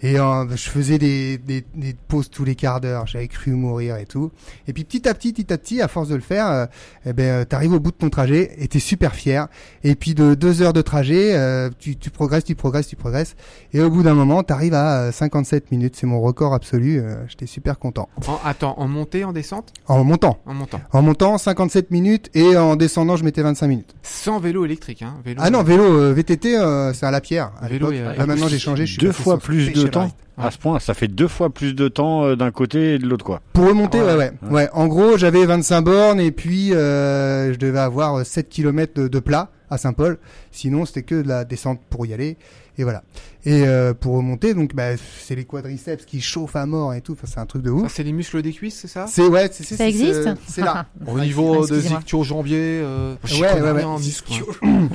Et 0.00 0.18
euh, 0.18 0.44
je 0.50 0.68
faisais 0.70 0.98
des, 0.98 1.38
des, 1.38 1.64
des 1.74 1.94
pauses 2.06 2.30
tous 2.30 2.44
les 2.44 2.54
quarts 2.54 2.80
d'heure, 2.80 3.06
j'avais 3.06 3.26
cru 3.28 3.50
mourir 3.52 3.96
et 3.96 4.06
tout. 4.06 4.30
Et 4.68 4.72
puis 4.72 4.84
petit 4.84 5.08
à 5.08 5.14
petit, 5.14 5.32
petit 5.32 5.52
à 5.52 5.58
petit, 5.58 5.82
à 5.82 5.88
force 5.88 6.08
de 6.08 6.14
le 6.14 6.20
faire, 6.20 6.46
euh, 6.48 6.66
eh 7.04 7.12
ben, 7.12 7.24
euh, 7.24 7.44
t'arrives 7.44 7.72
au 7.72 7.80
bout 7.80 7.90
de 7.90 7.96
ton 7.96 8.08
trajet 8.08 8.52
et 8.58 8.68
t'es 8.68 8.78
super 8.78 9.14
fier. 9.14 9.48
Et 9.82 9.94
puis 9.96 10.14
de 10.14 10.34
deux 10.34 10.62
heures 10.62 10.72
de 10.72 10.82
trajet, 10.82 11.34
euh, 11.34 11.68
tu, 11.78 11.96
tu 11.96 12.10
progresses, 12.10 12.44
tu 12.44 12.54
progresses, 12.54 12.86
tu 12.86 12.94
progresses. 12.96 13.34
Et 13.72 13.80
au 13.80 13.90
bout 13.90 14.02
d'un 14.04 14.14
moment, 14.14 14.42
t'arrives 14.44 14.74
à 14.74 15.02
euh, 15.08 15.12
57 15.12 15.72
minutes. 15.72 15.96
C'est 15.96 16.06
mon 16.06 16.20
record 16.20 16.54
absolu. 16.54 16.98
euh, 17.00 17.16
J'étais 17.28 17.46
super 17.46 17.78
content. 17.80 18.08
En- 18.28 18.38
attends, 18.44 18.78
en 18.78 18.86
montée, 18.86 19.24
en 19.24 19.32
descente? 19.32 19.72
En 19.88 20.04
montant. 20.04 20.38
En 20.46 20.54
montant. 20.54 20.80
En 20.92 21.02
montant, 21.02 21.38
57 21.38 21.90
minutes. 21.90 22.30
Et 22.34 22.56
en 22.56 22.76
descendant, 22.76 23.16
je 23.16 23.24
mettais 23.24 23.42
25 23.42 23.66
minutes. 23.66 23.94
Sans 24.02 24.38
vélo 24.38 24.64
électrique, 24.64 25.02
hein. 25.02 25.14
Vélo, 25.24 25.40
Ah 25.42 25.50
non, 25.50 25.62
vélo, 25.64 25.82
euh, 25.82 26.12
VTT, 26.12 26.56
euh, 26.56 26.92
c'est 26.92 27.06
à 27.06 27.10
la 27.10 27.20
pierre. 27.20 27.50
À 27.60 27.66
Vélo 27.68 27.90
et, 27.90 27.98
euh, 28.00 28.14
Là, 28.14 28.26
maintenant, 28.26 28.46
j'ai 28.48 28.58
changé. 28.60 28.86
Je 28.86 28.92
suis 28.92 29.00
deux 29.00 29.12
fois 29.12 29.38
plus 29.38 29.72
de 29.72 29.87
Temps 29.90 30.10
à 30.36 30.50
ce 30.50 30.58
point. 30.58 30.78
Ça 30.78 30.94
fait 30.94 31.08
deux 31.08 31.26
fois 31.28 31.50
plus 31.50 31.74
de 31.74 31.88
temps 31.88 32.24
euh, 32.24 32.36
d'un 32.36 32.50
côté 32.50 32.94
et 32.94 32.98
de 32.98 33.06
l'autre, 33.06 33.24
quoi. 33.24 33.40
Pour 33.52 33.66
remonter, 33.66 34.00
Ouais. 34.00 34.14
ouais, 34.14 34.32
ouais, 34.42 34.50
ouais. 34.50 34.68
En 34.72 34.86
gros, 34.86 35.16
j'avais 35.16 35.44
25 35.46 35.82
bornes 35.82 36.20
et 36.20 36.30
puis 36.30 36.72
euh, 36.74 37.52
je 37.52 37.58
devais 37.58 37.78
avoir 37.80 38.24
7 38.24 38.48
km 38.48 38.92
de, 39.02 39.08
de 39.08 39.18
plat 39.20 39.50
à 39.70 39.78
Saint-Paul. 39.78 40.18
Sinon, 40.52 40.86
c'était 40.86 41.02
que 41.02 41.20
de 41.22 41.28
la 41.28 41.44
descente 41.44 41.80
pour 41.90 42.06
y 42.06 42.12
aller. 42.14 42.36
Et 42.80 42.84
voilà. 42.84 43.02
Et 43.44 43.64
euh, 43.66 43.92
pour 43.92 44.14
remonter, 44.14 44.54
donc, 44.54 44.72
bah, 44.72 44.90
c'est 45.20 45.34
les 45.34 45.44
quadriceps 45.44 46.04
qui 46.04 46.20
chauffent 46.20 46.54
à 46.54 46.64
mort 46.64 46.94
et 46.94 47.00
tout. 47.00 47.12
Enfin, 47.14 47.26
c'est 47.26 47.40
un 47.40 47.46
truc 47.46 47.62
de 47.62 47.70
ouf. 47.70 47.92
c'est 47.92 48.04
les 48.04 48.12
muscles 48.12 48.40
des 48.40 48.52
cuisses, 48.52 48.78
c'est 48.80 48.86
ça? 48.88 49.06
C'est 49.08 49.26
ouais, 49.26 49.48
c'est 49.50 49.64
Ça 49.64 49.88
existe 49.88 50.28
c'est- 50.46 50.60
là. 50.60 50.86
Au 51.08 51.18
niveau 51.18 51.56
de 51.66 51.74
Excusez-moi. 51.74 52.00
ischio-jambier, 52.06 52.56
euh, 52.82 53.14
Ouais, 53.40 53.60
ouais, 53.60 53.70
ouais. 53.72 53.82
en 53.82 53.98
muscles, 53.98 54.32
hein. 54.62 54.88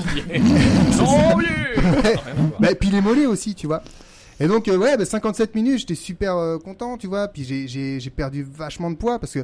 bah, 2.59 2.71
et 2.71 2.75
puis 2.75 2.89
les 2.89 3.01
mollets 3.01 3.25
aussi, 3.25 3.55
tu 3.55 3.67
vois. 3.67 3.83
Et 4.39 4.47
donc, 4.47 4.67
euh, 4.67 4.77
ouais, 4.77 4.97
bah, 4.97 5.05
57 5.05 5.55
minutes, 5.55 5.79
j'étais 5.79 5.95
super 5.95 6.35
euh, 6.37 6.57
content, 6.57 6.97
tu 6.97 7.07
vois. 7.07 7.27
Puis 7.27 7.43
j'ai- 7.43 7.67
perdu 8.09 8.43
vachement 8.43 8.89
de 8.91 8.95
poids 8.95 9.19
parce 9.19 9.33
que 9.33 9.43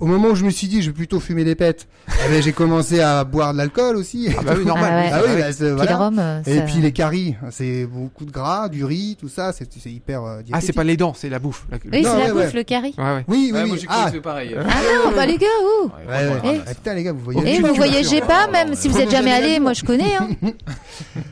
au 0.00 0.06
moment 0.06 0.28
où 0.28 0.34
je 0.34 0.44
me 0.44 0.50
suis 0.50 0.66
dit, 0.66 0.82
je 0.82 0.88
vais 0.90 0.94
plutôt 0.94 1.20
fumer 1.20 1.44
des 1.44 1.54
pètes, 1.54 1.86
eh 2.08 2.28
ben, 2.30 2.42
j'ai 2.42 2.52
commencé 2.52 3.00
à 3.00 3.24
boire 3.24 3.52
de 3.52 3.58
l'alcool 3.58 3.96
aussi. 3.96 4.28
Ah 4.36 4.42
bah 4.44 4.54
oui, 4.56 4.64
normal. 4.64 4.90
Ah 4.92 5.00
ouais. 5.00 5.10
Ah 5.12 5.20
oui, 5.34 5.40
bah, 5.40 5.52
c'est- 5.52 5.58
Puis 5.58 5.64
le 5.68 5.74
voilà. 5.74 5.96
rhum, 5.96 6.18
euh, 6.18 6.40
Et 6.46 6.60
puis 6.62 6.74
les 6.76 6.92
caries, 6.92 7.36
c'est 7.50 7.86
beaucoup 7.86 8.24
de 8.24 8.30
gras, 8.30 8.68
du 8.68 8.84
riz, 8.84 9.16
tout 9.20 9.28
ça, 9.28 9.52
c'est 9.52 9.68
hyper 9.86 10.24
euh, 10.24 10.40
Ah, 10.52 10.60
c'est 10.60 10.72
pas 10.72 10.84
les 10.84 10.96
dents, 10.96 11.14
c'est 11.16 11.28
la 11.28 11.38
bouffe. 11.38 11.66
La- 11.70 11.78
Oui, 11.84 12.02
c'est 12.04 12.10
ouais, 12.10 12.28
la 12.28 12.34
ouais. 12.34 12.44
bouffe, 12.44 12.54
le. 12.54 12.62
Ouais, 12.62 13.14
ouais. 13.14 13.24
Oui, 13.28 13.50
oui, 13.50 13.52
Ouais, 13.52 13.62
oui. 13.64 13.68
moi 13.68 13.78
ah, 13.88 14.10
pareil. 14.22 14.56
Ah 14.58 14.62
non, 14.64 15.12
bah 15.14 15.26
les 15.26 15.38
gars, 15.38 15.46
ouh. 15.84 15.86
ouais, 15.86 16.28
ouais. 16.28 16.40
Eh. 16.56 16.60
Ah, 16.66 16.74
putain, 16.74 16.94
les 16.94 17.02
gars, 17.04 17.12
vous. 17.12 17.32
Et 17.32 17.56
cul, 17.56 17.62
voyagez 17.74 18.20
là. 18.20 18.26
pas, 18.26 18.46
même 18.48 18.74
si 18.74 18.88
vous 18.88 18.98
êtes 18.98 19.10
jamais 19.10 19.32
allé, 19.32 19.60
moi 19.60 19.72
je 19.72 19.84
connais. 19.84 20.16
Hein. 20.16 20.28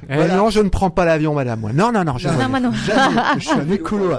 Eh, 0.08 0.14
Voilà. 0.16 0.36
Non, 0.36 0.50
je 0.50 0.60
ne 0.60 0.68
prends 0.68 0.90
pas 0.90 1.04
l'avion, 1.04 1.34
madame. 1.34 1.60
Moi. 1.60 1.72
Non, 1.72 1.92
non, 1.92 2.02
non. 2.02 2.18
Je... 2.18 2.26
Non, 2.28 2.34
Non, 2.34 2.48
moi 2.48 2.60
non. 2.60 2.72
Jamais. 2.72 3.20
je 3.38 3.46
suis 3.46 3.52
un 3.52 3.70
écolo. 3.70 4.10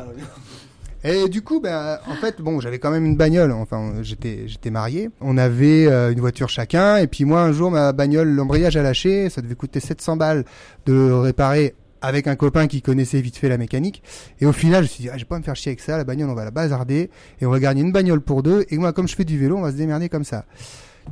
Et 1.03 1.29
du 1.29 1.41
coup, 1.41 1.59
ben, 1.59 1.97
en 2.07 2.15
fait, 2.15 2.41
bon, 2.41 2.59
j'avais 2.59 2.77
quand 2.79 2.91
même 2.91 3.05
une 3.05 3.17
bagnole. 3.17 3.51
Enfin, 3.51 3.93
j'étais, 4.03 4.43
j'étais 4.47 4.69
marié. 4.69 5.09
On 5.19 5.37
avait 5.37 5.87
euh, 5.87 6.11
une 6.11 6.19
voiture 6.19 6.47
chacun. 6.49 6.97
Et 6.97 7.07
puis 7.07 7.25
moi, 7.25 7.41
un 7.41 7.51
jour, 7.51 7.71
ma 7.71 7.91
bagnole, 7.91 8.29
l'embrayage 8.29 8.77
a 8.77 8.83
lâché. 8.83 9.29
Ça 9.29 9.41
devait 9.41 9.55
coûter 9.55 9.79
700 9.79 10.17
balles 10.17 10.45
de 10.85 10.93
le 10.93 11.15
réparer 11.17 11.73
avec 12.03 12.27
un 12.27 12.35
copain 12.35 12.67
qui 12.67 12.81
connaissait 12.81 13.21
vite 13.21 13.37
fait 13.37 13.49
la 13.49 13.57
mécanique. 13.57 14.03
Et 14.39 14.45
au 14.45 14.51
final, 14.53 14.83
je 14.83 14.89
me 14.89 14.93
suis 14.93 15.01
dit, 15.03 15.09
ah, 15.09 15.13
je 15.17 15.19
vais 15.23 15.25
pas 15.27 15.37
me 15.37 15.43
faire 15.43 15.55
chier 15.55 15.69
avec 15.71 15.79
ça. 15.81 15.97
La 15.97 16.03
bagnole, 16.03 16.29
on 16.29 16.35
va 16.35 16.45
la 16.45 16.51
bazarder 16.51 17.09
et 17.39 17.45
on 17.45 17.49
va 17.51 17.59
gagner 17.59 17.81
une 17.81 17.91
bagnole 17.91 18.21
pour 18.21 18.43
deux. 18.43 18.65
Et 18.69 18.77
moi, 18.77 18.93
comme 18.93 19.07
je 19.07 19.15
fais 19.15 19.25
du 19.25 19.37
vélo, 19.39 19.57
on 19.57 19.61
va 19.61 19.71
se 19.71 19.77
démerder 19.77 20.07
comme 20.09 20.23
ça. 20.23 20.45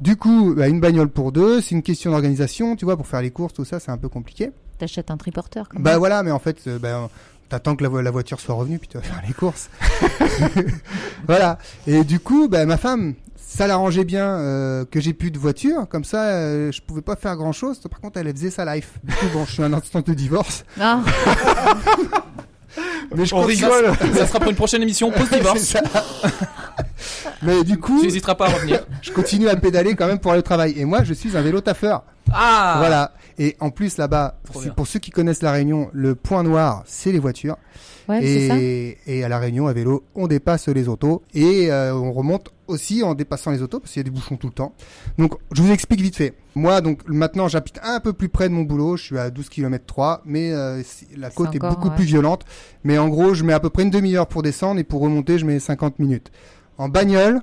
Du 0.01 0.15
coup, 0.17 0.53
bah, 0.55 0.67
une 0.67 0.79
bagnole 0.79 1.09
pour 1.09 1.31
deux, 1.31 1.61
c'est 1.61 1.73
une 1.73 1.81
question 1.83 2.11
d'organisation, 2.11 2.75
tu 2.75 2.85
vois, 2.85 2.95
pour 2.95 3.07
faire 3.07 3.21
les 3.23 3.31
courses, 3.31 3.53
tout 3.53 3.65
ça, 3.65 3.79
c'est 3.79 3.89
un 3.91 3.97
peu 3.97 4.07
compliqué. 4.09 4.51
T'achètes 4.77 5.11
un 5.11 5.17
triporteur. 5.17 5.67
Quand 5.67 5.79
Bah 5.79 5.91
même. 5.91 5.99
voilà, 5.99 6.23
mais 6.23 6.31
en 6.31 6.39
fait, 6.39 6.69
bah, 6.79 7.09
t'attends 7.49 7.75
que 7.75 7.83
la, 7.83 7.89
vo- 7.89 8.01
la 8.01 8.11
voiture 8.11 8.39
soit 8.39 8.55
revenue, 8.55 8.79
puis 8.79 8.87
tu 8.87 8.97
vas 8.97 9.03
faire 9.03 9.21
les 9.27 9.33
courses. 9.33 9.69
voilà. 11.27 11.57
Et 11.87 12.03
du 12.03 12.19
coup, 12.19 12.47
bah, 12.47 12.65
ma 12.65 12.77
femme, 12.77 13.15
ça 13.35 13.67
l'arrangeait 13.67 14.05
bien 14.05 14.25
euh, 14.27 14.85
que 14.89 14.99
j'ai 15.01 15.13
plus 15.13 15.31
de 15.31 15.39
voiture, 15.39 15.87
comme 15.89 16.03
ça, 16.03 16.23
euh, 16.25 16.71
je 16.71 16.81
pouvais 16.81 17.01
pas 17.01 17.15
faire 17.15 17.35
grand 17.35 17.51
chose. 17.51 17.79
Par 17.89 17.99
contre, 17.99 18.19
elle 18.19 18.31
faisait 18.31 18.51
sa 18.51 18.75
life. 18.75 18.91
Du 19.03 19.13
coup, 19.15 19.25
bon, 19.33 19.45
je 19.45 19.51
suis 19.53 19.63
un 19.63 19.73
instant 19.73 20.01
de 20.01 20.13
divorce, 20.13 20.63
Ah, 20.79 21.01
mais 23.15 23.25
je 23.25 23.35
On 23.35 23.41
rigole. 23.41 23.91
Ça 24.15 24.27
sera 24.27 24.39
pour 24.39 24.49
une 24.49 24.55
prochaine 24.55 24.81
émission 24.83 25.11
C'est 25.13 25.19
post-divorce. 25.19 25.59
ça. 25.61 25.81
mais 27.41 27.63
du 27.63 27.77
coup, 27.79 27.99
Tu 27.99 28.05
n'hésiteras 28.05 28.35
pas 28.35 28.47
à 28.47 28.53
revenir. 28.53 28.81
je 29.01 29.11
continue 29.11 29.49
à 29.49 29.55
pédaler 29.55 29.95
quand 29.95 30.07
même 30.07 30.19
pour 30.19 30.31
aller 30.31 30.39
au 30.39 30.43
travail. 30.43 30.73
Et 30.77 30.85
moi, 30.85 31.03
je 31.03 31.13
suis 31.13 31.35
un 31.35 31.41
vélo 31.41 31.61
taffeur. 31.61 32.03
Ah 32.33 32.75
Voilà. 32.79 33.13
Et 33.37 33.55
en 33.59 33.69
plus, 33.69 33.97
là-bas, 33.97 34.39
pour 34.75 34.87
ceux 34.87 34.99
qui 34.99 35.11
connaissent 35.11 35.41
la 35.41 35.51
Réunion, 35.51 35.89
le 35.93 36.15
point 36.15 36.43
noir, 36.43 36.83
c'est 36.85 37.11
les 37.11 37.19
voitures. 37.19 37.57
ouais, 38.09 38.21
c'est 38.21 38.47
ça. 38.47 38.57
et, 38.59 38.97
et 39.07 39.23
à 39.23 39.29
la 39.29 39.39
Réunion, 39.39 39.67
à 39.67 39.73
vélo, 39.73 40.03
on 40.13 40.27
dépasse 40.27 40.67
les 40.67 40.89
autos 40.89 41.23
et 41.33 41.71
euh, 41.71 41.93
on 41.95 42.11
remonte 42.11 42.51
aussi 42.67 43.01
en 43.01 43.15
dépassant 43.15 43.51
les 43.51 43.61
autos 43.61 43.79
parce 43.79 43.93
qu'il 43.93 44.01
y 44.01 44.05
a 44.05 44.09
des 44.09 44.11
bouchons 44.11 44.35
tout 44.35 44.47
le 44.47 44.53
temps. 44.53 44.73
Donc, 45.17 45.35
je 45.53 45.61
vous 45.61 45.71
explique 45.71 46.01
vite 46.01 46.17
fait. 46.17 46.33
Moi, 46.55 46.81
donc 46.81 47.07
maintenant, 47.07 47.47
j'habite 47.47 47.79
un 47.81 48.01
peu 48.01 48.11
plus 48.11 48.27
près 48.27 48.49
de 48.49 48.53
mon 48.53 48.63
boulot. 48.63 48.97
Je 48.97 49.03
suis 49.03 49.17
à 49.17 49.29
12 49.29 49.47
km 49.47 49.85
3, 49.85 50.23
mais 50.25 50.51
euh, 50.51 50.81
la 51.15 51.29
côte 51.29 51.55
est 51.55 51.57
encore, 51.59 51.75
beaucoup 51.75 51.89
ouais. 51.89 51.95
plus 51.95 52.05
violente. 52.05 52.43
Mais 52.83 52.97
en 52.97 53.07
gros, 53.07 53.33
je 53.33 53.45
mets 53.45 53.53
à 53.53 53.61
peu 53.61 53.69
près 53.69 53.83
une 53.83 53.89
demi-heure 53.89 54.27
pour 54.27 54.43
descendre 54.43 54.79
et 54.81 54.83
pour 54.83 55.01
remonter, 55.01 55.39
je 55.39 55.45
mets 55.45 55.59
50 55.59 55.99
minutes. 55.99 56.29
En 56.77 56.89
bagnole, 56.89 57.41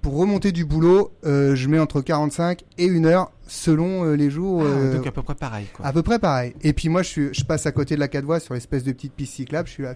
pour 0.00 0.16
remonter 0.16 0.52
du 0.52 0.64
boulot, 0.64 1.12
euh, 1.24 1.54
je 1.54 1.68
mets 1.68 1.78
entre 1.78 2.00
45 2.00 2.62
et 2.78 2.86
une 2.86 3.06
heure 3.06 3.32
selon 3.46 4.04
euh, 4.04 4.16
les 4.16 4.30
jours. 4.30 4.62
Ah, 4.64 4.68
euh, 4.68 4.96
donc 4.96 5.06
à 5.06 5.12
peu 5.12 5.22
près 5.22 5.34
pareil, 5.34 5.66
quoi. 5.72 5.86
à 5.86 5.92
peu 5.92 6.02
près 6.02 6.18
pareil. 6.18 6.54
Et 6.62 6.72
puis 6.72 6.88
moi, 6.88 7.02
je, 7.02 7.08
suis, 7.08 7.28
je 7.32 7.44
passe 7.44 7.66
à 7.66 7.72
côté 7.72 7.94
de 7.94 8.00
la 8.00 8.08
4 8.08 8.24
voies 8.24 8.40
sur 8.40 8.54
l'espèce 8.54 8.84
de 8.84 8.92
petite 8.92 9.12
piste 9.12 9.34
cyclable. 9.34 9.68
Je 9.68 9.72
suis 9.72 9.82
là. 9.82 9.94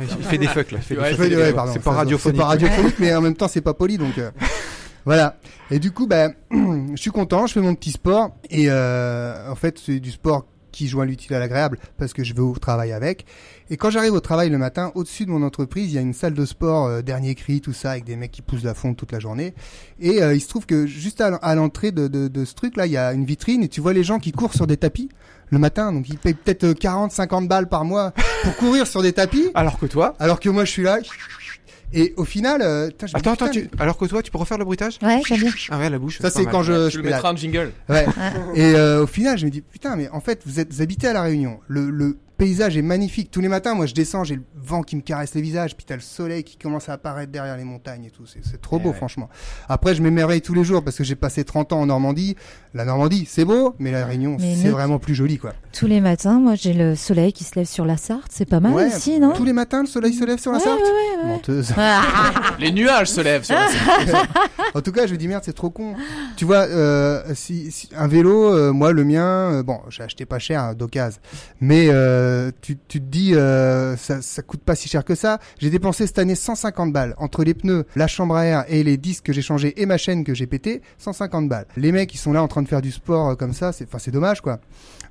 Il 0.00 0.24
fait 0.24 0.38
des 0.38 0.46
fucks, 0.46 0.72
là. 0.72 0.78
il 0.78 0.84
fait 0.84 0.94
des 1.28 1.36
Ouais. 1.36 1.52
Ouais, 1.52 1.52
ouais, 1.52 1.72
c'est 1.72 1.82
pas 1.82 1.92
radiophonique. 1.92 2.36
C'est 2.36 2.42
pas 2.42 2.48
radiophonique, 2.48 2.98
mais 2.98 3.14
en 3.14 3.20
même 3.20 3.36
temps, 3.36 3.48
c'est 3.48 3.60
pas 3.60 3.74
poli, 3.74 3.98
donc 3.98 4.16
euh, 4.18 4.30
voilà. 5.04 5.36
Et 5.70 5.78
du 5.78 5.90
coup, 5.90 6.06
ben, 6.06 6.34
je 6.50 6.96
suis 6.96 7.10
content, 7.10 7.46
je 7.46 7.54
fais 7.54 7.60
mon 7.60 7.74
petit 7.74 7.92
sport, 7.92 8.36
et 8.50 8.66
euh, 8.68 9.50
en 9.50 9.54
fait, 9.54 9.78
c'est 9.78 10.00
du 10.00 10.10
sport 10.10 10.46
qui 10.76 10.88
joint 10.88 11.06
l'utile 11.06 11.34
à 11.34 11.38
l'agréable 11.38 11.78
parce 11.96 12.12
que 12.12 12.22
je 12.22 12.34
vais 12.34 12.40
au 12.40 12.54
travail 12.54 12.92
avec. 12.92 13.24
Et 13.70 13.76
quand 13.76 13.90
j'arrive 13.90 14.12
au 14.12 14.20
travail 14.20 14.50
le 14.50 14.58
matin, 14.58 14.92
au-dessus 14.94 15.24
de 15.24 15.30
mon 15.30 15.42
entreprise, 15.42 15.90
il 15.90 15.94
y 15.94 15.98
a 15.98 16.02
une 16.02 16.12
salle 16.12 16.34
de 16.34 16.44
sport 16.44 16.86
euh, 16.86 17.02
dernier 17.02 17.34
cri, 17.34 17.60
tout 17.60 17.72
ça, 17.72 17.92
avec 17.92 18.04
des 18.04 18.16
mecs 18.16 18.30
qui 18.30 18.42
poussent 18.42 18.62
la 18.62 18.74
fonte 18.74 18.96
toute 18.96 19.12
la 19.12 19.18
journée. 19.18 19.54
Et 20.00 20.22
euh, 20.22 20.34
il 20.34 20.40
se 20.40 20.48
trouve 20.48 20.66
que 20.66 20.86
juste 20.86 21.20
à, 21.20 21.54
l'entrée 21.54 21.92
de, 21.92 22.08
de, 22.08 22.28
de 22.28 22.44
ce 22.44 22.54
truc-là, 22.54 22.86
il 22.86 22.92
y 22.92 22.96
a 22.96 23.12
une 23.12 23.24
vitrine 23.24 23.62
et 23.62 23.68
tu 23.68 23.80
vois 23.80 23.92
les 23.92 24.04
gens 24.04 24.18
qui 24.18 24.32
courent 24.32 24.54
sur 24.54 24.66
des 24.66 24.76
tapis 24.76 25.08
le 25.50 25.58
matin. 25.58 25.92
Donc 25.92 26.08
ils 26.08 26.18
payent 26.18 26.34
peut-être 26.34 26.64
euh, 26.64 26.74
40, 26.74 27.10
50 27.10 27.48
balles 27.48 27.68
par 27.68 27.84
mois 27.84 28.12
pour 28.42 28.56
courir 28.56 28.86
sur 28.86 29.02
des 29.02 29.12
tapis. 29.12 29.50
Alors 29.54 29.78
que 29.78 29.86
toi? 29.86 30.14
Alors 30.18 30.40
que 30.40 30.48
moi, 30.48 30.64
je 30.64 30.70
suis 30.70 30.82
là. 30.82 30.98
Et 31.92 32.14
au 32.16 32.24
final, 32.24 32.62
euh, 32.62 32.90
je 33.00 33.06
me 33.06 33.16
Attends, 33.18 33.32
attends, 33.32 33.48
tu... 33.48 33.70
alors 33.78 33.96
que 33.96 34.04
toi, 34.06 34.22
tu 34.22 34.30
peux 34.30 34.38
refaire 34.38 34.58
le 34.58 34.64
bruitage 34.64 34.98
Ouais, 35.02 35.20
j'aime 35.26 35.38
bien. 35.40 35.52
Ah 35.70 35.78
ouais, 35.78 35.88
la 35.88 35.98
bouche. 35.98 36.18
Ça, 36.20 36.30
c'est 36.30 36.44
quand 36.44 36.62
je, 36.62 36.88
Tu 36.88 36.96
je 36.96 36.98
le 37.02 37.04
mettras 37.10 37.30
un 37.32 37.36
jingle. 37.36 37.72
Ouais. 37.88 38.06
Et 38.54 38.74
euh, 38.74 39.04
au 39.04 39.06
final, 39.06 39.38
je 39.38 39.46
me 39.46 39.50
dis 39.50 39.60
putain, 39.62 39.96
mais 39.96 40.08
en 40.10 40.20
fait, 40.20 40.42
vous 40.46 40.58
êtes, 40.60 40.72
vous 40.72 40.82
habitez 40.82 41.06
à 41.06 41.12
la 41.12 41.22
Réunion. 41.22 41.60
Le, 41.68 41.88
le 41.90 42.18
paysage 42.36 42.76
est 42.76 42.82
magnifique. 42.82 43.30
Tous 43.30 43.40
les 43.40 43.48
matins, 43.48 43.74
moi, 43.74 43.86
je 43.86 43.94
descends, 43.94 44.24
j'ai 44.24 44.36
le 44.36 44.42
vent 44.56 44.82
qui 44.82 44.96
me 44.96 45.00
caresse 45.02 45.34
les 45.34 45.40
visages, 45.42 45.76
puis 45.76 45.84
t'as 45.86 45.94
le 45.94 46.00
soleil 46.00 46.44
qui 46.44 46.56
commence 46.56 46.88
à 46.88 46.94
apparaître 46.94 47.32
derrière 47.32 47.56
les 47.56 47.64
montagnes 47.64 48.04
et 48.04 48.10
tout. 48.10 48.26
C'est, 48.26 48.40
c'est 48.44 48.60
trop 48.60 48.76
Eh 48.78 48.82
beau, 48.82 48.90
ouais. 48.90 48.94
franchement. 48.96 49.28
Après, 49.68 49.94
je 49.94 50.02
m'émerveille 50.02 50.42
tous 50.42 50.54
les 50.54 50.64
jours 50.64 50.82
parce 50.84 50.96
que 50.96 51.04
j'ai 51.04 51.14
passé 51.16 51.44
30 51.44 51.72
ans 51.72 51.80
en 51.80 51.86
Normandie. 51.86 52.36
La 52.74 52.84
Normandie, 52.84 53.26
c'est 53.28 53.44
beau, 53.44 53.74
mais 53.78 53.90
la 53.90 54.04
Réunion, 54.04 54.36
Mais 54.38 54.54
c'est 54.54 54.68
nous- 54.68 54.72
vraiment 54.74 54.98
plus 54.98 55.14
joli, 55.14 55.38
quoi. 55.38 55.54
Tous 55.72 55.86
les 55.86 56.00
matins, 56.00 56.38
moi 56.40 56.54
j'ai 56.54 56.72
le 56.72 56.94
soleil 56.94 57.32
qui 57.32 57.44
se 57.44 57.54
lève 57.56 57.66
sur 57.66 57.84
la 57.86 57.96
Sarthe. 57.96 58.30
C'est 58.30 58.48
pas 58.48 58.60
mal 58.60 58.72
Ouais, 58.72 58.86
aussi, 58.88 59.18
non? 59.20 59.32
Tous 59.32 59.44
les 59.44 59.52
matins, 59.52 59.80
le 59.82 59.86
soleil 59.88 60.12
se 60.12 60.24
lève 60.24 60.38
sur 60.38 60.52
la 60.52 60.58
Ouais, 60.58 60.64
Sarthe? 60.64 60.80
ouais, 60.80 60.86
ouais, 60.86 61.22
ouais. 61.24 61.28
Menteuse. 61.32 61.72
Ah, 61.78 62.02
Les 62.58 62.72
nuages 62.72 63.08
se 63.08 63.20
lèvent 63.20 63.44
sur 63.44 63.54
la 63.54 63.68
scène. 63.68 64.16
En 64.74 64.82
tout 64.82 64.92
cas, 64.92 65.06
je 65.06 65.12
me 65.12 65.16
dis 65.18 65.26
merde, 65.28 65.42
c'est 65.44 65.54
trop 65.54 65.70
con. 65.70 65.94
Tu 66.36 66.44
vois, 66.44 66.66
euh, 66.66 67.22
si, 67.34 67.70
si- 67.70 67.88
un 67.96 68.08
vélo, 68.08 68.52
euh, 68.54 68.72
moi 68.72 68.92
le 68.92 69.04
mien, 69.04 69.24
euh, 69.52 69.62
bon, 69.62 69.80
j'ai 69.88 70.02
acheté 70.02 70.26
pas 70.26 70.38
cher 70.38 70.60
hein, 70.62 70.74
d'occasion, 70.74 71.18
mais 71.60 71.86
euh, 71.88 72.25
euh, 72.26 72.50
tu, 72.60 72.76
tu 72.88 73.00
te 73.00 73.06
dis, 73.06 73.34
euh, 73.34 73.96
ça, 73.96 74.20
ça 74.22 74.42
coûte 74.42 74.60
pas 74.60 74.74
si 74.74 74.88
cher 74.88 75.04
que 75.04 75.14
ça. 75.14 75.38
J'ai 75.58 75.70
dépensé 75.70 76.06
cette 76.06 76.18
année 76.18 76.34
150 76.34 76.92
balles 76.92 77.14
entre 77.18 77.44
les 77.44 77.54
pneus, 77.54 77.84
la 77.94 78.06
chambre 78.06 78.36
à 78.36 78.44
air 78.44 78.64
et 78.68 78.82
les 78.82 78.96
disques 78.96 79.24
que 79.26 79.32
j'ai 79.32 79.42
changés 79.42 79.80
et 79.80 79.86
ma 79.86 79.96
chaîne 79.98 80.24
que 80.24 80.34
j'ai 80.34 80.46
pété, 80.46 80.82
150 80.98 81.48
balles. 81.48 81.66
Les 81.76 81.92
mecs, 81.92 82.12
ils 82.14 82.18
sont 82.18 82.32
là 82.32 82.42
en 82.42 82.48
train 82.48 82.62
de 82.62 82.68
faire 82.68 82.82
du 82.82 82.90
sport 82.92 83.30
euh, 83.30 83.34
comme 83.34 83.52
ça, 83.52 83.72
c'est, 83.72 83.86
enfin, 83.86 83.98
c'est 83.98 84.10
dommage, 84.10 84.40
quoi. 84.40 84.58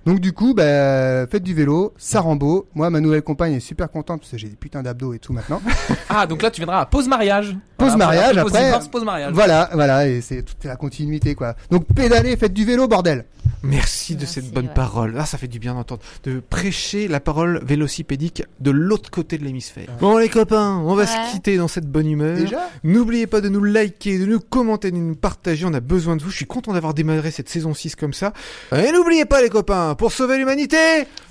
Donc 0.06 0.20
du 0.20 0.34
coup, 0.34 0.54
bah, 0.54 1.26
faites 1.26 1.42
du 1.42 1.56
vélo, 1.56 1.92
ça 1.98 2.20
rend 2.22 2.36
beau. 2.36 2.68
Moi, 2.76 2.92
ma 2.92 3.00
nouvelle 3.00 3.24
compagne 3.24 3.54
est 3.54 3.60
super 3.60 3.90
contente 3.90 4.20
parce 4.22 4.32
que 4.32 4.38
j'ai 4.38 4.50
des 4.50 4.56
putains 4.56 4.84
d'abdos 4.84 5.14
et 5.14 5.20
tout 5.20 5.34
maintenant. 5.34 5.62
Ah, 6.10 6.28
donc 6.28 6.44
là, 6.44 6.52
tu 6.52 6.62
viendras 6.62 6.82
à 6.82 6.86
pause 6.86 7.08
mariage. 7.10 7.58
Pause 7.78 7.90
Voilà, 7.90 8.06
mariage, 8.06 8.42
pause 8.42 8.52
après- 8.56 8.66
divorce, 8.66 8.88
pause 8.88 9.04
mariage. 9.04 9.34
Voilà, 9.34 9.70
voilà, 9.74 10.08
et 10.08 10.22
c'est 10.22 10.44
toute 10.44 10.64
la 10.64 10.76
continuité, 10.78 11.36
quoi. 11.36 11.56
Donc 11.72 11.86
pédalez, 11.94 12.38
faites 12.38 12.54
du 12.54 12.64
vélo, 12.64 12.88
bordel. 12.88 13.26
Merci 13.64 14.14
de 14.16 14.20
Merci, 14.22 14.34
cette 14.36 14.52
bonne 14.54 14.68
ouais. 14.68 14.74
parole. 14.74 15.16
Ah, 15.18 15.26
ça 15.26 15.38
fait 15.38 15.48
du 15.48 15.60
bien 15.60 15.74
d'entendre. 15.74 16.02
De 16.24 16.40
prêcher 16.40 17.05
la 17.08 17.20
parole 17.20 17.62
vélocipédique 17.64 18.44
de 18.60 18.72
l'autre 18.72 19.10
côté 19.12 19.38
de 19.38 19.44
l'hémisphère. 19.44 19.88
Bon, 20.00 20.18
les 20.18 20.30
copains, 20.30 20.78
on 20.86 20.96
va 20.96 21.04
Ouais. 21.04 21.08
se 21.08 21.32
quitter 21.32 21.58
dans 21.58 21.68
cette 21.68 21.86
bonne 21.90 22.08
humeur. 22.10 22.38
Déjà 22.38 22.70
N'oubliez 22.84 23.28
pas 23.28 23.42
de 23.42 23.50
nous 23.50 23.64
liker, 23.64 24.18
de 24.20 24.26
nous 24.26 24.40
commenter, 24.40 24.92
de 24.92 24.98
nous 24.98 25.16
partager. 25.16 25.66
On 25.66 25.74
a 25.74 25.80
besoin 25.80 26.16
de 26.16 26.24
vous. 26.24 26.30
Je 26.32 26.36
suis 26.38 26.46
content 26.46 26.74
d'avoir 26.74 26.94
démarré 26.94 27.32
cette 27.32 27.50
saison 27.50 27.74
6 27.74 27.96
comme 27.96 28.14
ça. 28.14 28.34
Et 28.76 28.92
n'oubliez 28.92 29.26
pas, 29.26 29.42
les 29.42 29.50
copains, 29.50 29.96
pour 29.96 30.12
sauver 30.12 30.38
l'humanité, 30.38 30.78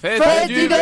Faites, 0.01 0.23
faites 0.23 0.49
du 0.49 0.55
vélo 0.55 0.75